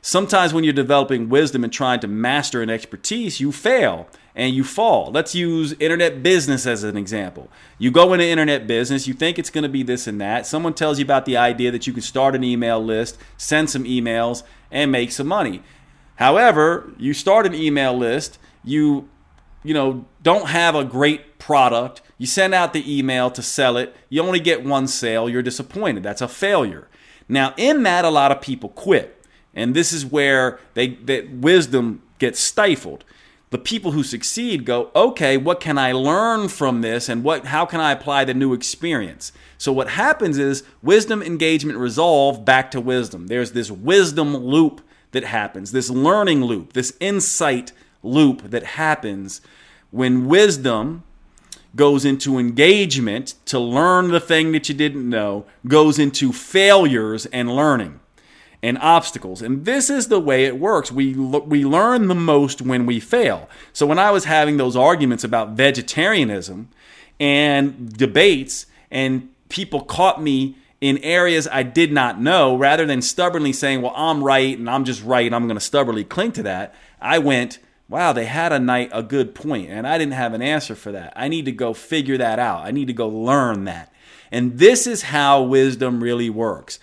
Sometimes 0.01 0.55
when 0.55 0.65
you're 0.65 0.73
developing 0.73 1.29
wisdom 1.29 1.65
and 1.65 1.73
trying 1.73 2.01
to 2.01 2.09
master 2.09 2.63
an 2.63 2.71
expertise, 2.71 3.41
you 3.41 3.53
fail 3.53 4.09
and 4.35 4.55
you 4.55 4.63
fall. 4.63 5.11
Let's 5.11 5.35
use 5.35 5.75
internet 5.81 6.23
business 6.23 6.67
as 6.67 6.85
an 6.85 6.97
example. 6.97 7.51
You 7.79 7.91
go 7.91 8.13
into 8.13 8.25
internet 8.25 8.67
business, 8.67 9.09
you 9.09 9.15
think 9.15 9.39
it's 9.39 9.51
going 9.51 9.63
to 9.63 9.69
be 9.69 9.83
this 9.83 10.07
and 10.07 10.21
that. 10.21 10.47
Someone 10.47 10.75
tells 10.75 10.99
you 10.99 11.05
about 11.05 11.25
the 11.25 11.37
idea 11.37 11.71
that 11.73 11.87
you 11.87 11.93
can 11.93 12.03
start 12.03 12.35
an 12.35 12.45
email 12.45 12.83
list, 12.83 13.19
send 13.37 13.71
some 13.71 13.85
emails, 13.85 14.45
and 14.71 14.93
make 14.93 15.11
some 15.11 15.27
money. 15.27 15.63
However, 16.17 16.93
you 16.99 17.15
start 17.15 17.47
an 17.47 17.55
email 17.55 17.97
list, 17.97 18.39
you 18.65 19.09
you 19.65 19.75
know, 19.75 20.07
don't 20.23 20.49
have 20.49 20.75
a 20.75 20.85
great 20.85 21.39
product. 21.39 22.01
You 22.17 22.27
send 22.27 22.55
out 22.55 22.73
the 22.73 22.99
email 22.99 23.31
to 23.31 23.43
sell 23.43 23.77
it. 23.77 23.95
You 24.09 24.23
only 24.23 24.41
get 24.41 24.65
one 24.65 24.87
sale. 24.87 25.29
You're 25.29 25.43
disappointed. 25.43 26.03
That's 26.03 26.23
a 26.23 26.29
failure. 26.29 26.89
Now, 27.29 27.55
in 27.57 27.83
that, 27.83 28.05
a 28.05 28.11
lot 28.11 28.33
of 28.33 28.41
people 28.41 28.71
quit. 28.71 29.18
And 29.59 29.75
this 29.75 29.93
is 29.93 30.07
where 30.07 30.59
they 30.75 30.89
that 30.89 31.31
wisdom 31.31 32.03
gets 32.19 32.41
stifled. 32.41 33.05
the 33.51 33.59
people 33.59 33.93
who 33.93 34.03
succeed 34.03 34.65
go, 34.65 34.91
okay, 34.95 35.37
what 35.37 35.61
can 35.61 35.79
I 35.79 35.93
learn 35.93 36.49
from 36.49 36.83
this 36.83 37.09
and 37.09 37.25
what 37.25 37.47
how 37.47 37.65
can 37.65 37.81
I 37.81 37.93
apply 37.93 38.25
the 38.25 38.35
new 38.35 38.53
experience? 38.53 39.33
So 39.57 39.73
what 39.73 39.91
happens 39.91 40.39
is 40.39 40.65
wisdom, 40.83 41.23
engagement, 41.23 41.79
resolve 41.79 42.45
back 42.45 42.71
to 42.73 42.81
wisdom. 42.81 43.29
There's 43.29 43.53
this 43.53 43.71
wisdom 43.71 44.37
loop 44.37 44.83
that 45.13 45.25
happens, 45.25 45.73
this 45.73 45.89
learning 45.89 46.45
loop, 46.45 46.75
this 46.75 46.95
insight 47.01 47.73
loop 48.03 48.51
that 48.51 48.63
happens 48.63 49.41
when 49.91 50.27
wisdom 50.27 51.03
goes 51.75 52.05
into 52.05 52.39
engagement 52.39 53.35
to 53.47 53.59
learn 53.59 54.09
the 54.09 54.21
thing 54.21 54.53
that 54.53 54.69
you 54.69 54.75
didn't 54.75 55.09
know, 55.09 55.47
goes 55.67 55.99
into 55.99 56.33
failures 56.33 57.25
and 57.27 57.55
learning 57.55 58.01
and 58.63 58.79
obstacles. 58.79 59.41
And 59.41 59.65
this 59.65 59.89
is 59.89 60.09
the 60.09 60.21
way 60.21 60.45
it 60.45 60.59
works. 60.59 60.91
We 60.91 61.15
we 61.15 61.65
learn 61.65 62.09
the 62.09 62.15
most 62.15 62.61
when 62.61 62.87
we 62.87 63.01
fail. 63.01 63.49
So 63.73 63.87
when 63.87 63.99
I 63.99 64.11
was 64.11 64.25
having 64.25 64.57
those 64.57 64.77
arguments 64.77 65.25
about 65.25 65.51
vegetarianism 65.51 66.69
and 67.21 67.93
debates 67.97 68.67
and 68.91 69.29
people 69.49 69.83
caught 69.83 70.21
me 70.23 70.57
in 70.81 70.99
areas 70.99 71.49
I 71.51 71.63
did 71.63 71.93
not 71.93 72.21
know 72.21 72.57
rather 72.57 72.87
than 72.87 73.03
stubbornly 73.03 73.53
saying, 73.53 73.83
"Well, 73.83 73.95
I'm 73.97 74.23
right 74.23 74.57
and 74.59 74.69
I'm 74.69 74.85
just 74.85 75.03
right 75.05 75.27
and 75.27 75.35
I'm 75.35 75.47
going 75.47 75.59
to 75.59 75.65
stubbornly 75.65 76.05
cling 76.05 76.33
to 76.33 76.43
that." 76.45 76.75
I 77.01 77.19
went, 77.19 77.59
"Wow, 77.89 78.13
they 78.13 78.27
had 78.27 78.53
a 78.53 78.59
night 78.59 78.91
a 78.93 79.03
good 79.03 79.35
point 79.35 79.71
and 79.71 79.87
I 79.87 79.99
didn't 79.99 80.15
have 80.15 80.35
an 80.35 80.43
answer 80.43 80.75
for 80.75 80.93
that. 80.93 81.13
I 81.15 81.29
need 81.29 81.45
to 81.45 81.53
go 81.53 81.75
figure 81.75 82.19
that 82.19 82.39
out. 82.39 82.65
I 82.65 82.73
need 82.73 82.87
to 82.89 82.93
go 82.93 83.09
learn 83.09 83.65
that." 83.65 83.93
And 84.31 84.59
this 84.59 84.87
is 84.87 85.03
how 85.03 85.43
wisdom 85.43 86.03
really 86.03 86.29
works. 86.29 86.79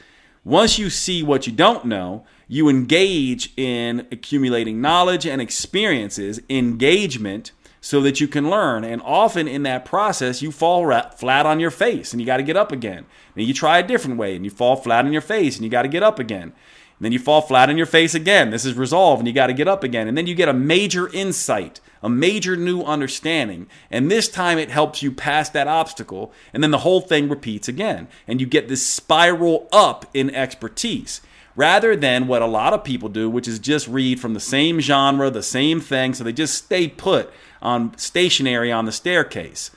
Once 0.45 0.77
you 0.77 0.91
see 0.91 1.23
what 1.23 1.47
you 1.47 1.51
don't 1.51 1.85
know, 1.85 2.23
you 2.47 2.69
engage 2.69 3.51
in 3.57 4.07
accumulating 4.11 4.79
knowledge 4.79 5.25
and 5.25 5.41
experiences, 5.41 6.39
engagement, 6.49 7.51
so 7.81 7.99
that 8.01 8.21
you 8.21 8.27
can 8.27 8.49
learn. 8.49 8.83
And 8.83 9.01
often 9.03 9.47
in 9.47 9.63
that 9.63 9.85
process, 9.85 10.43
you 10.43 10.51
fall 10.51 10.87
flat 11.17 11.45
on 11.47 11.59
your 11.59 11.71
face 11.71 12.13
and 12.13 12.21
you 12.21 12.27
got 12.27 12.37
to 12.37 12.43
get 12.43 12.55
up 12.55 12.71
again. 12.71 13.05
And 13.35 13.45
you 13.47 13.55
try 13.55 13.79
a 13.79 13.87
different 13.87 14.17
way 14.17 14.35
and 14.35 14.45
you 14.45 14.51
fall 14.51 14.75
flat 14.75 15.05
on 15.05 15.11
your 15.11 15.21
face 15.21 15.55
and 15.55 15.65
you 15.65 15.71
got 15.71 15.81
to 15.81 15.87
get 15.87 16.03
up 16.03 16.19
again. 16.19 16.43
And 16.43 17.01
then 17.01 17.11
you 17.11 17.19
fall 17.19 17.41
flat 17.41 17.69
on 17.69 17.77
your 17.77 17.85
face 17.87 18.13
again. 18.13 18.51
This 18.51 18.65
is 18.65 18.75
resolve 18.75 19.19
and 19.19 19.27
you 19.27 19.33
got 19.33 19.47
to 19.47 19.53
get 19.53 19.67
up 19.67 19.83
again. 19.83 20.07
And 20.07 20.15
then 20.17 20.27
you 20.27 20.35
get 20.35 20.49
a 20.49 20.53
major 20.53 21.11
insight, 21.11 21.79
a 22.05 22.09
major 22.09 22.55
new 22.55 22.83
understanding. 22.83 23.65
And 23.89 24.11
this 24.11 24.29
time 24.29 24.59
it 24.59 24.69
helps 24.69 25.01
you 25.01 25.11
pass 25.11 25.49
that 25.49 25.67
obstacle. 25.67 26.31
And 26.53 26.61
then 26.61 26.69
the 26.69 26.77
whole 26.77 27.01
thing 27.01 27.27
repeats 27.27 27.67
again. 27.67 28.07
And 28.27 28.39
you 28.39 28.45
get 28.45 28.67
this 28.67 28.85
spiral 28.85 29.67
up 29.73 30.05
in 30.13 30.29
expertise 30.29 31.21
rather 31.55 31.95
than 31.95 32.27
what 32.27 32.43
a 32.43 32.47
lot 32.47 32.73
of 32.73 32.83
people 32.83 33.09
do, 33.09 33.27
which 33.27 33.47
is 33.47 33.57
just 33.57 33.87
read 33.87 34.19
from 34.19 34.35
the 34.35 34.39
same 34.39 34.79
genre, 34.79 35.31
the 35.31 35.41
same 35.41 35.81
thing. 35.81 36.13
So 36.13 36.23
they 36.23 36.31
just 36.31 36.53
stay 36.53 36.87
put 36.87 37.33
on 37.59 37.97
stationary 37.97 38.71
on 38.71 38.85
the 38.85 38.91
staircase. 38.91 39.71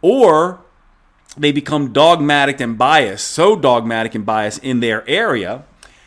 Or 0.00 0.60
they 1.36 1.52
become 1.52 1.92
dogmatic 1.92 2.60
and 2.60 2.78
biased, 2.78 3.28
so 3.28 3.56
dogmatic 3.56 4.14
and 4.14 4.24
biased 4.24 4.64
in 4.64 4.80
their 4.80 5.06
area 5.06 5.64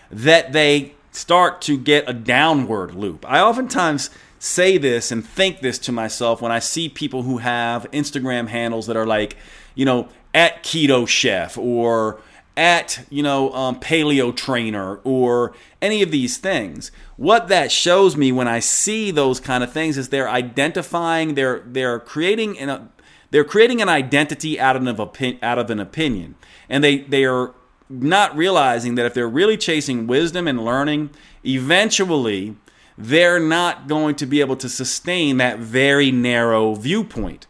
that 0.09 0.53
they 0.53 0.95
start 1.11 1.61
to 1.61 1.77
get 1.77 2.09
a 2.09 2.13
downward 2.13 2.95
loop. 2.95 3.29
I 3.29 3.41
oftentimes 3.41 4.09
say 4.39 4.77
this 4.77 5.11
and 5.11 5.25
think 5.25 5.61
this 5.61 5.79
to 5.79 5.91
myself 5.91 6.41
when 6.41 6.51
I 6.51 6.59
see 6.59 6.89
people 6.89 7.23
who 7.23 7.37
have 7.37 7.89
Instagram 7.91 8.47
handles 8.47 8.87
that 8.87 8.95
are 8.95 9.05
like, 9.05 9.37
you 9.75 9.85
know, 9.85 10.09
at 10.33 10.63
keto 10.63 11.07
chef 11.07 11.57
or 11.57 12.19
at 12.55 13.05
you 13.11 13.21
know 13.21 13.53
um, 13.53 13.79
paleo 13.79 14.35
trainer 14.35 14.95
or 15.03 15.53
any 15.81 16.01
of 16.01 16.11
these 16.11 16.37
things. 16.37 16.91
What 17.15 17.47
that 17.49 17.71
shows 17.71 18.17
me 18.17 18.31
when 18.31 18.47
i 18.47 18.59
see 18.59 19.11
those 19.11 19.39
kind 19.39 19.63
of 19.63 19.71
things 19.71 19.97
is 19.97 20.09
they're 20.09 20.29
identifying 20.29 21.35
they're 21.35 21.63
they're 21.65 21.99
creating 21.99 22.57
an 22.59 22.89
they're 23.29 23.43
creating 23.43 23.81
an 23.81 23.89
identity 23.89 24.59
out 24.59 24.75
of 24.75 24.85
an 24.85 25.39
out 25.41 25.59
of 25.59 25.69
an 25.69 25.79
opinion. 25.79 26.35
And 26.69 26.83
they 26.83 26.99
they 26.99 27.25
are 27.25 27.53
not 27.89 28.35
realizing 28.35 28.95
that 28.95 29.05
if 29.05 29.13
they're 29.13 29.29
really 29.29 29.57
chasing 29.57 30.07
wisdom 30.07 30.47
and 30.47 30.63
learning, 30.63 31.11
eventually 31.45 32.55
they're 32.97 33.39
not 33.39 33.87
going 33.87 34.15
to 34.15 34.25
be 34.25 34.41
able 34.41 34.55
to 34.57 34.69
sustain 34.69 35.37
that 35.37 35.59
very 35.59 36.11
narrow 36.11 36.75
viewpoint. 36.75 37.45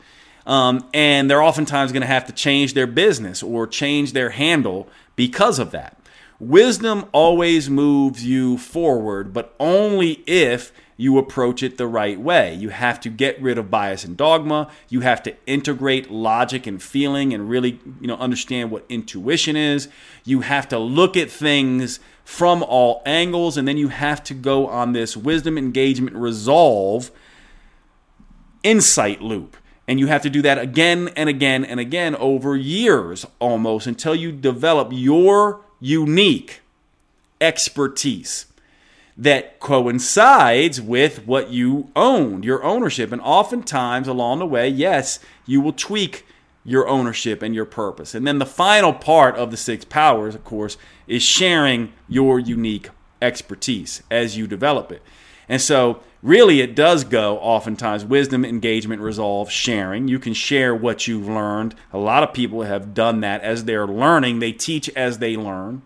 Um, 0.46 0.88
and 0.94 1.30
they're 1.30 1.44
oftentimes 1.44 1.92
going 1.92 2.02
to 2.02 2.08
have 2.08 2.26
to 2.28 2.34
change 2.34 2.74
their 2.74 2.88
business 2.88 3.44
or 3.44 3.68
change 3.68 4.14
their 4.14 4.30
handle 4.30 4.88
because 5.16 5.60
of 5.60 5.72
that. 5.72 5.98
Wisdom 6.40 7.06
always 7.12 7.70
moves 7.70 8.26
you 8.26 8.58
forward, 8.58 9.34
but 9.34 9.56
only 9.60 10.24
if 10.28 10.72
you 10.98 11.20
approach 11.20 11.62
it 11.62 11.78
the 11.78 11.88
right 11.88 12.20
way. 12.20 12.56
You 12.56 12.70
have 12.70 13.00
to 13.02 13.10
get 13.10 13.40
rid 13.40 13.60
of 13.60 13.70
bias 13.70 14.04
and 14.04 14.18
dogma. 14.18 14.70
You 14.90 15.02
have 15.02 15.22
to 15.24 15.36
integrate 15.46 16.10
logic 16.10 16.66
and 16.66 16.82
feeling 16.82 17.34
and 17.34 17.48
really, 17.48 17.80
you 18.02 18.08
know, 18.08 18.18
understand 18.18 18.72
what 18.72 18.84
intuition 18.90 19.56
is. 19.56 19.88
You 20.26 20.42
have 20.42 20.68
to 20.70 20.80
look 20.80 21.16
at 21.16 21.30
things 21.30 22.00
from 22.26 22.64
all 22.64 23.04
angles 23.06 23.58
and 23.58 23.68
then 23.68 23.78
you 23.78 23.90
have 23.90 24.24
to 24.24 24.34
go 24.34 24.68
on 24.68 24.94
this 24.94 25.16
wisdom 25.16 25.56
engagement 25.58 26.16
resolve 26.16 27.12
insight 28.64 29.22
loop. 29.22 29.56
And 29.88 30.00
you 30.00 30.08
have 30.08 30.24
to 30.24 30.30
do 30.30 30.42
that 30.42 30.58
again 30.58 31.10
and 31.16 31.30
again 31.30 31.64
and 31.64 31.80
again 31.80 32.16
over 32.16 32.58
years 32.58 33.26
almost 33.40 33.86
until 33.86 34.16
you 34.16 34.32
develop 34.32 34.90
your 34.92 35.62
unique 35.80 36.62
expertise 37.40 38.47
that 39.18 39.60
coincides 39.60 40.80
with 40.80 41.26
what 41.26 41.50
you 41.50 41.90
own, 41.96 42.44
your 42.44 42.64
ownership. 42.64 43.12
And 43.12 43.22
oftentimes 43.22 44.08
along 44.08 44.40
the 44.40 44.46
way, 44.46 44.70
yes, 44.70 45.20
you 45.46 45.60
will 45.60 45.74
tweak 45.74 46.26
your 46.64 46.88
ownership 46.88 47.42
and 47.42 47.56
your 47.56 47.66
purpose. 47.66 48.14
And 48.14 48.28
then 48.28 48.40
the 48.40 48.46
final 48.46 48.94
part 48.94 49.36
of 49.36 49.52
the 49.52 49.58
six 49.58 49.86
powers, 49.86 50.36
of 50.36 50.44
course, 50.44 50.78
is 51.08 51.24
sharing 51.24 51.94
your 52.08 52.40
unique 52.40 52.90
expertise 53.22 54.04
as 54.12 54.38
you 54.38 54.46
develop 54.46 54.92
it. 54.92 55.02
And 55.50 55.62
so, 55.62 56.04
really, 56.22 56.60
it 56.60 56.76
does 56.76 57.06
go 57.06 57.38
oftentimes 57.38 58.04
wisdom, 58.04 58.44
engagement, 58.44 59.02
resolve, 59.02 59.50
sharing. 59.50 60.10
You 60.10 60.20
can 60.20 60.34
share 60.34 60.76
what 60.76 61.08
you've 61.08 61.30
learned. 61.30 61.74
A 61.94 61.98
lot 61.98 62.22
of 62.22 62.34
people 62.34 62.64
have 62.64 62.94
done 62.94 63.22
that 63.22 63.42
as 63.42 63.64
they're 63.64 63.88
learning, 63.88 64.40
they 64.40 64.52
teach 64.52 64.90
as 64.90 65.20
they 65.20 65.38
learn. 65.38 65.84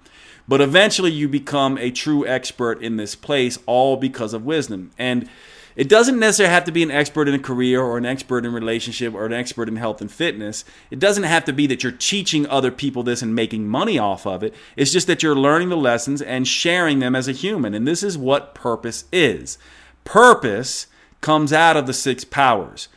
But 0.52 0.60
eventually 0.60 1.12
you 1.12 1.30
become 1.30 1.78
a 1.78 1.92
true 1.92 2.28
expert 2.28 2.82
in 2.84 2.98
this 2.98 3.16
place, 3.16 3.58
all 3.66 3.96
because 3.96 4.34
of 4.34 4.44
wisdom. 4.44 4.92
And 4.98 5.30
it 5.78 5.88
doesn't 5.88 6.20
necessarily 6.20 6.54
have 6.54 6.66
to 6.66 6.74
be 6.74 6.84
an 6.84 6.92
expert 6.92 7.30
in 7.30 7.34
a 7.34 7.40
career 7.40 7.80
or 7.82 7.98
an 7.98 8.06
expert 8.06 8.46
in 8.46 8.52
relationship 8.52 9.14
or 9.14 9.26
an 9.26 9.32
expert 9.32 9.70
in 9.70 9.78
health 9.78 10.02
and 10.02 10.12
fitness. 10.12 10.66
It 10.90 11.00
doesn't 11.00 11.24
have 11.24 11.46
to 11.46 11.54
be 11.54 11.68
that 11.68 11.84
you're 11.84 11.94
teaching 11.94 12.46
other 12.48 12.70
people 12.70 13.02
this 13.02 13.22
and 13.22 13.34
making 13.34 13.70
money 13.70 13.98
off 13.98 14.28
of 14.28 14.44
it. 14.44 14.54
It's 14.76 14.92
just 14.92 15.08
that 15.08 15.24
you're 15.24 15.38
learning 15.38 15.70
the 15.70 15.78
lessons 15.78 16.22
and 16.22 16.46
sharing 16.46 17.00
them 17.00 17.16
as 17.16 17.30
a 17.30 17.32
human. 17.32 17.74
And 17.74 17.88
this 17.88 18.04
is 18.04 18.18
what 18.18 18.54
purpose 18.54 19.06
is. 19.14 19.58
Purpose 20.04 20.88
comes 21.22 21.54
out 21.54 21.78
of 21.78 21.88
the 21.88 21.94
six 21.94 22.26
powers. 22.26 22.90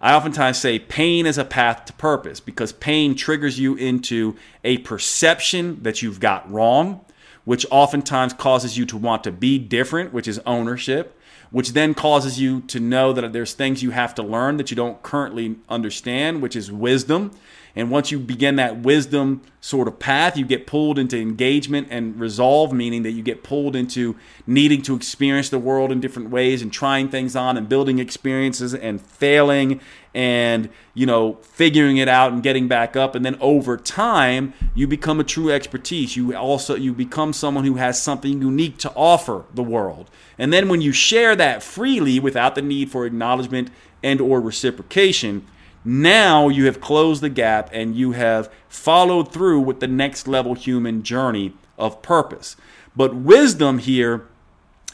I 0.00 0.14
oftentimes 0.14 0.58
say 0.58 0.78
pain 0.78 1.26
is 1.26 1.38
a 1.38 1.44
path 1.44 1.86
to 1.86 1.92
purpose 1.94 2.40
because 2.40 2.72
pain 2.72 3.14
triggers 3.14 3.58
you 3.58 3.74
into 3.76 4.36
a 4.62 4.78
perception 4.78 5.82
that 5.82 6.02
you've 6.02 6.20
got 6.20 6.50
wrong, 6.50 7.04
which 7.44 7.64
oftentimes 7.70 8.34
causes 8.34 8.76
you 8.76 8.84
to 8.86 8.96
want 8.96 9.24
to 9.24 9.32
be 9.32 9.58
different, 9.58 10.12
which 10.12 10.28
is 10.28 10.40
ownership, 10.44 11.18
which 11.50 11.72
then 11.72 11.94
causes 11.94 12.40
you 12.40 12.60
to 12.62 12.80
know 12.80 13.12
that 13.12 13.32
there's 13.32 13.54
things 13.54 13.82
you 13.82 13.90
have 13.92 14.14
to 14.16 14.22
learn 14.22 14.58
that 14.58 14.70
you 14.70 14.76
don't 14.76 15.02
currently 15.02 15.56
understand, 15.68 16.42
which 16.42 16.56
is 16.56 16.70
wisdom. 16.70 17.30
And 17.76 17.90
once 17.90 18.10
you 18.10 18.18
begin 18.18 18.56
that 18.56 18.78
wisdom 18.78 19.42
sort 19.60 19.86
of 19.86 19.98
path, 19.98 20.38
you 20.38 20.46
get 20.46 20.66
pulled 20.66 20.98
into 20.98 21.18
engagement 21.18 21.88
and 21.90 22.18
resolve, 22.18 22.72
meaning 22.72 23.02
that 23.02 23.10
you 23.10 23.22
get 23.22 23.42
pulled 23.42 23.76
into 23.76 24.16
needing 24.46 24.80
to 24.82 24.96
experience 24.96 25.50
the 25.50 25.58
world 25.58 25.92
in 25.92 26.00
different 26.00 26.30
ways 26.30 26.62
and 26.62 26.72
trying 26.72 27.10
things 27.10 27.36
on 27.36 27.58
and 27.58 27.68
building 27.68 27.98
experiences 27.98 28.74
and 28.74 29.02
failing 29.02 29.78
and 30.14 30.70
you 30.94 31.04
know 31.04 31.34
figuring 31.42 31.98
it 31.98 32.08
out 32.08 32.32
and 32.32 32.42
getting 32.42 32.66
back 32.66 32.96
up. 32.96 33.14
And 33.14 33.26
then 33.26 33.36
over 33.42 33.76
time 33.76 34.54
you 34.74 34.86
become 34.86 35.20
a 35.20 35.24
true 35.24 35.50
expertise. 35.50 36.16
You 36.16 36.34
also 36.34 36.76
you 36.76 36.94
become 36.94 37.34
someone 37.34 37.64
who 37.64 37.74
has 37.74 38.02
something 38.02 38.40
unique 38.40 38.78
to 38.78 38.92
offer 38.94 39.44
the 39.52 39.62
world. 39.62 40.08
And 40.38 40.50
then 40.50 40.70
when 40.70 40.80
you 40.80 40.92
share 40.92 41.36
that 41.36 41.62
freely 41.62 42.18
without 42.18 42.54
the 42.54 42.62
need 42.62 42.90
for 42.90 43.04
acknowledgement 43.04 43.70
and 44.02 44.18
or 44.18 44.40
reciprocation 44.40 45.46
now 45.86 46.48
you 46.48 46.66
have 46.66 46.80
closed 46.80 47.22
the 47.22 47.28
gap 47.28 47.70
and 47.72 47.94
you 47.94 48.12
have 48.12 48.52
followed 48.68 49.32
through 49.32 49.60
with 49.60 49.80
the 49.80 49.86
next 49.86 50.26
level 50.26 50.54
human 50.54 51.02
journey 51.02 51.54
of 51.78 52.02
purpose. 52.02 52.56
But 52.96 53.14
wisdom 53.14 53.78
here 53.78 54.26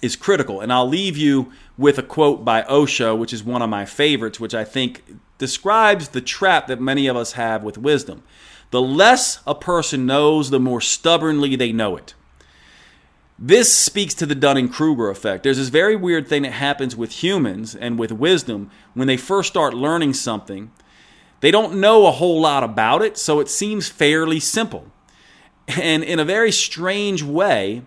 is 0.03 0.17
critical. 0.17 0.61
And 0.61 0.73
I'll 0.73 0.89
leave 0.89 1.17
you 1.17 1.51
with 1.79 1.97
a 1.97 2.03
quote 2.03 2.45
by 2.45 2.65
Osho, 2.65 3.15
which 3.15 3.33
is 3.33 3.43
one 3.43 3.63
of 3.63 3.71
my 3.71 3.87
favorites, 3.87 4.39
which 4.39 4.55
I 4.55 4.65
think 4.65 5.03
describes 5.39 6.09
the 6.09 6.21
trap 6.21 6.67
that 6.67 6.81
many 6.81 7.07
of 7.07 7.17
us 7.17 7.33
have 7.33 7.63
with 7.63 7.79
wisdom. 7.79 8.23
The 8.71 8.83
less 8.83 9.41
a 9.47 9.55
person 9.55 10.07
knows, 10.07 10.51
the 10.51 10.61
more 10.61 10.81
stubbornly 10.81 11.57
they 11.57 11.73
know 11.73 11.97
it. 11.97 12.15
This 13.39 13.73
speaks 13.73 14.15
to 14.15 14.27
the 14.27 14.35
Dunning 14.35 14.69
Kruger 14.69 15.11
effect. 15.11 15.43
There's 15.43 15.57
this 15.57 15.69
very 15.69 15.97
weird 15.97 16.29
thing 16.29 16.43
that 16.43 16.53
happens 16.53 16.95
with 16.95 17.23
humans 17.23 17.75
and 17.75 17.99
with 17.99 18.13
wisdom 18.13 18.71
when 18.95 19.09
they 19.09 19.17
first 19.17 19.49
start 19.49 19.75
learning 19.75 20.15
something. 20.15 20.71
They 21.43 21.51
don't 21.51 21.81
know 21.81 22.07
a 22.07 22.13
whole 22.13 22.41
lot 22.41 22.63
about 22.63 23.03
it, 23.03 23.19
so 23.19 23.41
it 23.41 23.49
seems 23.49 23.89
fairly 23.89 24.39
simple. 24.39 24.87
And 25.67 26.05
in 26.05 26.21
a 26.21 26.25
very 26.25 26.53
strange 26.53 27.23
way, 27.25 27.83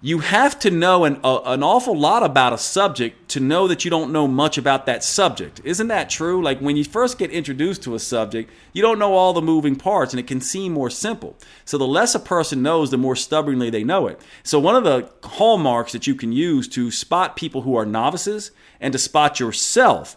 you 0.00 0.20
have 0.20 0.58
to 0.60 0.70
know 0.70 1.04
an, 1.04 1.20
a, 1.22 1.40
an 1.44 1.62
awful 1.62 1.96
lot 1.96 2.22
about 2.22 2.54
a 2.54 2.58
subject 2.58 3.28
to 3.28 3.40
know 3.40 3.68
that 3.68 3.84
you 3.84 3.90
don't 3.90 4.10
know 4.10 4.26
much 4.26 4.56
about 4.56 4.86
that 4.86 5.04
subject. 5.04 5.60
Isn't 5.64 5.88
that 5.88 6.08
true? 6.08 6.42
Like 6.42 6.60
when 6.60 6.78
you 6.78 6.82
first 6.82 7.18
get 7.18 7.30
introduced 7.30 7.82
to 7.82 7.94
a 7.94 7.98
subject, 7.98 8.50
you 8.72 8.80
don't 8.80 8.98
know 8.98 9.12
all 9.12 9.34
the 9.34 9.42
moving 9.42 9.76
parts 9.76 10.14
and 10.14 10.18
it 10.18 10.26
can 10.26 10.40
seem 10.40 10.72
more 10.72 10.90
simple. 10.90 11.36
So 11.66 11.76
the 11.76 11.86
less 11.86 12.14
a 12.14 12.20
person 12.20 12.62
knows, 12.62 12.90
the 12.90 12.96
more 12.96 13.14
stubbornly 13.14 13.68
they 13.68 13.84
know 13.84 14.06
it. 14.06 14.18
So 14.42 14.58
one 14.58 14.76
of 14.76 14.84
the 14.84 15.10
hallmarks 15.22 15.92
that 15.92 16.06
you 16.06 16.14
can 16.14 16.32
use 16.32 16.66
to 16.68 16.90
spot 16.90 17.36
people 17.36 17.62
who 17.62 17.76
are 17.76 17.86
novices 17.86 18.50
and 18.80 18.92
to 18.92 18.98
spot 18.98 19.38
yourself 19.38 20.16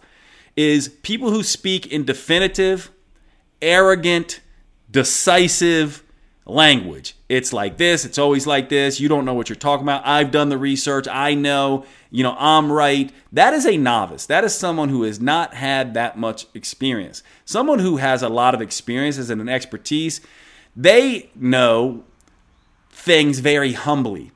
is 0.55 0.89
people 0.89 1.31
who 1.31 1.43
speak 1.43 1.87
in 1.87 2.05
definitive, 2.05 2.91
arrogant, 3.61 4.41
decisive, 4.89 6.03
language. 6.45 7.15
It's 7.27 7.51
like 7.51 7.77
this, 7.77 8.05
it's 8.05 8.17
always 8.17 8.45
like 8.45 8.69
this. 8.69 8.99
You 8.99 9.09
don't 9.09 9.25
know 9.25 9.33
what 9.33 9.49
you're 9.49 9.55
talking 9.55 9.83
about. 9.83 10.05
I've 10.05 10.31
done 10.31 10.49
the 10.49 10.57
research. 10.57 11.07
I 11.07 11.33
know, 11.33 11.85
you 12.11 12.23
know, 12.23 12.35
I'm 12.37 12.71
right. 12.71 13.11
That 13.31 13.53
is 13.53 13.65
a 13.65 13.77
novice. 13.77 14.25
That 14.27 14.43
is 14.43 14.53
someone 14.53 14.89
who 14.89 15.03
has 15.03 15.19
not 15.19 15.55
had 15.55 15.95
that 15.95 16.17
much 16.17 16.45
experience. 16.53 17.23
Someone 17.45 17.79
who 17.79 17.97
has 17.97 18.21
a 18.21 18.29
lot 18.29 18.53
of 18.53 18.61
experiences 18.61 19.29
and 19.29 19.41
an 19.41 19.49
expertise, 19.49 20.21
they 20.75 21.31
know 21.35 22.03
things 22.91 23.39
very 23.39 23.73
humbly. 23.73 24.31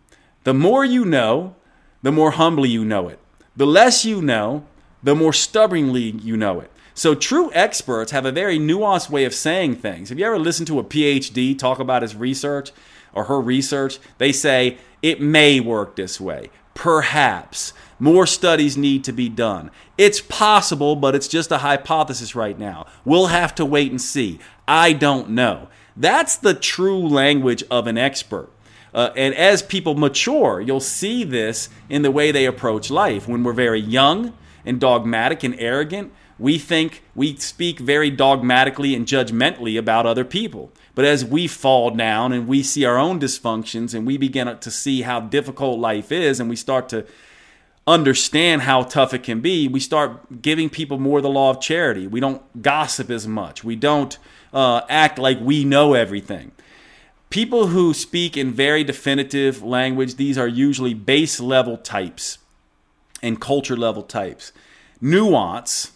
The 0.45 0.53
more 0.53 0.83
you 0.83 1.05
know, 1.05 1.55
the 2.01 2.11
more 2.11 2.31
humbly 2.31 2.69
you 2.69 2.83
know 2.83 3.07
it. 3.07 3.19
The 3.55 3.67
less 3.67 4.03
you 4.03 4.21
know, 4.21 4.65
the 5.03 5.15
more 5.15 5.33
stubbornly 5.33 6.11
you 6.21 6.35
know 6.37 6.59
it. 6.59 6.71
So 6.93 7.15
true 7.15 7.49
experts 7.53 8.11
have 8.11 8.25
a 8.25 8.31
very 8.31 8.59
nuanced 8.59 9.09
way 9.09 9.23
of 9.23 9.33
saying 9.33 9.77
things. 9.77 10.09
Have 10.09 10.19
you 10.19 10.25
ever 10.25 10.37
listened 10.37 10.67
to 10.67 10.79
a 10.79 10.83
PhD 10.83 11.57
talk 11.57 11.79
about 11.79 12.01
his 12.01 12.15
research 12.15 12.71
or 13.13 13.25
her 13.25 13.39
research? 13.39 13.99
They 14.17 14.33
say 14.33 14.77
it 15.01 15.21
may 15.21 15.61
work 15.61 15.95
this 15.95 16.19
way. 16.19 16.49
Perhaps. 16.73 17.73
More 17.99 18.25
studies 18.25 18.77
need 18.77 19.03
to 19.05 19.11
be 19.11 19.29
done. 19.29 19.71
It's 19.97 20.21
possible, 20.21 20.95
but 20.95 21.15
it's 21.15 21.27
just 21.27 21.51
a 21.51 21.59
hypothesis 21.59 22.35
right 22.35 22.57
now. 22.57 22.85
We'll 23.05 23.27
have 23.27 23.53
to 23.55 23.65
wait 23.65 23.91
and 23.91 24.01
see. 24.01 24.39
I 24.67 24.93
don't 24.93 25.29
know. 25.29 25.69
That's 25.95 26.35
the 26.37 26.53
true 26.53 27.07
language 27.07 27.63
of 27.69 27.87
an 27.87 27.97
expert. 27.97 28.49
Uh, 28.93 29.11
and 29.15 29.33
as 29.35 29.61
people 29.61 29.95
mature, 29.95 30.61
you'll 30.61 30.79
see 30.79 31.23
this 31.23 31.69
in 31.89 32.01
the 32.01 32.11
way 32.11 32.31
they 32.31 32.45
approach 32.45 32.89
life. 32.89 33.27
When 33.27 33.43
we're 33.43 33.53
very 33.53 33.79
young 33.79 34.33
and 34.69 34.79
dogmatic 34.79 35.43
and 35.43 35.55
arrogant, 35.59 36.13
we 36.37 36.57
think 36.57 37.03
we 37.15 37.35
speak 37.35 37.79
very 37.79 38.09
dogmatically 38.09 38.95
and 38.95 39.05
judgmentally 39.05 39.77
about 39.77 40.05
other 40.05 40.23
people. 40.23 40.71
But 40.95 41.05
as 41.05 41.25
we 41.25 41.47
fall 41.47 41.91
down 41.91 42.31
and 42.31 42.47
we 42.47 42.61
see 42.63 42.85
our 42.85 42.97
own 42.97 43.19
dysfunctions 43.19 43.93
and 43.93 44.05
we 44.05 44.17
begin 44.17 44.57
to 44.57 44.71
see 44.71 45.01
how 45.01 45.21
difficult 45.21 45.79
life 45.79 46.11
is 46.11 46.39
and 46.39 46.49
we 46.49 46.55
start 46.55 46.87
to 46.89 47.05
understand 47.87 48.61
how 48.61 48.83
tough 48.83 49.13
it 49.13 49.23
can 49.23 49.41
be, 49.41 49.67
we 49.67 49.79
start 49.79 50.41
giving 50.41 50.69
people 50.69 50.99
more 50.99 51.19
the 51.19 51.29
law 51.29 51.49
of 51.49 51.59
charity. 51.59 52.05
We 52.05 52.19
don't 52.19 52.61
gossip 52.61 53.09
as 53.09 53.27
much. 53.27 53.63
We 53.63 53.75
don't 53.75 54.17
uh, 54.53 54.81
act 54.87 55.17
like 55.17 55.39
we 55.41 55.65
know 55.65 55.93
everything. 55.95 56.51
People 57.29 57.67
who 57.67 57.93
speak 57.93 58.37
in 58.37 58.51
very 58.51 58.83
definitive 58.83 59.63
language, 59.63 60.15
these 60.15 60.37
are 60.37 60.47
usually 60.47 60.93
base 60.93 61.39
level 61.39 61.77
types 61.77 62.37
and 63.21 63.39
culture 63.39 63.77
level 63.77 64.03
types. 64.03 64.51
Nuance 65.01 65.91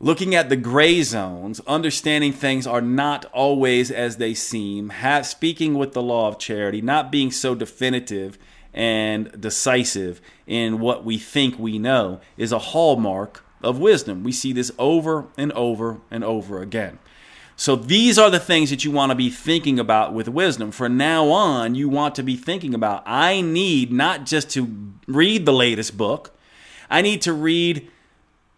looking 0.00 0.34
at 0.34 0.48
the 0.48 0.56
gray 0.56 1.02
zones, 1.02 1.60
understanding 1.66 2.32
things 2.32 2.66
are 2.66 2.80
not 2.80 3.24
always 3.26 3.90
as 3.90 4.16
they 4.16 4.34
seem, 4.34 4.90
have, 4.90 5.26
speaking 5.26 5.74
with 5.74 5.92
the 5.92 6.02
law 6.02 6.28
of 6.28 6.38
charity, 6.38 6.80
not 6.80 7.10
being 7.10 7.30
so 7.30 7.54
definitive 7.54 8.38
and 8.72 9.40
decisive 9.40 10.20
in 10.46 10.78
what 10.78 11.04
we 11.04 11.18
think 11.18 11.58
we 11.58 11.78
know 11.78 12.20
is 12.36 12.52
a 12.52 12.58
hallmark 12.58 13.44
of 13.62 13.78
wisdom. 13.78 14.22
We 14.22 14.32
see 14.32 14.52
this 14.52 14.70
over 14.78 15.26
and 15.36 15.50
over 15.52 16.00
and 16.10 16.22
over 16.22 16.62
again. 16.62 16.98
So 17.56 17.74
these 17.74 18.20
are 18.20 18.30
the 18.30 18.38
things 18.38 18.70
that 18.70 18.84
you 18.84 18.92
want 18.92 19.10
to 19.10 19.16
be 19.16 19.30
thinking 19.30 19.80
about 19.80 20.14
with 20.14 20.28
wisdom. 20.28 20.70
From 20.70 20.96
now 20.96 21.28
on, 21.30 21.74
you 21.74 21.88
want 21.88 22.14
to 22.14 22.22
be 22.22 22.36
thinking 22.36 22.72
about 22.72 23.02
I 23.04 23.40
need 23.40 23.90
not 23.90 24.26
just 24.26 24.48
to 24.50 24.92
read 25.08 25.44
the 25.44 25.52
latest 25.52 25.96
book, 25.96 26.37
I 26.90 27.02
need 27.02 27.22
to 27.22 27.32
read 27.32 27.90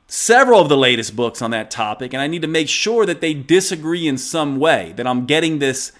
several 0.06 0.60
of 0.60 0.68
the 0.68 0.76
latest 0.76 1.14
books 1.14 1.40
on 1.40 1.50
that 1.52 1.70
topic, 1.70 2.12
and 2.12 2.20
I 2.20 2.26
need 2.26 2.42
to 2.42 2.48
make 2.48 2.68
sure 2.68 3.06
that 3.06 3.20
they 3.20 3.34
disagree 3.34 4.08
in 4.08 4.18
some 4.18 4.58
way, 4.58 4.92
that 4.96 5.06
I'm 5.06 5.26
getting 5.26 5.58
this 5.58 5.92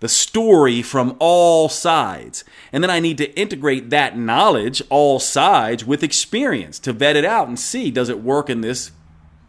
the 0.00 0.08
story 0.08 0.82
from 0.82 1.16
all 1.18 1.70
sides. 1.70 2.44
And 2.72 2.84
then 2.84 2.90
I 2.90 3.00
need 3.00 3.16
to 3.18 3.34
integrate 3.38 3.88
that 3.88 4.18
knowledge, 4.18 4.82
all 4.90 5.18
sides, 5.18 5.82
with 5.86 6.02
experience 6.02 6.78
to 6.80 6.92
vet 6.92 7.16
it 7.16 7.24
out 7.24 7.48
and 7.48 7.58
see 7.58 7.90
does 7.90 8.10
it 8.10 8.20
work 8.20 8.50
in 8.50 8.60
this 8.60 8.90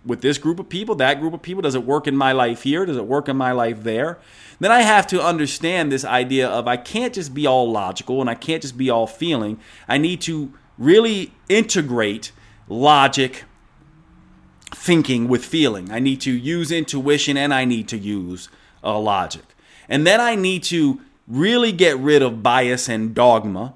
with 0.06 0.22
this 0.22 0.38
group 0.38 0.60
of 0.60 0.70
people, 0.70 0.96
that 0.96 1.20
group 1.20 1.34
of 1.34 1.42
people? 1.42 1.62
Does 1.62 1.76
it 1.76 1.84
work 1.84 2.08
in 2.08 2.16
my 2.16 2.32
life 2.32 2.64
here? 2.64 2.86
Does 2.86 2.96
it 2.96 3.06
work 3.06 3.28
in 3.28 3.36
my 3.36 3.52
life 3.52 3.84
there? 3.84 4.20
Then 4.60 4.72
I 4.72 4.84
have 4.84 5.08
to 5.08 5.22
understand 5.22 5.92
this 5.92 6.06
idea 6.06 6.48
of 6.48 6.70
I 6.70 6.78
can't 6.78 7.14
just 7.14 7.34
be 7.34 7.46
all 7.46 7.70
logical 7.70 8.22
and 8.22 8.30
I 8.30 8.36
can't 8.36 8.62
just 8.62 8.78
be 8.78 8.90
all 8.90 9.08
feeling. 9.08 9.60
I 9.90 9.98
need 9.98 10.22
to 10.22 10.54
really 10.78 11.34
integrate 11.50 12.32
logic, 12.68 13.44
thinking 14.74 15.28
with 15.28 15.46
feeling. 15.46 15.92
I 15.92 16.00
need 16.00 16.22
to 16.22 16.32
use 16.32 16.72
intuition 16.72 17.38
and 17.38 17.54
I 17.54 17.66
need 17.66 17.88
to 17.90 17.98
use 17.98 18.50
uh, 18.84 19.00
logic. 19.00 19.44
And 19.88 20.06
then 20.06 20.20
I 20.20 20.36
need 20.36 20.64
to 20.64 21.02
really 21.28 21.72
get 21.72 21.98
rid 21.98 22.22
of 22.22 22.44
bias 22.44 22.90
and 22.90 23.14
dogma. 23.14 23.74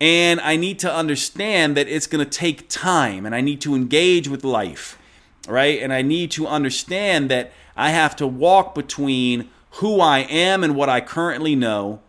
And 0.00 0.40
I 0.40 0.56
need 0.56 0.78
to 0.80 0.92
understand 0.92 1.76
that 1.76 1.88
it's 1.88 2.06
going 2.06 2.24
to 2.24 2.30
take 2.30 2.68
time 2.68 3.26
and 3.26 3.34
I 3.34 3.42
need 3.42 3.60
to 3.62 3.74
engage 3.74 4.28
with 4.28 4.44
life, 4.44 4.98
right? 5.46 5.80
And 5.80 5.92
I 5.92 6.02
need 6.02 6.30
to 6.32 6.46
understand 6.46 7.30
that 7.30 7.52
I 7.76 7.90
have 7.90 8.16
to 8.16 8.26
walk 8.26 8.74
between 8.74 9.50
who 9.72 10.00
I 10.00 10.20
am 10.20 10.64
and 10.64 10.74
what 10.74 10.88
I 10.88 11.00
currently 11.00 11.54
know 11.54 12.00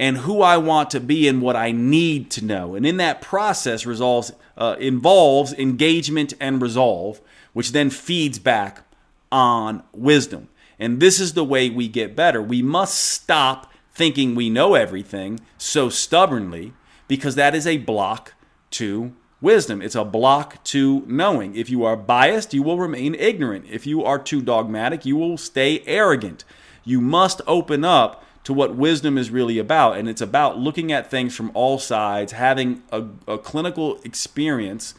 and 0.00 0.16
who 0.16 0.40
I 0.40 0.56
want 0.56 0.90
to 0.92 0.98
be 0.98 1.28
and 1.28 1.42
what 1.42 1.56
I 1.56 1.72
need 1.72 2.30
to 2.30 2.44
know. 2.44 2.74
And 2.74 2.86
in 2.86 2.96
that 2.96 3.20
process 3.20 3.84
resolves, 3.84 4.32
uh, 4.56 4.76
involves 4.80 5.52
engagement 5.52 6.32
and 6.40 6.60
resolve 6.62 7.20
which 7.52 7.72
then 7.72 7.90
feeds 7.90 8.38
back 8.38 8.82
on 9.30 9.82
wisdom. 9.92 10.48
And 10.78 11.00
this 11.00 11.20
is 11.20 11.34
the 11.34 11.44
way 11.44 11.68
we 11.68 11.86
get 11.86 12.16
better. 12.16 12.40
We 12.40 12.62
must 12.62 12.98
stop 12.98 13.70
thinking 13.92 14.34
we 14.34 14.48
know 14.48 14.72
everything 14.72 15.38
so 15.58 15.90
stubbornly 15.90 16.72
because 17.06 17.34
that 17.34 17.54
is 17.54 17.66
a 17.66 17.76
block 17.76 18.32
to 18.70 19.12
wisdom. 19.42 19.82
It's 19.82 19.94
a 19.94 20.04
block 20.04 20.64
to 20.64 21.04
knowing. 21.06 21.54
If 21.54 21.68
you 21.68 21.84
are 21.84 21.96
biased, 21.96 22.54
you 22.54 22.62
will 22.62 22.78
remain 22.78 23.14
ignorant. 23.16 23.66
If 23.68 23.86
you 23.86 24.02
are 24.04 24.18
too 24.18 24.40
dogmatic, 24.40 25.04
you 25.04 25.18
will 25.18 25.36
stay 25.36 25.82
arrogant. 25.84 26.44
You 26.84 27.02
must 27.02 27.42
open 27.46 27.84
up 27.84 28.24
to 28.50 28.54
what 28.54 28.74
wisdom 28.74 29.16
is 29.16 29.30
really 29.30 29.60
about. 29.60 29.96
And 29.96 30.08
it's 30.08 30.20
about 30.20 30.58
looking 30.58 30.90
at 30.90 31.08
things 31.08 31.36
from 31.36 31.52
all 31.54 31.78
sides, 31.78 32.32
having 32.32 32.82
a, 32.90 33.04
a 33.28 33.38
clinical 33.38 34.00
experience 34.02 34.92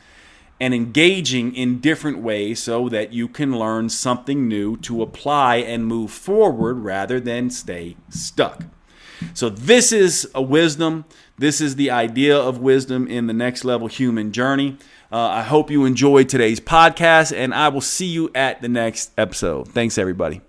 and 0.62 0.74
engaging 0.74 1.54
in 1.54 1.82
different 1.82 2.20
ways 2.20 2.64
so 2.64 2.88
that 2.88 3.12
you 3.12 3.28
can 3.28 3.60
learn 3.60 3.90
something 3.90 4.48
new 4.48 4.78
to 4.78 5.02
apply 5.02 5.58
and 5.58 5.86
move 5.86 6.12
forward 6.12 6.76
rather 6.76 7.20
than 7.20 7.50
stay 7.50 7.98
stuck. 8.10 8.64
So, 9.34 9.50
this 9.50 9.92
is 9.92 10.32
a 10.34 10.42
wisdom. 10.42 11.04
This 11.38 11.60
is 11.60 11.76
the 11.76 11.92
idea 11.92 12.38
of 12.38 12.60
wisdom 12.60 13.06
in 13.06 13.28
the 13.28 13.34
next 13.34 13.66
level 13.66 13.88
human 13.88 14.32
journey. 14.32 14.78
Uh, 15.12 15.20
I 15.20 15.44
hope 15.44 15.70
you 15.70 15.84
enjoyed 15.84 16.30
today's 16.30 16.62
podcast, 16.62 17.36
and 17.36 17.54
I 17.54 17.68
will 17.68 17.82
see 17.82 18.08
you 18.08 18.32
at 18.34 18.62
the 18.62 18.70
next 18.70 19.12
episode. 19.18 19.68
Thanks, 19.68 19.98
everybody. 19.98 20.42